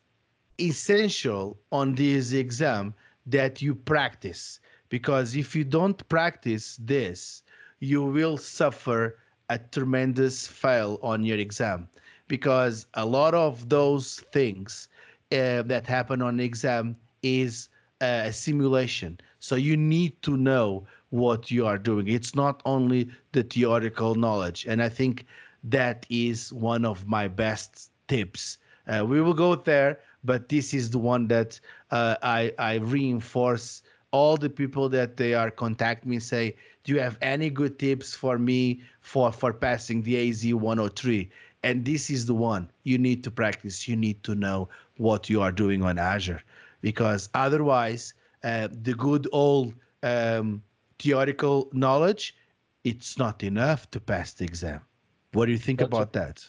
essential 0.61 1.59
on 1.73 1.95
this 1.95 2.33
exam 2.33 2.95
that 3.27 3.61
you 3.61 3.75
practice 3.75 4.61
because 4.89 5.37
if 5.37 5.55
you 5.55 5.65
don't 5.65 6.09
practice 6.09 6.79
this 6.81 7.43
you 7.81 8.03
will 8.03 8.37
suffer 8.37 9.19
a 9.51 9.59
tremendous 9.59 10.47
fail 10.47 10.99
on 11.03 11.25
your 11.25 11.39
exam. 11.39 11.89
Because 12.27 12.87
a 12.95 13.07
lot 13.07 13.35
of 13.35 13.69
those 13.69 14.21
things 14.33 14.89
uh, 15.33 15.63
that 15.63 15.87
happen 15.87 16.21
on 16.21 16.41
exam 16.41 16.97
is 17.23 17.69
a 18.01 18.33
simulation. 18.33 19.19
So 19.41 19.57
you 19.57 19.77
need 19.77 20.21
to 20.23 20.37
know 20.37 20.87
what 21.11 21.51
you 21.51 21.67
are 21.67 21.79
doing. 21.79 22.09
It's 22.09 22.35
not 22.35 22.63
only 22.65 23.11
the 23.33 23.43
theoretical 23.43 24.15
knowledge 24.15 24.67
and 24.67 24.83
i 24.83 24.89
think 24.89 25.27
that 25.65 26.07
is 26.09 26.53
one 26.53 26.85
of 26.85 27.07
my 27.07 27.27
best 27.29 27.91
tips. 28.07 28.59
Uh, 28.87 29.05
we 29.05 29.21
will 29.21 29.35
go 29.35 29.55
there 29.55 30.01
but 30.25 30.49
this 30.49 30.75
is 30.75 30.91
the 30.91 30.99
one 30.99 31.29
that 31.29 31.61
uh, 31.91 32.17
I, 32.23 32.53
I 32.59 32.75
reinforce 32.77 33.83
all 34.11 34.37
the 34.37 34.49
people 34.51 34.89
that 34.91 35.17
they 35.17 35.35
are 35.35 35.51
contact 35.51 36.07
me 36.07 36.19
say 36.19 36.57
do 36.85 36.93
you 36.95 37.01
have 37.01 37.19
any 37.21 37.51
good 37.51 37.79
tips 37.79 38.15
for 38.15 38.39
me 38.39 38.83
for 39.01 39.31
for 39.33 39.53
passing 39.53 40.03
the 40.03 40.17
az 40.17 40.45
103 40.45 41.31
and 41.63 41.85
this 41.85 42.11
is 42.11 42.27
the 42.27 42.35
one 42.35 42.71
you 42.85 42.99
need 42.99 43.23
to 43.25 43.31
practice. 43.31 43.89
You 43.89 43.97
need 43.97 44.23
to 44.25 44.35
know 44.35 44.69
what 44.97 45.29
you 45.29 45.41
are 45.43 45.53
doing 45.53 45.83
on 45.83 45.99
azure 45.99 46.43
because 46.81 47.29
otherwise 47.35 48.15
uh, 48.45 48.69
the 48.83 48.95
good 48.95 49.29
old 49.33 49.75
um, 50.03 50.63
theoretical 50.99 51.69
knowledge 51.73 52.35
it's 52.85 53.19
not 53.19 53.43
enough 53.43 53.91
to 53.91 54.01
pass 54.01 54.33
the 54.33 54.45
exam 54.45 54.81
what 55.33 55.47
do 55.47 55.53
you 55.53 55.59
think 55.59 55.79
That's 55.79 55.89
about 55.89 56.09
a- 56.09 56.19
that 56.19 56.49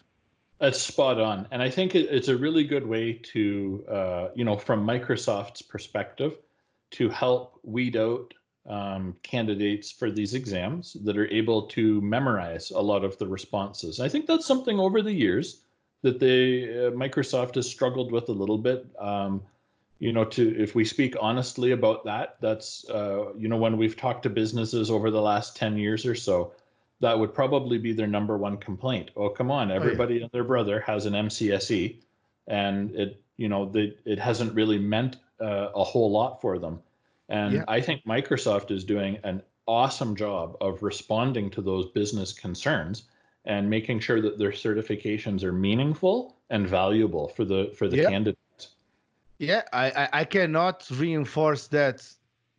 that's 0.60 0.82
spot 0.82 1.22
on, 1.22 1.48
and 1.52 1.62
I 1.62 1.70
think 1.70 1.96
it's 1.96 2.28
a 2.28 2.36
really 2.36 2.66
good 2.66 2.86
way 2.86 3.14
to, 3.14 3.86
uh, 3.90 4.28
you 4.36 4.44
know, 4.44 4.58
from 4.58 4.86
Microsoft's 4.86 5.62
perspective, 5.62 6.34
to 6.92 7.08
help 7.08 7.60
weed 7.64 7.96
out 7.96 8.34
um, 8.68 9.16
candidates 9.24 9.90
for 9.90 10.12
these 10.12 10.34
exams 10.34 10.98
that 11.06 11.18
are 11.18 11.30
able 11.30 11.62
to 11.68 12.02
memorize 12.02 12.72
a 12.72 12.82
lot 12.82 13.06
of 13.06 13.18
the 13.20 13.28
responses. 13.28 14.02
I 14.02 14.10
think 14.10 14.28
that's 14.28 14.46
something 14.46 14.80
over 14.80 15.02
the 15.02 15.14
years 15.14 15.62
that 16.02 16.20
they 16.20 16.64
uh, 16.64 16.92
Microsoft 16.92 17.56
has 17.56 17.70
struggled 17.70 18.12
with 18.12 18.28
a 18.28 18.34
little 18.34 18.58
bit. 18.58 18.86
Um, 19.00 19.42
you 20.00 20.14
know, 20.14 20.24
to 20.26 20.58
if 20.58 20.76
we 20.76 20.86
speak 20.86 21.16
honestly 21.20 21.72
about 21.72 22.06
that, 22.06 22.38
that's 22.42 22.90
uh, 22.90 23.34
you 23.38 23.48
know 23.50 23.58
when 23.58 23.78
we've 23.78 23.98
talked 23.98 24.24
to 24.24 24.30
businesses 24.30 24.90
over 24.90 25.12
the 25.12 25.22
last 25.22 25.56
ten 25.56 25.78
years 25.78 26.06
or 26.06 26.16
so, 26.16 26.54
that 27.02 27.20
would 27.20 27.34
probably 27.34 27.78
be 27.78 27.92
their 27.94 28.08
number 28.08 28.38
one 28.38 28.58
complaint. 28.58 29.12
Oh, 29.16 29.30
come 29.30 29.52
on, 29.52 29.72
everybody 29.72 30.16
oh, 30.16 30.18
yeah. 30.18 30.24
and 30.24 30.32
their 30.32 30.46
brother 30.46 30.80
has 30.82 31.06
an 31.06 31.14
MCSE, 31.14 31.98
and 32.48 32.92
it 32.96 33.22
you 33.38 33.50
know 33.50 33.70
they, 33.70 33.94
it 34.06 34.20
hasn't 34.20 34.54
really 34.54 34.80
meant 34.80 35.18
uh, 35.42 35.70
a 35.76 35.84
whole 35.84 36.12
lot 36.12 36.42
for 36.42 36.58
them. 36.58 36.80
And 37.28 37.56
yeah. 37.56 37.64
I 37.68 37.82
think 37.82 38.06
Microsoft 38.06 38.72
is 38.72 38.84
doing 38.84 39.20
an 39.24 39.44
awesome 39.68 40.16
job 40.16 40.58
of 40.62 40.82
responding 40.82 41.50
to 41.52 41.62
those 41.62 41.92
business 41.92 42.34
concerns 42.34 43.04
and 43.46 43.70
making 43.70 44.00
sure 44.00 44.22
that 44.22 44.40
their 44.40 44.52
certifications 44.52 45.44
are 45.44 45.54
meaningful 45.54 46.38
and 46.50 46.68
valuable 46.68 47.28
for 47.30 47.46
the 47.46 47.72
for 47.78 47.88
the 47.88 47.98
yeah. 47.98 48.10
candidates. 48.10 48.40
Yeah, 49.40 49.64
I, 49.72 50.10
I 50.12 50.26
cannot 50.26 50.86
reinforce 50.92 51.68
that 51.68 52.06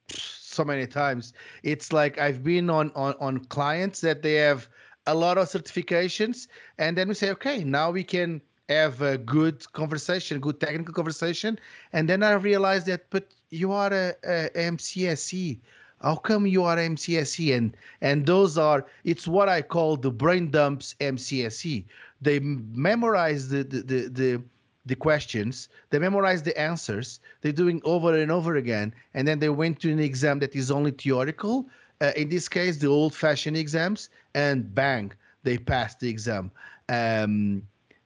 so 0.09 0.65
many 0.65 0.87
times. 0.87 1.35
It's 1.63 1.93
like 1.93 2.19
I've 2.19 2.43
been 2.43 2.71
on 2.71 2.91
on 2.95 3.15
on 3.21 3.45
clients 3.47 4.01
that 4.01 4.23
they 4.23 4.35
have 4.37 4.69
a 5.07 5.15
lot 5.15 5.37
of 5.39 5.49
certifications, 5.49 6.49
and 6.79 6.97
then 6.97 7.09
we 7.09 7.15
say, 7.15 7.31
okay, 7.33 7.65
now 7.65 7.91
we 7.91 8.03
can 8.03 8.41
have 8.69 9.03
a 9.03 9.19
good 9.19 9.71
conversation, 9.73 10.41
good 10.41 10.59
technical 10.61 10.95
conversation, 10.95 11.59
and 11.93 12.09
then 12.09 12.23
I 12.23 12.33
realized 12.33 12.87
that, 12.87 13.11
but 13.11 13.35
you 13.51 13.73
are 13.73 13.93
a, 13.93 14.15
a 14.25 14.51
MCSE. 14.55 15.59
How 16.01 16.17
come 16.17 16.47
you 16.47 16.65
are 16.65 16.77
MCSE? 16.77 17.55
And 17.57 17.77
and 18.01 18.25
those 18.25 18.57
are 18.57 18.87
it's 19.05 19.29
what 19.29 19.51
I 19.51 19.61
call 19.61 19.97
the 19.99 20.11
brain 20.11 20.51
dumps 20.51 20.95
MCSE. 21.01 21.85
They 22.23 22.41
memorize 22.41 23.51
the 23.51 23.65
the 23.65 23.83
the, 23.83 24.09
the 24.09 24.43
the 24.87 24.95
questions, 24.95 25.69
they 25.91 25.99
memorize 25.99 26.43
the 26.43 26.59
answers, 26.59 27.21
they're 27.43 27.53
doing 27.53 27.81
over 27.85 28.15
and 28.17 28.31
over 28.31 28.57
again, 28.57 28.95
and 29.15 29.29
then 29.29 29.39
they 29.39 29.51
went 29.51 29.81
to 29.81 29.93
an 29.93 29.99
exam 30.01 30.39
that 30.39 30.57
is 30.57 30.71
only 30.71 30.91
theoretical. 30.91 31.67
Uh, 32.01 32.13
in 32.17 32.29
this 32.29 32.49
case, 32.49 32.79
the 32.79 32.87
old-fashioned 32.87 33.57
exams, 33.57 34.09
and 34.35 34.75
bang, 34.75 35.13
they 35.43 35.59
passed 35.59 36.01
the 36.01 36.09
exam. 36.09 36.51
Um, 36.89 37.63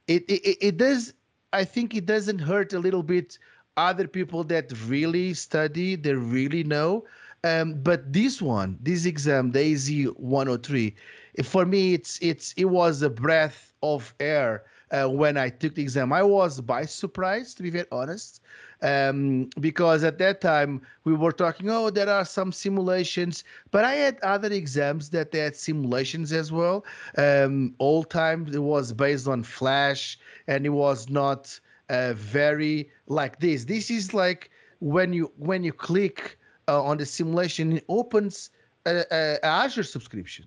it, 0.09 0.25
it 0.29 0.59
it 0.61 0.77
does. 0.77 1.15
I 1.53 1.65
think 1.65 1.95
it 1.95 2.07
doesn't 2.07 2.41
hurt 2.41 2.73
a 2.73 2.79
little 2.79 3.03
bit 3.03 3.39
other 3.77 4.07
people 4.07 4.45
that 4.45 4.73
really 4.87 5.35
study, 5.35 5.97
they 5.97 6.15
really 6.15 6.65
know. 6.65 7.05
Um, 7.45 7.75
but 7.83 8.13
this 8.13 8.41
one, 8.41 8.79
this 8.81 9.05
exam, 9.05 9.53
the 9.53 9.73
AZ 9.73 9.91
103, 10.17 10.95
for 11.43 11.67
me, 11.67 11.95
it's 11.95 12.19
it's 12.21 12.53
it 12.57 12.67
was 12.67 13.03
a 13.03 13.11
breath 13.11 13.73
of 13.83 14.15
air 14.21 14.65
uh, 14.91 15.09
when 15.09 15.37
I 15.37 15.49
took 15.49 15.75
the 15.75 15.83
exam. 15.83 16.13
I 16.13 16.23
was 16.23 16.61
by 16.61 16.85
surprise, 16.85 17.55
to 17.55 17.63
be 17.63 17.71
very 17.71 17.87
honest, 17.91 18.41
um, 18.83 19.49
because 19.61 20.05
at 20.05 20.19
that 20.19 20.41
time 20.41 20.83
we 21.05 21.15
were 21.15 21.33
talking, 21.33 21.71
oh, 21.71 21.91
there 21.91 22.09
are 22.09 22.25
some 22.25 22.53
simulations, 22.53 23.45
but 23.71 23.85
I 23.85 23.95
had 23.95 24.21
other 24.23 24.53
exams 24.53 25.11
that 25.11 25.31
they 25.33 25.39
had 25.39 25.57
simulations 25.57 26.33
as 26.33 26.53
well. 26.53 26.85
Um, 27.17 27.75
all 27.79 28.05
time 28.05 28.47
it 28.53 28.59
was 28.59 28.93
based 28.93 29.27
on 29.27 29.43
Flash, 29.43 30.19
and 30.47 30.67
it 30.67 30.71
was 30.71 31.09
not 31.09 31.59
uh, 31.89 32.13
very 32.15 32.91
like 33.07 33.41
this. 33.41 33.65
This 33.65 33.91
is 33.91 34.15
like 34.15 34.51
when 34.81 35.13
you 35.13 35.33
when 35.39 35.65
you 35.65 35.73
click 35.73 36.39
uh, 36.69 36.83
on 36.83 36.99
the 36.99 37.07
simulation, 37.07 37.79
it 37.79 37.85
opens 37.89 38.51
a, 38.87 39.39
Azure 39.45 39.83
subscription 39.83 40.47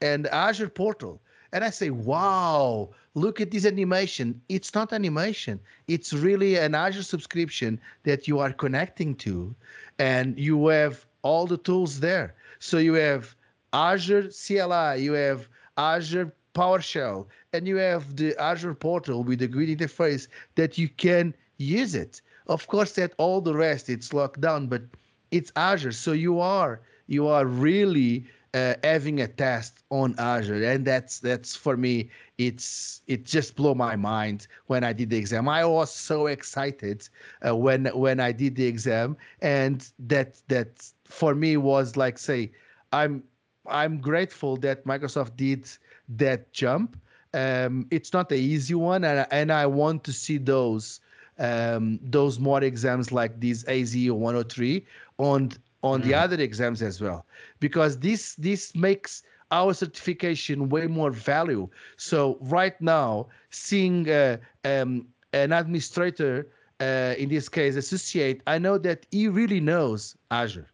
and 0.00 0.26
Azure 0.28 0.68
portal 0.68 1.20
and 1.52 1.64
I 1.64 1.70
say, 1.70 1.90
wow, 1.90 2.90
look 3.14 3.40
at 3.40 3.50
this 3.50 3.66
animation. 3.66 4.40
It's 4.48 4.74
not 4.74 4.92
animation. 4.92 5.60
It's 5.88 6.12
really 6.12 6.56
an 6.56 6.74
Azure 6.74 7.02
subscription 7.02 7.80
that 8.04 8.26
you 8.26 8.38
are 8.38 8.52
connecting 8.52 9.14
to, 9.16 9.54
and 9.98 10.38
you 10.38 10.66
have 10.68 11.06
all 11.22 11.46
the 11.46 11.58
tools 11.58 12.00
there. 12.00 12.34
So 12.58 12.78
you 12.78 12.94
have 12.94 13.34
Azure 13.72 14.28
CLI, 14.28 15.02
you 15.02 15.12
have 15.12 15.48
Azure 15.76 16.32
PowerShell, 16.54 17.26
and 17.52 17.66
you 17.66 17.76
have 17.76 18.16
the 18.16 18.36
Azure 18.40 18.74
portal 18.74 19.22
with 19.24 19.38
the 19.40 19.48
GUID 19.48 19.78
interface 19.78 20.28
that 20.54 20.78
you 20.78 20.88
can 20.88 21.34
use 21.58 21.94
it. 21.94 22.20
Of 22.46 22.66
course, 22.66 22.92
that 22.92 23.12
all 23.18 23.40
the 23.40 23.54
rest 23.54 23.88
it's 23.88 24.12
locked 24.12 24.40
down, 24.40 24.66
but 24.66 24.82
it's 25.30 25.52
Azure. 25.56 25.92
So 25.92 26.12
you 26.12 26.40
are 26.40 26.80
you 27.06 27.26
are 27.28 27.46
really 27.46 28.24
uh, 28.54 28.74
having 28.82 29.20
a 29.20 29.26
test 29.28 29.82
on 29.90 30.14
Azure, 30.18 30.64
and 30.64 30.84
that's 30.84 31.20
that's 31.20 31.56
for 31.56 31.76
me. 31.76 32.10
It's 32.38 33.02
it 33.06 33.24
just 33.24 33.56
blew 33.56 33.74
my 33.74 33.96
mind 33.96 34.46
when 34.66 34.84
I 34.84 34.92
did 34.92 35.10
the 35.10 35.16
exam. 35.16 35.48
I 35.48 35.64
was 35.64 35.92
so 35.92 36.26
excited 36.26 37.08
uh, 37.46 37.56
when 37.56 37.86
when 37.86 38.20
I 38.20 38.32
did 38.32 38.56
the 38.56 38.66
exam, 38.66 39.16
and 39.40 39.88
that 40.00 40.40
that 40.48 40.90
for 41.04 41.34
me 41.34 41.56
was 41.56 41.96
like 41.96 42.18
say, 42.18 42.52
I'm 42.92 43.22
I'm 43.66 43.98
grateful 44.00 44.56
that 44.58 44.84
Microsoft 44.84 45.36
did 45.36 45.68
that 46.08 46.52
jump. 46.52 46.96
Um, 47.34 47.86
it's 47.90 48.12
not 48.12 48.28
the 48.28 48.36
easy 48.36 48.74
one, 48.74 49.04
and 49.04 49.26
and 49.30 49.52
I 49.52 49.66
want 49.66 50.04
to 50.04 50.12
see 50.12 50.38
those 50.38 51.00
um, 51.38 51.98
those 52.02 52.38
more 52.38 52.62
exams 52.62 53.12
like 53.12 53.40
this 53.40 53.64
AZ 53.68 53.94
103 53.96 54.86
on 55.18 55.50
on 55.82 56.00
mm. 56.00 56.04
the 56.04 56.14
other 56.14 56.40
exams 56.40 56.82
as 56.82 57.00
well 57.00 57.26
because 57.60 57.98
this 57.98 58.34
this 58.36 58.74
makes 58.74 59.22
our 59.50 59.74
certification 59.74 60.68
way 60.68 60.86
more 60.86 61.10
value 61.10 61.68
so 61.96 62.38
right 62.40 62.80
now 62.80 63.26
seeing 63.50 64.08
uh, 64.08 64.36
um, 64.64 65.06
an 65.32 65.52
administrator 65.52 66.48
uh, 66.80 67.14
in 67.18 67.28
this 67.28 67.48
case 67.48 67.76
associate 67.76 68.42
i 68.46 68.58
know 68.58 68.78
that 68.78 69.06
he 69.10 69.28
really 69.28 69.60
knows 69.60 70.16
azure 70.30 70.70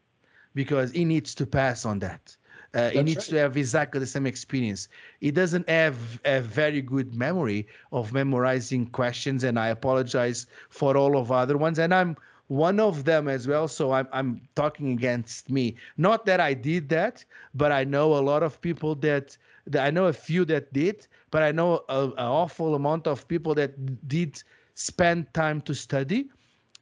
because 0.54 0.90
he 0.92 1.04
needs 1.04 1.34
to 1.34 1.46
pass 1.46 1.84
on 1.84 1.98
that 1.98 2.36
uh, 2.74 2.90
he 2.90 3.02
needs 3.02 3.16
right. 3.16 3.30
to 3.30 3.36
have 3.38 3.56
exactly 3.56 3.98
the 3.98 4.06
same 4.06 4.26
experience. 4.26 4.88
He 5.20 5.30
doesn't 5.30 5.68
have 5.68 6.20
a 6.26 6.40
very 6.40 6.82
good 6.82 7.14
memory 7.14 7.66
of 7.92 8.12
memorizing 8.12 8.86
questions, 8.88 9.42
and 9.44 9.58
I 9.58 9.68
apologize 9.68 10.46
for 10.68 10.96
all 10.96 11.16
of 11.16 11.32
other 11.32 11.56
ones. 11.56 11.78
And 11.78 11.94
I'm 11.94 12.16
one 12.48 12.80
of 12.80 13.04
them 13.04 13.28
as 13.28 13.46
well. 13.46 13.68
So 13.68 13.92
I'm 13.92 14.08
I'm 14.12 14.40
talking 14.54 14.92
against 14.92 15.50
me. 15.50 15.76
Not 15.96 16.26
that 16.26 16.40
I 16.40 16.54
did 16.54 16.88
that, 16.90 17.24
but 17.54 17.72
I 17.72 17.84
know 17.84 18.14
a 18.14 18.20
lot 18.24 18.42
of 18.42 18.60
people 18.60 18.94
that, 18.96 19.36
that 19.66 19.86
I 19.86 19.90
know 19.90 20.06
a 20.06 20.12
few 20.12 20.44
that 20.46 20.72
did, 20.72 21.06
but 21.30 21.42
I 21.42 21.52
know 21.52 21.84
an 21.88 22.12
awful 22.18 22.74
amount 22.74 23.06
of 23.06 23.26
people 23.28 23.54
that 23.54 24.08
did 24.08 24.42
spend 24.74 25.32
time 25.34 25.60
to 25.62 25.74
study 25.74 26.30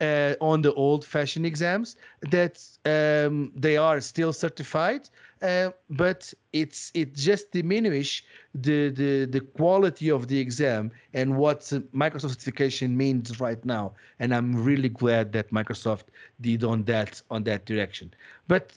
uh, 0.00 0.35
on 0.40 0.62
the 0.62 0.72
old-fashioned 0.74 1.46
exams 1.46 1.96
that 2.20 2.62
um, 2.85 3.52
they 3.54 3.76
are 3.76 4.00
still 4.00 4.32
certified, 4.32 5.09
uh, 5.42 5.70
but 5.90 6.32
it's 6.52 6.90
it 6.94 7.14
just 7.14 7.50
diminish 7.52 8.24
the, 8.54 8.90
the 8.90 9.26
the 9.26 9.40
quality 9.40 10.11
of 10.11 10.28
the 10.28 10.38
exam 10.38 10.90
and 11.14 11.37
what 11.37 11.61
Microsoft 11.94 12.30
certification 12.30 12.96
means 12.96 13.40
right 13.40 13.64
now. 13.64 13.92
And 14.18 14.35
I'm 14.35 14.54
really 14.64 14.88
glad 14.88 15.32
that 15.32 15.50
Microsoft 15.50 16.04
did 16.40 16.64
on 16.64 16.85
that 16.85 17.22
on 17.30 17.44
that 17.44 17.66
direction. 17.66 18.14
But 18.48 18.72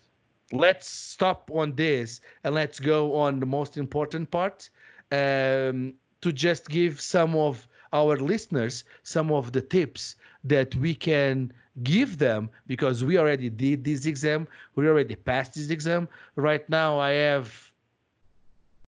let's 0.52 0.90
stop 0.90 1.50
on 1.54 1.76
this 1.76 2.22
and 2.44 2.56
let's 2.56 2.80
go 2.80 3.16
on 3.16 3.40
the 3.40 3.46
most 3.46 3.78
important 3.78 4.32
part 4.32 4.70
um, 5.12 5.94
to 6.22 6.32
just 6.34 6.68
give 6.70 7.00
some 7.00 7.36
of 7.36 7.68
our 7.94 8.18
listeners 8.18 8.84
some 9.04 9.32
of 9.32 9.52
the 9.52 9.62
tips 9.62 10.16
that 10.44 10.76
we 10.76 10.94
can 10.96 11.52
give 11.84 12.18
them 12.18 12.50
because 12.68 13.04
we 13.04 13.18
already 13.18 13.50
did 13.50 13.84
this 13.84 14.06
exam 14.06 14.48
we 14.76 14.88
already 14.88 15.16
passed 15.16 15.54
this 15.54 15.70
exam. 15.70 16.08
Right 16.36 16.68
now 16.70 17.00
i 17.00 17.12
have 17.12 17.72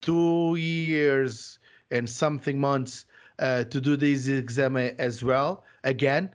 two 0.01 0.55
years 0.55 1.59
and 1.91 2.09
something 2.09 2.59
months 2.59 3.05
uh, 3.39 3.63
to 3.65 3.81
do 3.81 3.95
this 3.95 4.27
exam 4.27 4.77
as 4.77 5.23
well 5.23 5.63
again 5.83 6.29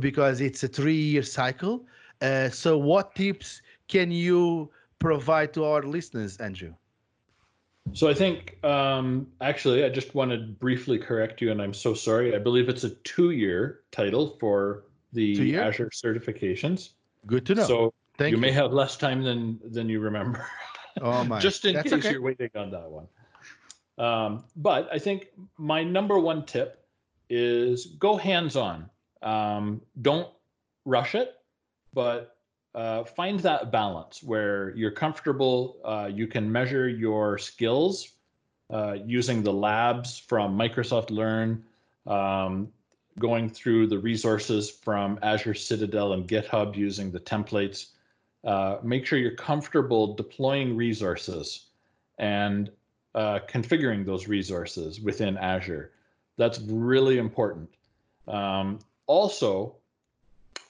because 0.00 0.40
it's 0.40 0.62
a 0.62 0.68
three 0.68 0.94
year 0.94 1.22
cycle. 1.22 1.84
Uh, 2.20 2.48
so 2.48 2.78
what 2.78 3.14
tips 3.14 3.62
can 3.88 4.10
you 4.10 4.70
provide 4.98 5.52
to 5.52 5.64
our 5.64 5.82
listeners 5.82 6.36
andrew 6.38 6.72
so 7.92 8.08
I 8.08 8.14
think 8.14 8.62
um, 8.64 9.26
actually 9.40 9.84
I 9.84 9.88
just 9.88 10.14
want 10.14 10.30
to 10.30 10.38
briefly 10.38 10.98
correct 10.98 11.40
you, 11.40 11.50
and 11.50 11.60
I'm 11.60 11.74
so 11.74 11.94
sorry. 11.94 12.34
I 12.34 12.38
believe 12.38 12.68
it's 12.68 12.84
a 12.84 12.90
two-year 12.90 13.80
title 13.90 14.36
for 14.40 14.84
the 15.12 15.58
Azure 15.58 15.90
certifications. 15.90 16.90
Good 17.26 17.44
to 17.46 17.54
know. 17.54 17.66
So 17.66 17.94
Thank 18.18 18.30
you, 18.30 18.36
you, 18.36 18.40
may 18.40 18.52
have 18.52 18.72
less 18.72 18.96
time 18.96 19.22
than 19.22 19.58
than 19.70 19.88
you 19.88 20.00
remember. 20.00 20.46
Oh 21.00 21.24
my! 21.24 21.38
just 21.40 21.64
in 21.64 21.74
That's 21.74 21.90
case 21.90 22.00
okay. 22.00 22.12
you're 22.12 22.22
waiting 22.22 22.50
on 22.54 22.70
that 22.70 22.90
one. 22.90 23.08
Um, 23.98 24.44
but 24.56 24.88
I 24.92 24.98
think 24.98 25.28
my 25.58 25.82
number 25.82 26.18
one 26.18 26.44
tip 26.44 26.86
is 27.28 27.86
go 27.98 28.16
hands-on. 28.16 28.88
Um, 29.22 29.80
don't 30.00 30.28
rush 30.84 31.14
it, 31.14 31.34
but 31.92 32.36
uh, 32.74 33.04
find 33.04 33.40
that 33.40 33.70
balance 33.70 34.22
where 34.22 34.74
you're 34.76 34.90
comfortable. 34.90 35.76
Uh, 35.84 36.08
you 36.12 36.26
can 36.26 36.50
measure 36.50 36.88
your 36.88 37.38
skills 37.38 38.12
uh, 38.70 38.96
using 39.04 39.42
the 39.42 39.52
labs 39.52 40.18
from 40.18 40.56
Microsoft 40.56 41.10
Learn, 41.10 41.62
um, 42.06 42.68
going 43.18 43.48
through 43.48 43.86
the 43.86 43.98
resources 43.98 44.70
from 44.70 45.18
Azure 45.22 45.54
Citadel 45.54 46.14
and 46.14 46.26
GitHub 46.26 46.74
using 46.74 47.10
the 47.10 47.20
templates. 47.20 47.88
Uh, 48.44 48.78
make 48.82 49.04
sure 49.04 49.18
you're 49.18 49.32
comfortable 49.32 50.14
deploying 50.14 50.74
resources 50.74 51.66
and 52.18 52.70
uh, 53.14 53.40
configuring 53.46 54.06
those 54.06 54.26
resources 54.26 55.00
within 55.00 55.36
Azure. 55.36 55.92
That's 56.38 56.58
really 56.60 57.18
important. 57.18 57.68
Um, 58.26 58.78
also, 59.06 59.76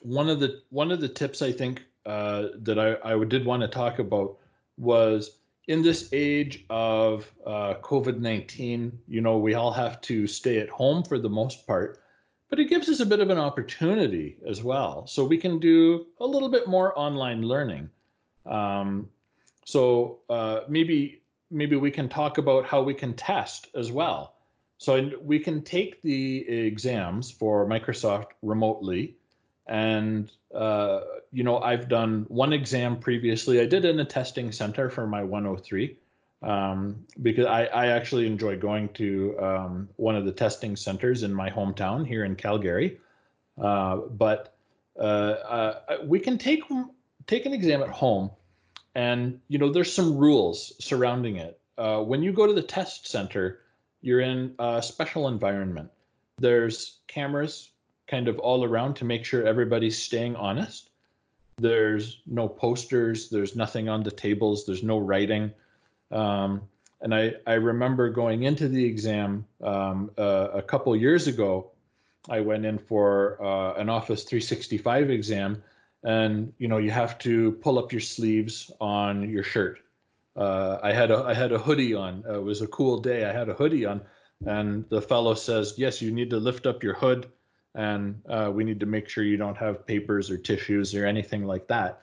one 0.01 0.29
of 0.29 0.41
the 0.41 0.61
one 0.71 0.91
of 0.91 1.01
the 1.01 1.09
tips 1.09 1.43
I 1.43 1.53
think 1.53 1.83
uh, 2.07 2.49
that 2.61 2.79
I, 2.79 3.15
I 3.15 3.25
did 3.25 3.45
want 3.45 3.63
to 3.63 3.69
talk 3.69 3.99
about 3.99 4.39
was 4.79 5.39
in 5.69 5.83
this 5.83 6.09
age 6.13 6.65
of 6.71 7.31
uh, 7.47 7.75
COVID 7.83 8.19
19, 8.19 8.99
you 9.07 9.21
know, 9.21 9.39
we 9.39 9.55
all 9.55 9.73
have 9.73 10.01
to 10.03 10.27
stay 10.27 10.59
at 10.59 10.69
home 10.69 11.05
for 11.05 11.19
the 11.19 11.29
most 11.29 11.67
part, 11.67 12.01
but 12.51 12.59
it 12.59 12.69
gives 12.69 12.89
us 12.89 13.01
a 13.01 13.07
bit 13.07 13.21
of 13.21 13.31
an 13.31 13.39
opportunity 13.39 14.37
as 14.47 14.63
well. 14.63 15.07
So 15.07 15.25
we 15.25 15.39
can 15.39 15.59
do 15.59 16.07
a 16.21 16.27
little 16.27 16.49
bit 16.49 16.67
more 16.67 16.99
online 16.99 17.43
learning. 17.43 17.89
Um, 18.45 19.09
so 19.65 20.19
uh, 20.29 20.61
maybe 20.69 21.23
maybe 21.51 21.77
we 21.77 21.91
can 21.91 22.09
talk 22.09 22.39
about 22.39 22.65
how 22.65 22.83
we 22.83 22.95
can 22.95 23.15
test 23.15 23.69
as 23.75 23.93
well. 23.93 24.35
So 24.79 25.13
we 25.23 25.39
can 25.39 25.63
take 25.63 26.03
the 26.03 26.49
exams 26.49 27.31
for 27.31 27.67
Microsoft 27.69 28.29
remotely 28.43 29.17
and 29.67 30.31
uh, 30.55 31.01
you 31.33 31.45
know 31.45 31.59
i've 31.59 31.89
done 31.89 32.25
one 32.29 32.53
exam 32.53 32.99
previously. 32.99 33.61
I 33.61 33.67
did 33.67 33.85
in 33.85 34.01
a 34.01 34.05
testing 34.05 34.53
center 34.53 34.91
for 34.91 35.07
my 35.07 35.23
103 35.23 35.97
um, 36.43 37.05
because 37.23 37.47
I, 37.47 37.65
I 37.67 37.87
actually 37.89 38.27
enjoy 38.27 38.57
going 38.59 38.89
to 38.91 39.39
um, 39.39 39.89
one 39.97 40.17
of 40.17 40.25
the 40.25 40.33
testing 40.33 40.77
centers 40.77 41.23
in 41.23 41.33
my 41.33 41.49
hometown 41.51 42.07
here 42.07 42.25
in 42.25 42.35
calgary. 42.35 42.99
Uh, 43.61 43.97
but 43.97 44.55
uh, 44.99 45.03
uh 45.03 45.97
we 46.05 46.19
can 46.19 46.37
take 46.39 46.63
take 47.27 47.47
an 47.47 47.53
exam 47.53 47.83
at 47.83 47.89
home 47.89 48.31
and 48.95 49.41
you 49.49 49.59
know 49.59 49.71
there's 49.71 49.93
some 49.93 50.17
rules 50.17 50.73
surrounding 50.81 51.37
it. 51.37 51.59
Uh, 51.79 52.03
when 52.03 52.23
you 52.23 52.33
go 52.33 52.47
to 52.47 52.53
the 52.53 52.63
test 52.63 53.07
center 53.07 53.61
you're 54.03 54.21
in 54.21 54.55
a 54.59 54.83
special 54.83 55.29
environment. 55.29 55.89
There's 56.39 56.99
cameras 57.07 57.71
kind 58.13 58.29
of 58.29 58.39
all 58.41 58.63
around 58.63 58.93
to 58.95 59.07
make 59.07 59.25
sure 59.25 59.43
everybody's 59.47 59.97
staying 59.97 60.37
honest. 60.37 60.91
There's 61.57 62.21
no 62.27 62.47
posters, 62.47 63.31
there's 63.31 63.57
nothing 63.57 63.89
on 63.89 64.03
the 64.03 64.11
tables, 64.11 64.67
there's 64.67 64.83
no 64.83 64.99
writing. 64.99 65.51
Um, 66.11 66.61
and 67.01 67.15
I, 67.15 67.33
I 67.47 67.55
remember 67.55 68.11
going 68.11 68.43
into 68.43 68.69
the 68.69 68.85
exam 68.85 69.47
um, 69.63 70.11
uh, 70.19 70.49
a 70.53 70.61
couple 70.61 70.95
years 70.95 71.27
ago. 71.27 71.71
I 72.29 72.41
went 72.41 72.67
in 72.67 72.77
for 72.77 73.43
uh, 73.43 73.81
an 73.81 73.89
Office 73.89 74.25
365 74.25 75.09
exam, 75.09 75.63
and 76.05 76.53
you 76.59 76.69
know 76.69 76.79
you 76.79 76.91
have 76.91 77.19
to 77.21 77.53
pull 77.65 77.79
up 77.79 77.93
your 77.93 78.03
sleeves 78.03 78.71
on 78.79 79.29
your 79.29 79.43
shirt. 79.43 79.79
Uh, 80.37 80.79
I 80.83 80.93
had 80.93 81.11
a 81.11 81.19
I 81.25 81.35
had 81.35 81.53
a 81.53 81.59
hoodie 81.59 81.95
on. 81.95 82.25
it 82.29 82.43
was 82.51 82.61
a 82.61 82.69
cool 82.69 83.01
day. 83.01 83.25
I 83.25 83.33
had 83.33 83.49
a 83.49 83.55
hoodie 83.55 83.87
on, 83.87 84.03
and 84.47 84.85
the 84.91 85.03
fellow 85.03 85.35
says, 85.35 85.75
"Yes, 85.79 86.03
you 86.03 86.13
need 86.13 86.31
to 86.31 86.39
lift 86.49 86.67
up 86.67 86.85
your 86.85 86.95
hood 86.95 87.27
and 87.75 88.21
uh, 88.29 88.51
we 88.53 88.65
need 88.65 88.81
to 88.81 88.87
make 88.87 89.09
sure 89.09 89.25
you 89.25 89.37
don't 89.37 89.57
have 89.57 89.87
papers 89.87 90.31
or 90.31 90.37
tissues 90.37 90.95
or 90.95 91.07
anything 91.07 91.47
like 91.47 91.67
that. 91.69 92.03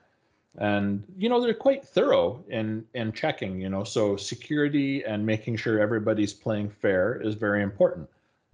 And 0.58 1.04
you 1.16 1.28
know 1.28 1.40
they're 1.40 1.54
quite 1.54 1.86
thorough 1.86 2.44
in 2.48 2.84
in 2.94 3.12
checking 3.12 3.60
you 3.60 3.68
know 3.68 3.84
so 3.84 4.16
security 4.16 5.04
and 5.04 5.24
making 5.24 5.56
sure 5.56 5.78
everybody's 5.78 6.32
playing 6.32 6.70
fair 6.70 7.20
is 7.20 7.34
very 7.34 7.62
important. 7.62 8.08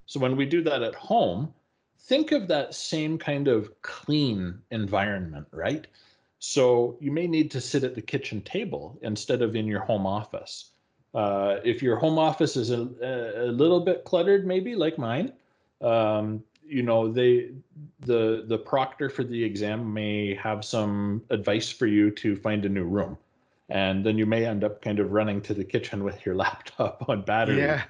So 0.04 0.20
when 0.20 0.36
we 0.36 0.44
do 0.44 0.62
that 0.62 0.82
at 0.82 0.94
home 0.94 1.52
think 2.00 2.32
of 2.32 2.46
that 2.48 2.74
same 2.74 3.18
kind 3.18 3.48
of 3.48 3.70
clean 3.82 4.60
environment 4.70 5.46
right? 5.52 5.86
So 6.38 6.98
you 7.00 7.10
may 7.10 7.26
need 7.26 7.50
to 7.52 7.62
sit 7.62 7.82
at 7.82 7.94
the 7.94 8.02
kitchen 8.02 8.42
table 8.42 8.98
instead 9.00 9.40
of 9.40 9.56
in 9.56 9.66
your 9.66 9.80
home 9.80 10.06
office. 10.06 10.70
Uh, 11.14 11.56
if 11.64 11.82
your 11.82 11.96
home 11.96 12.18
office 12.18 12.56
is 12.56 12.70
a, 12.70 12.82
a 13.46 13.50
little 13.50 13.80
bit 13.80 14.04
cluttered 14.04 14.46
maybe 14.46 14.74
like 14.74 14.98
mine 14.98 15.32
um, 15.80 16.44
you 16.68 16.82
know 16.82 17.10
they 17.10 17.50
the 18.00 18.44
the 18.46 18.58
proctor 18.58 19.08
for 19.08 19.24
the 19.24 19.42
exam 19.42 19.92
may 19.92 20.34
have 20.34 20.64
some 20.64 21.22
advice 21.30 21.70
for 21.70 21.86
you 21.86 22.10
to 22.10 22.36
find 22.36 22.64
a 22.64 22.68
new 22.68 22.84
room. 22.84 23.16
And 23.68 24.06
then 24.06 24.16
you 24.16 24.26
may 24.26 24.46
end 24.46 24.62
up 24.62 24.80
kind 24.80 25.00
of 25.00 25.10
running 25.10 25.40
to 25.42 25.54
the 25.54 25.64
kitchen 25.64 26.04
with 26.04 26.24
your 26.24 26.34
laptop 26.44 27.08
on 27.08 27.22
battery. 27.22 27.58
Yeah. 27.58 27.84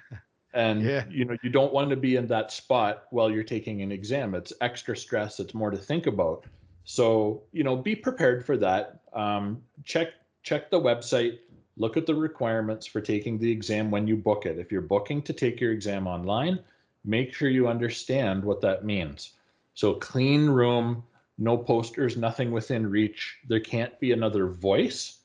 And 0.55 0.83
yeah. 0.83 1.05
you 1.11 1.25
know 1.25 1.37
you 1.43 1.51
don't 1.51 1.73
want 1.73 1.91
to 1.91 1.97
be 1.97 2.17
in 2.17 2.27
that 2.29 2.51
spot 2.51 3.05
while 3.11 3.31
you're 3.31 3.45
taking 3.45 3.83
an 3.83 3.93
exam. 3.93 4.35
It's 4.35 4.53
extra 4.61 4.97
stress. 4.97 5.39
It's 5.41 5.55
more 5.55 5.71
to 5.71 5.77
think 5.77 6.07
about. 6.07 6.45
So 6.85 7.43
you 7.53 7.65
know 7.65 7.77
be 7.77 7.95
prepared 7.95 8.45
for 8.45 8.57
that. 8.59 9.01
Um, 9.13 9.63
check 9.85 10.09
check 10.43 10.71
the 10.71 10.81
website. 10.81 11.39
Look 11.79 11.99
at 11.99 12.07
the 12.07 12.15
requirements 12.15 12.87
for 12.87 13.03
taking 13.03 13.39
the 13.39 13.51
exam 13.51 13.91
when 13.91 14.07
you 14.07 14.17
book 14.17 14.47
it. 14.47 14.59
If 14.59 14.73
you're 14.73 14.81
booking 14.81 15.21
to 15.23 15.35
take 15.35 15.61
your 15.61 15.73
exam 15.73 16.07
online 16.07 16.61
make 17.07 17.33
sure 17.33 17.49
you 17.49 17.69
understand 17.69 18.45
what 18.45 18.61
that 18.61 18.85
means. 18.85 19.33
So 19.75 19.95
clean 19.95 20.47
room, 20.47 21.05
no 21.39 21.57
posters, 21.57 22.17
nothing 22.17 22.51
within 22.51 22.89
reach. 22.89 23.37
There 23.49 23.61
can't 23.61 23.99
be 24.01 24.13
another 24.13 24.49
voice. 24.49 25.19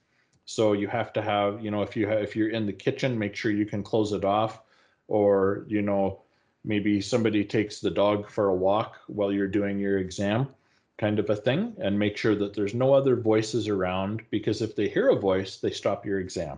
So 0.45 0.73
you 0.73 0.87
have 0.87 1.13
to 1.13 1.21
have, 1.21 1.63
you 1.63 1.71
know, 1.71 1.81
if 1.81 1.95
you 1.95 2.07
have, 2.07 2.19
if 2.19 2.35
you're 2.35 2.49
in 2.49 2.65
the 2.65 2.73
kitchen, 2.73 3.17
make 3.17 3.35
sure 3.35 3.51
you 3.51 3.65
can 3.65 3.83
close 3.83 4.11
it 4.11 4.25
off, 4.25 4.61
or 5.07 5.65
you 5.67 5.81
know, 5.81 6.21
maybe 6.63 7.01
somebody 7.01 7.43
takes 7.43 7.79
the 7.79 7.89
dog 7.89 8.29
for 8.29 8.49
a 8.49 8.55
walk 8.55 8.97
while 9.07 9.31
you're 9.31 9.47
doing 9.47 9.79
your 9.79 9.99
exam, 9.99 10.47
kind 10.97 11.19
of 11.19 11.29
a 11.29 11.35
thing, 11.35 11.73
and 11.79 11.97
make 11.97 12.17
sure 12.17 12.35
that 12.35 12.53
there's 12.53 12.73
no 12.73 12.93
other 12.93 13.15
voices 13.15 13.67
around 13.67 14.21
because 14.29 14.61
if 14.61 14.75
they 14.75 14.89
hear 14.89 15.09
a 15.09 15.15
voice, 15.15 15.57
they 15.57 15.71
stop 15.71 16.05
your 16.05 16.19
exam. 16.19 16.57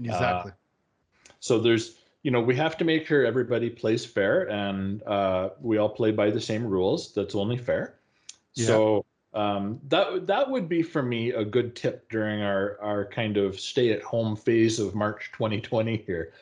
Exactly. 0.00 0.52
Uh, 0.52 1.32
so 1.40 1.58
there's 1.58 1.96
you 2.26 2.32
know, 2.32 2.40
we 2.40 2.56
have 2.56 2.76
to 2.78 2.84
make 2.84 3.06
sure 3.06 3.24
everybody 3.24 3.70
plays 3.70 4.04
fair 4.04 4.50
and 4.50 5.00
uh, 5.04 5.50
we 5.60 5.78
all 5.78 5.88
play 5.88 6.10
by 6.10 6.28
the 6.28 6.40
same 6.40 6.66
rules. 6.66 7.14
That's 7.14 7.36
only 7.36 7.56
fair. 7.56 8.00
Yeah. 8.54 8.66
So 8.66 9.04
um, 9.32 9.78
that 9.86 10.26
that 10.26 10.50
would 10.50 10.68
be 10.68 10.82
for 10.82 11.04
me 11.04 11.30
a 11.30 11.44
good 11.44 11.76
tip 11.76 12.10
during 12.10 12.42
our 12.42 12.80
our 12.82 13.04
kind 13.04 13.36
of 13.36 13.60
stay 13.60 13.92
at 13.92 14.02
home 14.02 14.34
phase 14.34 14.80
of 14.80 14.92
March 14.92 15.30
2020 15.34 15.98
here. 15.98 16.32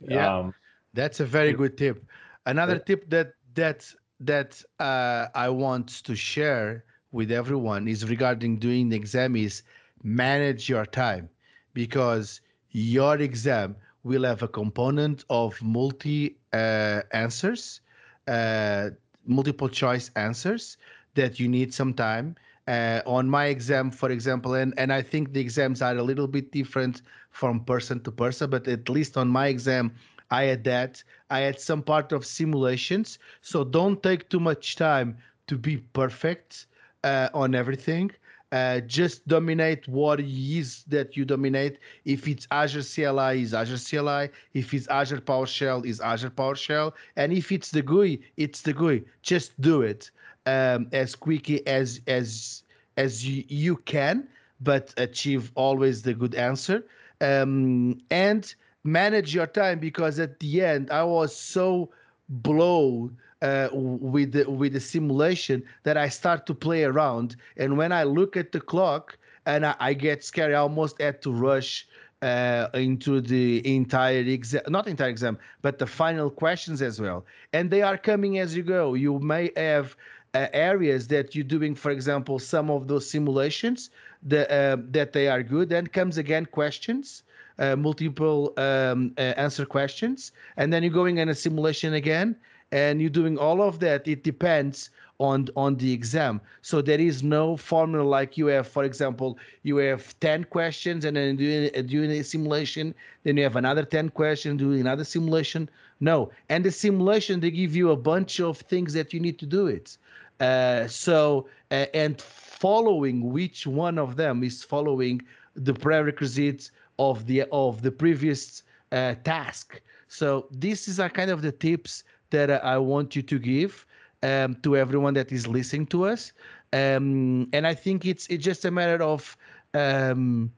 Yeah, 0.00 0.32
um, 0.32 0.54
that's 0.94 1.18
a 1.18 1.26
very 1.26 1.52
good 1.54 1.76
tip. 1.76 2.04
Another 2.46 2.74
yeah. 2.74 2.86
tip 2.86 3.10
that 3.10 3.32
that 3.54 3.92
that 4.20 4.62
uh, 4.78 5.26
I 5.34 5.48
want 5.48 6.04
to 6.04 6.14
share 6.14 6.84
with 7.10 7.32
everyone 7.32 7.88
is 7.88 8.08
regarding 8.08 8.60
doing 8.60 8.90
the 8.90 8.96
exam 8.96 9.34
is 9.34 9.64
manage 10.04 10.68
your 10.68 10.86
time 10.86 11.28
because 11.74 12.42
your 12.70 13.16
exam 13.16 13.74
will 14.04 14.24
have 14.24 14.42
a 14.42 14.48
component 14.48 15.24
of 15.30 15.60
multi 15.62 16.36
uh, 16.52 17.02
answers, 17.12 17.80
uh, 18.28 18.90
multiple 19.26 19.68
choice 19.68 20.10
answers 20.16 20.76
that 21.14 21.38
you 21.38 21.48
need 21.48 21.72
some 21.74 21.94
time. 21.94 22.36
Uh, 22.68 23.00
on 23.06 23.28
my 23.28 23.46
exam, 23.46 23.90
for 23.90 24.10
example, 24.10 24.54
and, 24.54 24.72
and 24.78 24.92
I 24.92 25.02
think 25.02 25.32
the 25.32 25.40
exams 25.40 25.82
are 25.82 25.96
a 25.96 26.02
little 26.02 26.28
bit 26.28 26.52
different 26.52 27.02
from 27.30 27.64
person 27.64 28.00
to 28.04 28.10
person, 28.12 28.50
but 28.50 28.68
at 28.68 28.88
least 28.88 29.16
on 29.16 29.28
my 29.28 29.48
exam, 29.48 29.92
I 30.30 30.44
had 30.44 30.64
that. 30.64 31.02
I 31.30 31.40
had 31.40 31.58
some 31.60 31.82
part 31.82 32.12
of 32.12 32.24
simulations. 32.24 33.18
So 33.40 33.64
don't 33.64 34.02
take 34.02 34.28
too 34.30 34.40
much 34.40 34.76
time 34.76 35.18
to 35.48 35.58
be 35.58 35.78
perfect 35.78 36.66
uh, 37.04 37.28
on 37.34 37.54
everything. 37.54 38.10
Uh, 38.52 38.80
just 38.80 39.26
dominate 39.26 39.88
what 39.88 40.20
is 40.20 40.84
that 40.84 41.16
you 41.16 41.24
dominate. 41.24 41.78
If 42.04 42.28
it's 42.28 42.46
Azure 42.50 42.82
CLI, 42.82 43.42
is 43.42 43.54
Azure 43.54 43.78
CLI. 43.78 44.28
If 44.52 44.74
it's 44.74 44.86
Azure 44.88 45.22
PowerShell, 45.22 45.86
is 45.86 46.00
Azure 46.00 46.30
PowerShell. 46.30 46.92
And 47.16 47.32
if 47.32 47.50
it's 47.50 47.70
the 47.70 47.82
GUI, 47.82 48.20
it's 48.36 48.60
the 48.60 48.74
GUI. 48.74 49.04
Just 49.22 49.58
do 49.60 49.80
it 49.80 50.10
um, 50.46 50.88
as 50.92 51.14
quickly 51.14 51.66
as 51.66 52.00
as 52.06 52.62
as 52.98 53.26
you, 53.26 53.44
you 53.48 53.76
can, 53.76 54.28
but 54.60 54.92
achieve 54.98 55.50
always 55.54 56.02
the 56.02 56.12
good 56.12 56.34
answer. 56.34 56.84
Um, 57.22 57.98
and 58.10 58.54
manage 58.84 59.34
your 59.34 59.46
time 59.46 59.78
because 59.78 60.18
at 60.18 60.40
the 60.40 60.62
end 60.62 60.90
I 60.90 61.04
was 61.04 61.34
so 61.34 61.90
blown 62.28 63.16
uh, 63.42 63.68
with 63.72 64.32
the, 64.32 64.50
with 64.50 64.72
the 64.72 64.80
simulation 64.80 65.62
that 65.82 65.96
I 65.96 66.08
start 66.08 66.46
to 66.46 66.54
play 66.54 66.84
around. 66.84 67.36
And 67.56 67.76
when 67.76 67.92
I 67.92 68.04
look 68.04 68.36
at 68.36 68.52
the 68.52 68.60
clock 68.60 69.18
and 69.44 69.66
I, 69.66 69.74
I 69.80 69.94
get 69.94 70.24
scared, 70.24 70.52
I 70.52 70.56
almost 70.56 71.00
had 71.00 71.20
to 71.22 71.32
rush 71.32 71.86
uh, 72.22 72.68
into 72.74 73.20
the 73.20 73.60
entire 73.76 74.20
exam, 74.20 74.62
not 74.68 74.86
entire 74.86 75.08
exam, 75.08 75.38
but 75.60 75.78
the 75.78 75.86
final 75.86 76.30
questions 76.30 76.80
as 76.80 77.00
well. 77.00 77.26
And 77.52 77.70
they 77.70 77.82
are 77.82 77.98
coming 77.98 78.38
as 78.38 78.56
you 78.56 78.62
go. 78.62 78.94
You 78.94 79.18
may 79.18 79.50
have 79.56 79.96
uh, 80.34 80.46
areas 80.52 81.08
that 81.08 81.34
you're 81.34 81.44
doing, 81.44 81.74
for 81.74 81.90
example, 81.90 82.38
some 82.38 82.70
of 82.70 82.88
those 82.88 83.10
simulations 83.10 83.90
that 84.22 84.50
uh, 84.50 84.76
that 84.90 85.12
they 85.12 85.28
are 85.28 85.42
good. 85.42 85.68
Then 85.68 85.86
comes 85.88 86.16
again 86.16 86.46
questions, 86.46 87.24
uh, 87.58 87.76
multiple 87.76 88.54
um, 88.56 89.12
uh, 89.18 89.34
answer 89.36 89.66
questions, 89.66 90.32
and 90.56 90.72
then 90.72 90.82
you're 90.82 90.92
going 90.92 91.18
in 91.18 91.28
a 91.28 91.34
simulation 91.34 91.94
again, 91.94 92.36
and 92.72 93.00
you're 93.00 93.10
doing 93.10 93.38
all 93.38 93.62
of 93.62 93.78
that. 93.80 94.08
It 94.08 94.24
depends 94.24 94.90
on 95.18 95.48
on 95.56 95.76
the 95.76 95.92
exam. 95.92 96.40
So 96.62 96.82
there 96.82 97.00
is 97.00 97.22
no 97.22 97.56
formula 97.56 98.02
like 98.02 98.36
you 98.36 98.46
have, 98.46 98.66
for 98.66 98.82
example, 98.84 99.38
you 99.62 99.76
have 99.76 100.18
10 100.20 100.44
questions 100.44 101.04
and 101.04 101.16
then 101.16 101.36
doing, 101.36 101.70
doing 101.86 102.10
a 102.10 102.24
simulation, 102.24 102.94
then 103.22 103.36
you 103.36 103.44
have 103.44 103.56
another 103.56 103.84
10 103.84 104.08
questions, 104.10 104.58
doing 104.58 104.80
another 104.80 105.04
simulation. 105.04 105.68
No. 106.00 106.30
And 106.48 106.64
the 106.64 106.72
simulation, 106.72 107.38
they 107.40 107.50
give 107.50 107.76
you 107.76 107.90
a 107.90 107.96
bunch 107.96 108.40
of 108.40 108.58
things 108.58 108.94
that 108.94 109.12
you 109.12 109.20
need 109.20 109.38
to 109.38 109.46
do 109.46 109.68
it. 109.68 109.96
Uh, 110.40 110.88
so 110.88 111.46
uh, 111.70 111.86
and 111.94 112.20
following 112.20 113.32
which 113.32 113.66
one 113.66 113.98
of 113.98 114.16
them 114.16 114.42
is 114.42 114.64
following 114.64 115.22
the 115.54 115.74
prerequisites 115.74 116.72
of 116.98 117.26
the 117.26 117.44
of 117.52 117.82
the 117.82 117.90
previous 117.90 118.62
uh, 118.90 119.14
task. 119.24 119.80
So 120.08 120.46
this 120.50 120.88
is 120.88 120.98
a 120.98 121.08
kind 121.08 121.30
of 121.30 121.42
the 121.42 121.52
tips 121.52 122.04
that 122.32 122.50
I 122.64 122.76
want 122.78 123.16
you 123.16 123.22
to 123.22 123.38
give 123.38 123.86
um, 124.22 124.56
to 124.62 124.76
everyone 124.76 125.14
that 125.14 125.32
is 125.32 125.46
listening 125.46 125.86
to 125.86 126.06
us. 126.06 126.32
Um, 126.72 127.48
and 127.52 127.66
I 127.66 127.74
think 127.74 128.04
it's 128.06 128.26
it's 128.28 128.44
just 128.44 128.64
a 128.64 128.70
matter 128.70 129.02
of 129.02 129.36
um, 129.74 130.52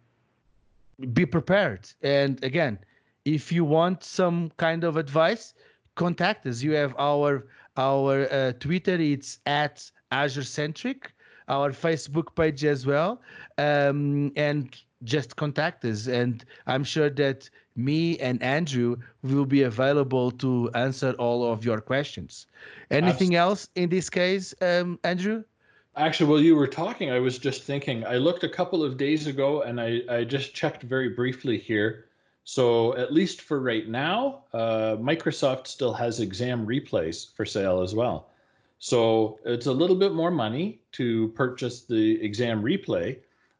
be 1.12 1.26
prepared. 1.26 1.88
And 2.02 2.42
again, 2.42 2.78
if 3.24 3.52
you 3.52 3.64
want 3.64 4.04
some 4.04 4.50
kind 4.56 4.84
of 4.84 4.96
advice, 4.96 5.54
contact 5.94 6.46
us. 6.46 6.62
You 6.62 6.72
have 6.72 6.94
our 6.98 7.46
our 7.76 8.32
uh, 8.32 8.52
Twitter, 8.60 8.94
it's 8.94 9.40
at 9.46 9.90
Azure 10.10 10.44
Centric. 10.44 11.12
Our 11.46 11.72
Facebook 11.72 12.34
page 12.36 12.64
as 12.64 12.86
well, 12.86 13.20
um, 13.58 14.32
and 14.34 14.74
just 15.04 15.36
contact 15.36 15.84
us. 15.84 16.06
And 16.06 16.44
I'm 16.66 16.84
sure 16.84 17.10
that 17.10 17.48
me 17.76 18.18
and 18.18 18.42
Andrew 18.42 18.96
will 19.22 19.46
be 19.46 19.62
available 19.62 20.30
to 20.32 20.70
answer 20.74 21.12
all 21.12 21.50
of 21.50 21.64
your 21.64 21.80
questions. 21.80 22.46
Anything 22.90 23.36
Absolutely. 23.36 23.36
else 23.36 23.68
in 23.74 23.88
this 23.90 24.10
case, 24.10 24.54
um, 24.60 24.98
Andrew? 25.04 25.44
Actually, 25.96 26.30
while 26.30 26.40
you 26.40 26.56
were 26.56 26.66
talking, 26.66 27.10
I 27.10 27.20
was 27.20 27.38
just 27.38 27.62
thinking. 27.62 28.04
I 28.04 28.16
looked 28.16 28.42
a 28.42 28.48
couple 28.48 28.82
of 28.82 28.96
days 28.96 29.28
ago, 29.28 29.62
and 29.62 29.80
I, 29.80 30.00
I 30.10 30.24
just 30.24 30.52
checked 30.52 30.82
very 30.82 31.10
briefly 31.10 31.56
here. 31.56 32.06
So 32.44 32.96
at 32.96 33.12
least 33.12 33.40
for 33.40 33.60
right 33.60 33.88
now, 33.88 34.44
uh, 34.52 34.96
Microsoft 34.98 35.66
still 35.66 35.94
has 35.94 36.20
exam 36.20 36.66
replays 36.66 37.34
for 37.34 37.46
sale 37.46 37.80
as 37.80 37.94
well. 37.94 38.28
So 38.78 39.38
it's 39.44 39.66
a 39.66 39.72
little 39.72 39.96
bit 39.96 40.12
more 40.12 40.30
money 40.30 40.80
to 40.92 41.28
purchase 41.28 41.82
the 41.82 42.22
exam 42.22 42.62
replay, 42.62 43.16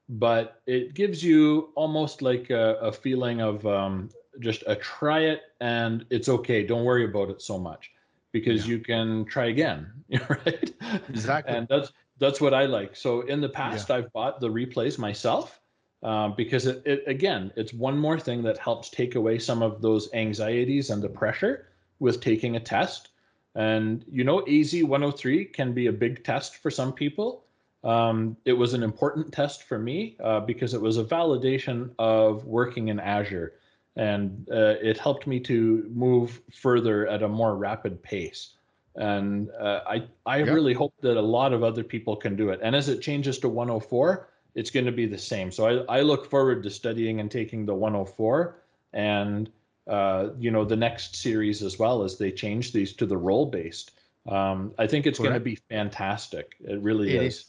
but 0.09 0.63
it 0.67 0.95
gives 0.95 1.23
you 1.23 1.71
almost 1.75 2.23
like 2.23 2.51
a, 2.51 2.77
a 2.81 2.93
feeling 2.93 3.41
of 3.41 3.67
um, 3.67 4.11
just 4.41 4.63
a 4.67 4.77
try 4.77 5.21
it 5.21 5.43
and 5.61 6.05
it's 6.11 6.29
okay. 6.29 6.65
Don't 6.65 6.85
worry 6.85 7.05
about 7.05 7.31
it 7.31 7.41
so 7.41 7.59
much 7.59 7.91
because 8.33 8.67
yeah. 8.67 8.73
you 8.73 8.79
can 8.81 9.25
try 9.25 9.47
again, 9.47 9.91
right? 10.29 10.73
Exactly. 11.09 11.57
And 11.57 11.67
that's 11.69 11.93
that's 12.19 12.41
what 12.41 12.55
I 12.55 12.67
like. 12.67 12.95
So 12.95 13.23
in 13.23 13.41
the 13.41 13.49
past, 13.49 13.89
yeah. 13.89 13.97
I've 13.97 14.13
bought 14.13 14.41
the 14.41 14.49
replays 14.49 14.99
myself 14.99 15.61
um, 16.05 16.35
because 16.37 16.67
it, 16.67 16.83
it 16.85 17.03
again 17.07 17.51
it's 17.57 17.73
one 17.73 17.99
more 17.99 18.21
thing 18.21 18.43
that 18.43 18.59
helps 18.59 18.91
take 18.91 19.15
away 19.15 19.39
some 19.39 19.63
of 19.63 19.81
those 19.81 20.13
anxieties 20.13 20.91
and 20.91 21.03
the 21.03 21.09
pressure 21.09 21.69
with 21.99 22.21
taking 22.21 22.57
a 22.57 22.61
test 22.61 23.09
and 23.55 24.05
you 24.09 24.23
know 24.23 24.41
az 24.47 24.75
103 24.75 25.45
can 25.47 25.73
be 25.73 25.87
a 25.87 25.93
big 25.93 26.23
test 26.23 26.57
for 26.57 26.71
some 26.71 26.93
people 26.93 27.44
um, 27.85 28.37
it 28.45 28.53
was 28.53 28.75
an 28.75 28.83
important 28.83 29.33
test 29.33 29.65
for 29.65 29.79
me 29.79 30.17
uh, 30.23 30.41
because 30.41 30.75
it 30.75 30.81
was 30.81 30.97
a 30.97 31.05
validation 31.05 31.91
of 31.99 32.45
working 32.45 32.89
in 32.89 32.99
azure 32.99 33.55
and 33.97 34.49
uh, 34.51 34.75
it 34.83 34.99
helped 34.99 35.27
me 35.27 35.39
to 35.39 35.89
move 35.95 36.41
further 36.53 37.07
at 37.07 37.23
a 37.23 37.29
more 37.29 37.57
rapid 37.57 38.03
pace 38.03 38.55
and 38.97 39.51
uh, 39.61 39.81
i 39.87 40.05
i 40.27 40.39
yep. 40.39 40.49
really 40.49 40.73
hope 40.73 40.95
that 41.01 41.17
a 41.17 41.29
lot 41.39 41.53
of 41.53 41.63
other 41.63 41.85
people 41.85 42.17
can 42.17 42.37
do 42.37 42.51
it 42.51 42.61
and 42.63 42.75
as 42.75 42.89
it 42.89 43.01
changes 43.01 43.39
to 43.39 43.49
104 43.49 44.29
it's 44.55 44.71
going 44.71 44.87
to 44.87 44.93
be 44.93 45.07
the 45.07 45.19
same. 45.19 45.51
So 45.51 45.85
I, 45.89 45.99
I 45.99 46.01
look 46.03 46.31
forward 46.31 46.63
to 46.63 46.71
studying 46.71 47.21
and 47.21 47.31
taking 47.31 47.67
the 47.67 47.75
104 47.75 48.57
and 48.93 49.51
uh, 49.87 50.29
you 50.39 50.51
know 50.51 50.65
the 50.65 50.77
next 50.77 51.17
series 51.17 51.63
as 51.63 51.79
well 51.79 52.03
as 52.03 52.17
they 52.17 52.31
change 52.31 52.73
these 52.73 52.95
to 52.95 53.07
the 53.07 53.17
role 53.17 53.47
based. 53.47 53.91
Um, 54.27 54.73
I 54.79 54.87
think 54.87 55.07
it's 55.07 55.19
going 55.19 55.35
to 55.35 55.41
be 55.41 55.57
fantastic. 55.69 56.55
It 56.61 56.81
really 56.81 57.15
it 57.15 57.23
is. 57.23 57.35
is. 57.35 57.45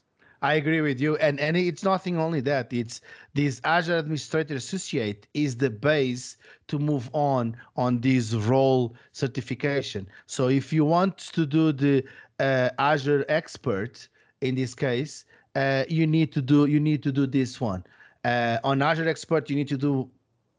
I 0.46 0.54
agree 0.62 0.82
with 0.82 1.00
you, 1.02 1.16
and 1.18 1.40
and 1.40 1.58
it's 1.58 1.84
nothing 1.84 2.20
only 2.20 2.42
that. 2.42 2.72
It's 2.72 3.02
this 3.34 3.60
Azure 3.64 3.98
Administrator 3.98 4.56
Associate 4.56 5.26
is 5.34 5.58
the 5.58 5.72
base 5.72 6.38
to 6.68 6.78
move 6.78 7.10
on 7.14 7.58
on 7.76 8.02
this 8.02 8.34
role 8.34 8.96
certification. 9.12 10.08
So 10.28 10.48
if 10.50 10.72
you 10.72 10.86
want 10.86 11.18
to 11.38 11.46
do 11.48 11.72
the 11.72 12.04
uh, 12.40 12.70
Azure 12.78 13.26
Expert 13.28 14.08
in 14.42 14.54
this 14.56 14.76
case, 14.76 15.26
uh, 15.56 15.84
you 15.90 16.06
need 16.06 16.32
to 16.34 16.42
do 16.42 16.68
you 16.68 16.80
need 16.80 17.02
to 17.08 17.12
do 17.12 17.26
this 17.26 17.60
one. 17.60 17.84
Uh, 18.24 18.60
on 18.64 18.84
Azure 18.84 19.10
Expert, 19.10 19.50
you 19.50 19.56
need 19.56 19.70
to 19.70 19.78
do 19.78 20.10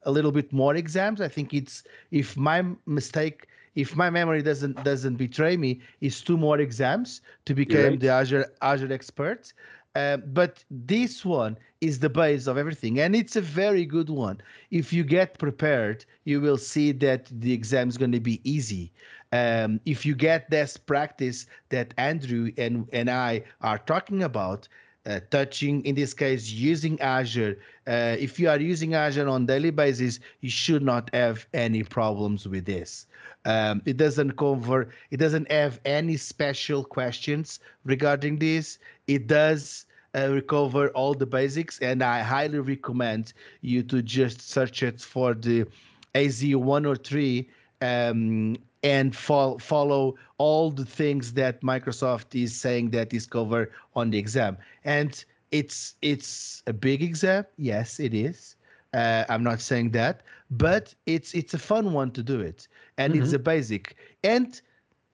a 0.02 0.10
little 0.10 0.32
bit 0.32 0.52
more 0.52 0.74
exams. 0.74 1.20
I 1.20 1.28
think 1.28 1.54
it's 1.54 1.84
if 2.10 2.36
my 2.36 2.64
mistake, 2.86 3.46
if 3.76 3.94
my 3.94 4.10
memory 4.10 4.42
doesn't 4.42 4.82
doesn't 4.82 5.16
betray 5.16 5.56
me, 5.56 5.80
it's 6.00 6.20
two 6.20 6.36
more 6.36 6.58
exams 6.58 7.20
to 7.44 7.54
become 7.54 7.90
right. 7.90 8.00
the 8.00 8.08
Azure 8.08 8.46
Azure 8.62 8.92
Expert. 8.92 9.52
Uh, 9.94 10.18
but 10.18 10.62
this 10.70 11.24
one 11.24 11.56
is 11.80 11.98
the 11.98 12.10
base 12.10 12.46
of 12.46 12.58
everything, 12.58 13.00
and 13.00 13.14
it's 13.16 13.36
a 13.36 13.40
very 13.40 13.86
good 13.86 14.10
one. 14.10 14.38
If 14.70 14.92
you 14.92 15.04
get 15.04 15.38
prepared, 15.38 16.04
you 16.24 16.40
will 16.40 16.58
see 16.58 16.92
that 16.92 17.28
the 17.30 17.52
exam 17.52 17.88
is 17.88 17.96
going 17.96 18.12
to 18.12 18.20
be 18.20 18.40
easy. 18.44 18.92
Um, 19.32 19.80
if 19.86 20.04
you 20.04 20.14
get 20.14 20.50
this 20.50 20.76
practice 20.76 21.46
that 21.70 21.94
Andrew 21.96 22.50
and, 22.58 22.86
and 22.92 23.10
I 23.10 23.44
are 23.62 23.78
talking 23.78 24.22
about, 24.22 24.68
uh, 25.06 25.20
touching, 25.30 25.84
in 25.84 25.94
this 25.94 26.12
case, 26.12 26.50
using 26.50 27.00
Azure. 27.00 27.58
Uh, 27.86 28.16
if 28.18 28.38
you 28.40 28.48
are 28.48 28.58
using 28.58 28.94
Azure 28.94 29.28
on 29.28 29.46
daily 29.46 29.70
basis, 29.70 30.20
you 30.40 30.50
should 30.50 30.82
not 30.82 31.08
have 31.14 31.46
any 31.54 31.82
problems 31.82 32.46
with 32.48 32.64
this. 32.64 33.06
Um, 33.44 33.80
it 33.86 33.96
doesn't 33.96 34.32
cover, 34.36 34.88
it 35.12 35.18
doesn't 35.18 35.50
have 35.50 35.80
any 35.84 36.16
special 36.16 36.82
questions 36.84 37.60
regarding 37.84 38.38
this. 38.38 38.78
It 39.06 39.28
does 39.28 39.86
uh, 40.16 40.30
recover 40.30 40.88
all 40.88 41.14
the 41.14 41.26
basics, 41.26 41.78
and 41.78 42.02
I 42.02 42.20
highly 42.20 42.58
recommend 42.58 43.32
you 43.60 43.84
to 43.84 44.02
just 44.02 44.40
search 44.50 44.82
it 44.82 45.00
for 45.00 45.34
the 45.34 45.66
AZ103 46.14 47.46
um, 47.82 48.56
and 48.82 49.14
fo- 49.16 49.58
follow 49.58 50.14
all 50.38 50.70
the 50.70 50.84
things 50.84 51.32
that 51.34 51.60
Microsoft 51.62 52.40
is 52.40 52.54
saying 52.54 52.90
that 52.90 53.12
is 53.12 53.26
covered 53.26 53.72
on 53.94 54.10
the 54.10 54.18
exam. 54.18 54.56
And 54.84 55.24
it's 55.50 55.94
it's 56.02 56.62
a 56.66 56.72
big 56.72 57.02
exam, 57.02 57.44
yes, 57.56 58.00
it 58.00 58.14
is. 58.14 58.56
Uh, 58.94 59.24
I'm 59.28 59.42
not 59.42 59.60
saying 59.60 59.90
that, 59.92 60.22
but 60.50 60.94
it's 61.06 61.34
it's 61.34 61.54
a 61.54 61.58
fun 61.58 61.92
one 61.92 62.10
to 62.12 62.22
do 62.22 62.40
it, 62.40 62.68
and 62.98 63.12
mm-hmm. 63.12 63.22
it's 63.22 63.32
a 63.32 63.38
basic. 63.38 63.96
And 64.24 64.60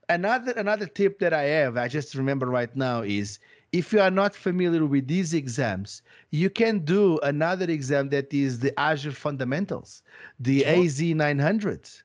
another 0.08 0.52
another 0.52 0.86
tip 0.86 1.18
that 1.20 1.32
I 1.32 1.42
have, 1.42 1.76
I 1.76 1.88
just 1.88 2.14
remember 2.14 2.46
right 2.46 2.74
now 2.76 3.02
is 3.02 3.38
if 3.72 3.92
you 3.92 4.00
are 4.00 4.10
not 4.10 4.34
familiar 4.34 4.84
with 4.84 5.08
these 5.08 5.32
exams, 5.32 6.02
you 6.30 6.50
can 6.50 6.80
do 6.80 7.18
another 7.20 7.68
exam 7.70 8.10
that 8.10 8.32
is 8.32 8.58
the 8.60 8.78
Azure 8.78 9.12
Fundamentals, 9.12 10.02
the 10.38 10.60
sure. 10.60 10.68
AZ900. 10.68 12.02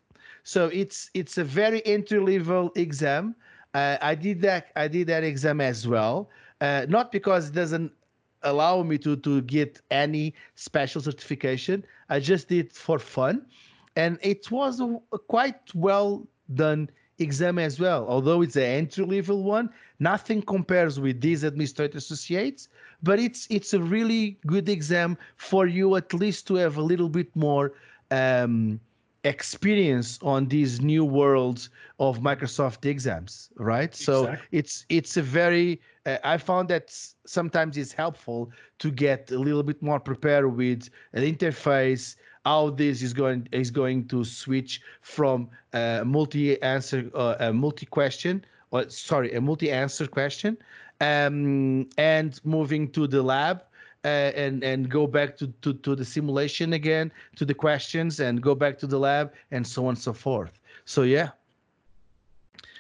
So 0.48 0.68
it's 0.68 1.12
it's 1.14 1.38
a 1.38 1.44
very 1.44 1.86
entry 1.86 2.22
level 2.22 2.72
exam. 2.76 3.36
Uh, 3.74 3.98
I 4.02 4.16
did 4.16 4.40
that 4.44 4.72
I 4.78 4.88
did 4.88 5.08
that 5.08 5.26
exam 5.26 5.60
as 5.60 5.86
well. 5.86 6.30
Uh, 6.62 6.86
not 6.88 7.12
because 7.12 7.50
it 7.50 7.54
doesn't 7.54 7.92
allow 8.44 8.82
me 8.82 8.98
to 9.00 9.18
to 9.18 9.42
get 9.42 9.82
any 9.92 10.34
special 10.56 11.02
certification. 11.02 11.84
I 12.08 12.22
just 12.22 12.48
did 12.48 12.72
for 12.72 12.98
fun, 12.98 13.46
and 13.98 14.18
it 14.22 14.50
was 14.50 14.80
a, 14.80 14.88
a 15.12 15.20
quite 15.20 15.60
well 15.76 16.26
done 16.56 16.90
exam 17.20 17.60
as 17.60 17.78
well. 17.78 18.08
Although 18.08 18.42
it's 18.42 18.56
an 18.56 18.72
entry 18.84 19.04
level 19.04 19.44
one, 19.44 19.70
nothing 20.00 20.42
compares 20.42 20.98
with 20.98 21.20
these 21.20 21.44
administrator 21.44 21.98
associates. 21.98 22.70
But 23.04 23.20
it's 23.20 23.48
it's 23.50 23.74
a 23.74 23.82
really 23.82 24.40
good 24.48 24.70
exam 24.70 25.18
for 25.36 25.68
you 25.68 25.98
at 25.98 26.14
least 26.14 26.48
to 26.48 26.56
have 26.56 26.78
a 26.78 26.82
little 26.82 27.10
bit 27.10 27.36
more 27.36 27.74
um, 28.12 28.80
experience 29.24 30.20
on 30.22 30.48
these 30.48 30.82
new 30.82 31.04
worlds 31.04 31.70
of 32.00 32.20
Microsoft 32.20 32.86
exams, 32.86 33.50
right? 33.58 33.90
Exactly. 33.90 34.36
So 34.36 34.38
it's 34.52 34.86
it's 34.90 35.18
a 35.18 35.22
very 35.22 35.82
uh, 36.06 36.18
I 36.24 36.38
found 36.38 36.70
that 36.70 36.96
sometimes 37.26 37.78
it's 37.78 37.92
helpful 37.92 38.52
to 38.80 38.92
get 38.92 39.32
a 39.32 39.38
little 39.38 39.64
bit 39.64 39.82
more 39.82 40.00
prepared 40.00 40.56
with 40.56 40.90
an 41.14 41.24
interface, 41.24 42.16
how 42.46 42.70
this 42.70 43.02
is 43.02 43.14
going 43.14 43.48
is 43.52 43.72
going 43.72 44.08
to 44.08 44.24
switch 44.24 44.82
from 45.02 45.50
a 45.74 46.04
multi-answer, 46.06 47.12
uh, 47.14 47.36
a 47.40 47.52
multi-question, 47.52 48.46
or 48.72 48.90
sorry, 48.90 49.34
a 49.34 49.42
multi-answer 49.42 50.08
question, 50.08 50.58
um, 51.02 51.90
and 51.98 52.40
moving 52.46 52.90
to 52.92 53.08
the 53.08 53.22
lab 53.22 53.64
uh, 54.06 54.32
and 54.36 54.64
and 54.64 54.90
go 54.90 55.08
back 55.08 55.38
to, 55.38 55.48
to 55.62 55.74
to 55.74 55.96
the 55.96 56.06
simulation 56.06 56.74
again 56.74 57.12
to 57.36 57.46
the 57.46 57.54
questions 57.54 58.20
and 58.20 58.42
go 58.42 58.56
back 58.56 58.78
to 58.80 58.88
the 58.88 58.98
lab 58.98 59.34
and 59.52 59.66
so 59.66 59.84
on 59.84 59.90
and 59.90 60.00
so 60.00 60.14
forth. 60.14 60.60
So 60.86 61.04
yeah. 61.04 61.30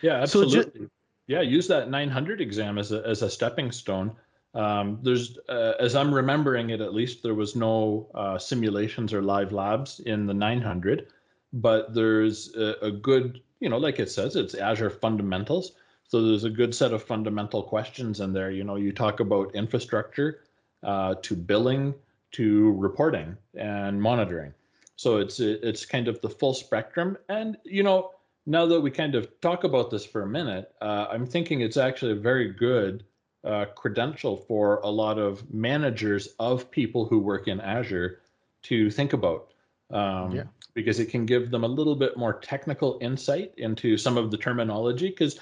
Yeah 0.01 0.21
absolutely 0.21 0.61
so 0.61 0.69
ju- 0.79 0.89
yeah 1.27 1.41
use 1.41 1.67
that 1.67 1.89
900 1.89 2.41
exam 2.41 2.77
as 2.77 2.91
a, 2.91 3.05
as 3.05 3.21
a 3.21 3.29
stepping 3.29 3.71
stone. 3.71 4.11
Um, 4.53 4.99
there's 5.03 5.37
uh, 5.49 5.73
as 5.79 5.93
i'm 5.93 6.11
remembering 6.11 6.71
it 6.71 6.81
at 6.81 6.93
least 6.93 7.21
there 7.21 7.35
was 7.35 7.55
no 7.55 8.07
uh, 8.15 8.37
simulations 8.39 9.13
or 9.13 9.21
live 9.21 9.51
labs 9.51 9.99
in 9.99 10.25
the 10.25 10.33
900 10.33 11.07
but 11.53 11.93
there's 11.93 12.53
a, 12.55 12.75
a 12.81 12.91
good 12.91 13.41
you 13.59 13.69
know 13.69 13.77
like 13.77 13.99
it 13.99 14.09
says 14.09 14.35
it's 14.35 14.55
azure 14.55 14.89
fundamentals. 14.89 15.73
So 16.09 16.21
there's 16.21 16.45
a 16.45 16.49
good 16.49 16.73
set 16.73 16.93
of 16.93 17.03
fundamental 17.03 17.61
questions 17.63 18.21
in 18.21 18.31
there. 18.31 18.51
You 18.51 18.63
know 18.63 18.75
you 18.75 18.91
talk 18.91 19.19
about 19.19 19.53
infrastructure 19.55 20.41
uh, 20.83 21.15
to 21.21 21.35
billing 21.35 21.93
to 22.31 22.71
reporting 22.73 23.37
and 23.55 24.01
monitoring. 24.01 24.53
So 24.95 25.17
it's 25.17 25.39
it's 25.39 25.85
kind 25.85 26.07
of 26.07 26.19
the 26.21 26.29
full 26.29 26.53
spectrum. 26.53 27.17
And 27.29 27.57
you 27.63 27.83
know, 27.83 28.11
now 28.45 28.65
that 28.65 28.81
we 28.81 28.91
kind 28.91 29.15
of 29.15 29.39
talk 29.41 29.63
about 29.63 29.91
this 29.91 30.05
for 30.05 30.23
a 30.23 30.27
minute, 30.27 30.71
uh, 30.81 31.07
I'm 31.09 31.25
thinking 31.25 31.61
it's 31.61 31.77
actually 31.77 32.13
a 32.13 32.15
very 32.15 32.51
good 32.51 33.03
uh, 33.43 33.65
credential 33.75 34.37
for 34.37 34.77
a 34.77 34.89
lot 34.89 35.19
of 35.19 35.53
managers 35.53 36.29
of 36.39 36.69
people 36.71 37.05
who 37.05 37.19
work 37.19 37.47
in 37.47 37.61
Azure 37.61 38.21
to 38.63 38.89
think 38.89 39.13
about. 39.13 39.53
Um, 39.91 40.31
yeah. 40.31 40.43
Because 40.73 40.99
it 40.99 41.07
can 41.07 41.25
give 41.25 41.49
them 41.49 41.63
a 41.63 41.67
little 41.67 41.95
bit 41.95 42.17
more 42.17 42.33
technical 42.33 42.99
insight 43.01 43.53
into 43.57 43.97
some 43.97 44.15
of 44.17 44.29
the 44.29 44.37
terminology. 44.37 45.09
Because 45.09 45.39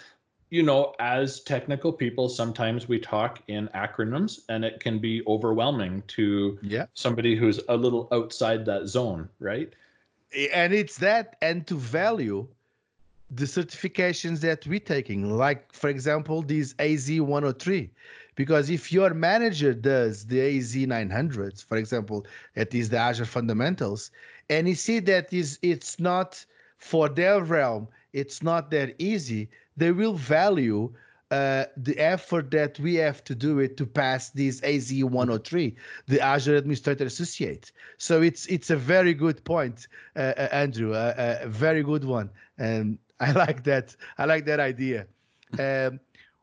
you 0.49 0.63
know, 0.63 0.93
as 0.99 1.39
technical 1.41 1.91
people, 1.91 2.29
sometimes 2.29 2.87
we 2.87 2.99
talk 2.99 3.41
in 3.47 3.67
acronyms 3.69 4.41
and 4.49 4.63
it 4.63 4.79
can 4.79 4.99
be 4.99 5.23
overwhelming 5.27 6.03
to 6.07 6.59
yeah. 6.61 6.85
somebody 6.93 7.35
who's 7.35 7.59
a 7.67 7.75
little 7.75 8.07
outside 8.11 8.65
that 8.65 8.87
zone, 8.87 9.27
right? 9.39 9.73
And 10.53 10.73
it's 10.73 10.97
that, 10.97 11.35
and 11.41 11.65
to 11.67 11.75
value 11.75 12.47
the 13.31 13.45
certifications 13.45 14.39
that 14.41 14.65
we're 14.67 14.79
taking, 14.79 15.35
like, 15.35 15.71
for 15.73 15.89
example, 15.89 16.41
these 16.41 16.75
AZ 16.79 17.09
103. 17.09 17.89
Because 18.35 18.69
if 18.69 18.91
your 18.91 19.13
manager 19.13 19.73
does 19.73 20.25
the 20.25 20.41
AZ 20.41 20.75
900s, 20.75 21.65
for 21.65 21.77
example, 21.77 22.25
that 22.53 22.73
is 22.75 22.89
the 22.89 22.97
Azure 22.97 23.25
Fundamentals, 23.25 24.11
and 24.49 24.67
you 24.67 24.75
see 24.75 24.99
that 24.99 25.31
is 25.33 25.57
it's 25.61 25.99
not 25.99 26.45
for 26.77 27.09
their 27.09 27.41
realm, 27.41 27.87
it's 28.13 28.43
not 28.43 28.69
that 28.71 28.93
easy 28.99 29.49
they 29.77 29.91
will 29.91 30.13
value 30.13 30.93
uh, 31.31 31.65
the 31.77 31.97
effort 31.97 32.51
that 32.51 32.79
we 32.79 32.95
have 32.95 33.23
to 33.23 33.33
do 33.33 33.59
it 33.59 33.77
to 33.77 33.85
pass 33.85 34.29
this 34.29 34.61
AZ 34.63 34.93
103, 34.93 35.75
the 36.07 36.21
Azure 36.21 36.55
Administrator 36.55 37.05
Associate. 37.05 37.71
So 37.97 38.21
it's 38.21 38.45
it's 38.45 38.69
a 38.69 38.75
very 38.75 39.13
good 39.13 39.43
point, 39.43 39.87
uh, 40.15 40.33
uh 40.37 40.49
Andrew, 40.51 40.93
uh, 40.93 41.39
a 41.41 41.47
very 41.47 41.83
good 41.83 42.05
one, 42.05 42.29
and 42.57 42.97
I 43.19 43.31
like 43.31 43.63
that. 43.63 43.95
I 44.17 44.25
like 44.25 44.45
that 44.45 44.59
idea. 44.59 45.07
Um, 45.57 45.99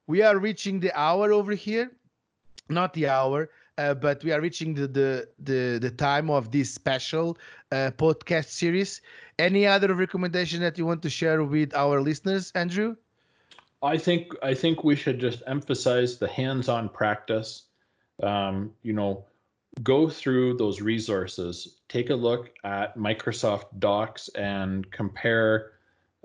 we 0.06 0.22
are 0.22 0.38
reaching 0.38 0.80
the 0.80 0.92
hour 0.98 1.32
over 1.32 1.52
here, 1.52 1.92
not 2.68 2.92
the 2.94 3.08
hour. 3.08 3.50
Uh, 3.78 3.94
but 3.94 4.22
we 4.22 4.30
are 4.32 4.40
reaching 4.40 4.74
the, 4.74 4.86
the 4.86 5.28
the 5.38 5.78
the 5.80 5.90
time 5.90 6.28
of 6.28 6.50
this 6.50 6.70
special 6.74 7.38
uh, 7.70 7.90
podcast 7.96 8.50
series. 8.50 9.00
Any 9.38 9.66
other 9.66 9.94
recommendation 9.94 10.60
that 10.60 10.76
you 10.76 10.84
want 10.84 11.00
to 11.02 11.10
share 11.10 11.42
with 11.42 11.74
our 11.74 12.02
listeners, 12.02 12.52
Andrew? 12.54 12.96
I 13.82 13.98
think 13.98 14.32
I 14.42 14.54
think 14.54 14.84
we 14.84 14.94
should 14.94 15.18
just 15.18 15.42
emphasize 15.46 16.16
the 16.16 16.28
hands-on 16.28 16.88
practice. 16.88 17.64
Um, 18.22 18.72
you 18.82 18.92
know, 18.92 19.24
go 19.82 20.08
through 20.08 20.56
those 20.56 20.80
resources. 20.80 21.80
Take 21.88 22.10
a 22.10 22.14
look 22.14 22.50
at 22.62 22.96
Microsoft 22.96 23.78
Docs 23.80 24.28
and 24.30 24.88
compare 24.92 25.72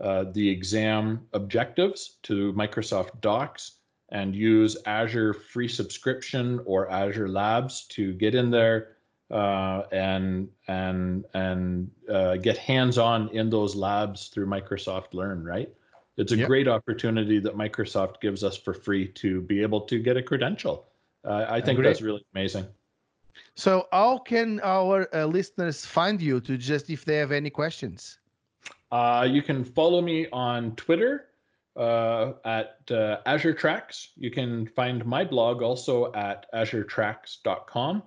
uh, 0.01 0.25
the 0.31 0.47
exam 0.47 1.27
objectives 1.33 2.17
to 2.23 2.53
Microsoft 2.53 3.21
Docs, 3.21 3.77
and 4.09 4.35
use 4.35 4.77
Azure 4.85 5.33
free 5.33 5.67
subscription 5.67 6.61
or 6.65 6.91
Azure 6.91 7.29
Labs 7.29 7.87
to 7.87 8.13
get 8.13 8.35
in 8.35 8.51
there 8.51 8.97
uh, 9.31 9.83
and 9.91 10.47
and 10.67 11.25
and 11.33 11.89
uh, 12.07 12.35
get 12.35 12.59
hands-on 12.59 13.29
in 13.29 13.49
those 13.49 13.75
labs 13.75 14.27
through 14.27 14.45
Microsoft 14.45 15.13
Learn. 15.13 15.43
Right 15.43 15.73
it's 16.17 16.31
a 16.31 16.37
yep. 16.37 16.47
great 16.47 16.67
opportunity 16.67 17.39
that 17.39 17.55
Microsoft 17.55 18.19
gives 18.21 18.43
us 18.43 18.57
for 18.57 18.73
free 18.73 19.07
to 19.09 19.41
be 19.41 19.61
able 19.61 19.81
to 19.81 19.99
get 19.99 20.17
a 20.17 20.23
credential. 20.23 20.87
Uh, 21.23 21.45
I 21.47 21.61
think 21.61 21.81
that's 21.81 22.01
really 22.01 22.25
amazing. 22.33 22.65
So, 23.55 23.87
how 23.91 24.17
can 24.17 24.59
our 24.63 25.07
uh, 25.13 25.25
listeners 25.25 25.85
find 25.85 26.21
you 26.21 26.39
to 26.41 26.57
just 26.57 26.89
if 26.89 27.05
they 27.05 27.17
have 27.17 27.31
any 27.31 27.49
questions? 27.49 28.17
Uh, 28.91 29.27
you 29.29 29.41
can 29.41 29.63
follow 29.63 30.01
me 30.01 30.27
on 30.31 30.75
Twitter 30.75 31.27
uh, 31.75 32.33
at 32.45 32.79
uh, 32.89 33.17
Azure 33.25 33.53
Tracks. 33.53 34.09
You 34.15 34.31
can 34.31 34.65
find 34.65 35.05
my 35.05 35.23
blog 35.23 35.61
also 35.61 36.11
at 36.13 36.51
azuretracks.com. 36.53 38.03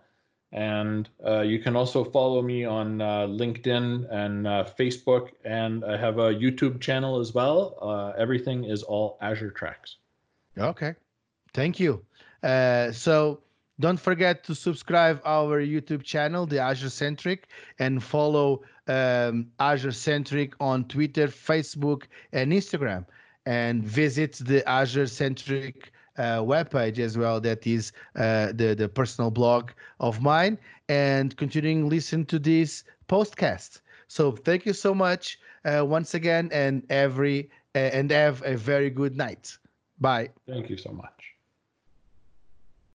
And 0.53 1.09
uh, 1.25 1.43
you 1.43 1.61
can 1.61 1.77
also 1.77 2.03
follow 2.03 2.43
me 2.43 2.65
on 2.65 3.01
uh, 3.01 3.27
LinkedIn 3.29 4.11
and 4.11 4.47
uh, 4.47 4.67
Facebook, 4.79 5.31
and 5.45 5.85
I 5.85 5.97
have 5.97 6.19
a 6.19 6.35
YouTube 6.35 6.81
channel 6.81 7.21
as 7.21 7.33
well. 7.33 7.79
Uh, 7.81 8.21
everything 8.21 8.65
is 8.65 8.83
all 8.83 9.17
Azure 9.21 9.53
Tracks. 9.53 9.97
Okay, 10.59 10.95
thank 11.55 11.79
you. 11.79 12.05
Uh, 12.43 12.91
so 12.91 13.41
don't 13.79 14.01
forget 14.01 14.45
to 14.45 14.55
subscribe 14.55 15.23
our 15.25 15.61
YouTube 15.63 16.03
channel, 16.03 16.47
the 16.47 16.59
Azure 16.59 16.91
Centric, 16.91 17.49
and 17.79 18.03
follow 18.03 18.63
um, 18.89 19.47
Azure 19.59 19.93
Centric 19.93 20.55
on 20.61 20.85
Twitter, 20.85 21.29
Facebook, 21.29 22.05
and 22.33 22.53
Instagram, 22.53 23.07
and 23.47 23.85
visit 23.85 24.33
the 24.45 24.69
Azure 24.69 25.07
Centric 25.07 25.93
uh, 26.19 26.41
webpage 26.41 26.99
as 26.99 27.17
well 27.17 27.41
that 27.41 27.67
is 27.67 27.93
uh, 28.17 28.53
the 28.53 28.75
the 28.75 28.89
personal 28.89 29.31
blog 29.31 29.71
of 30.01 30.21
mine 30.23 30.59
and 30.89 31.37
continuing 31.37 31.89
listen 31.89 32.25
to 32.27 32.39
this 32.39 32.85
podcast. 33.09 33.81
So 34.09 34.33
thank 34.33 34.67
you 34.67 34.73
so 34.73 34.95
much 34.95 35.39
uh, 35.65 35.85
once 35.87 36.15
again 36.15 36.51
and 36.53 36.85
every 36.91 37.51
uh, 37.75 37.79
and 37.79 38.11
have 38.11 38.43
a 38.45 38.57
very 38.57 38.91
good 38.91 39.17
night. 39.17 39.59
Bye. 39.99 40.31
Thank 40.47 40.69
you 40.71 40.77
so 40.77 40.93
much 40.93 41.30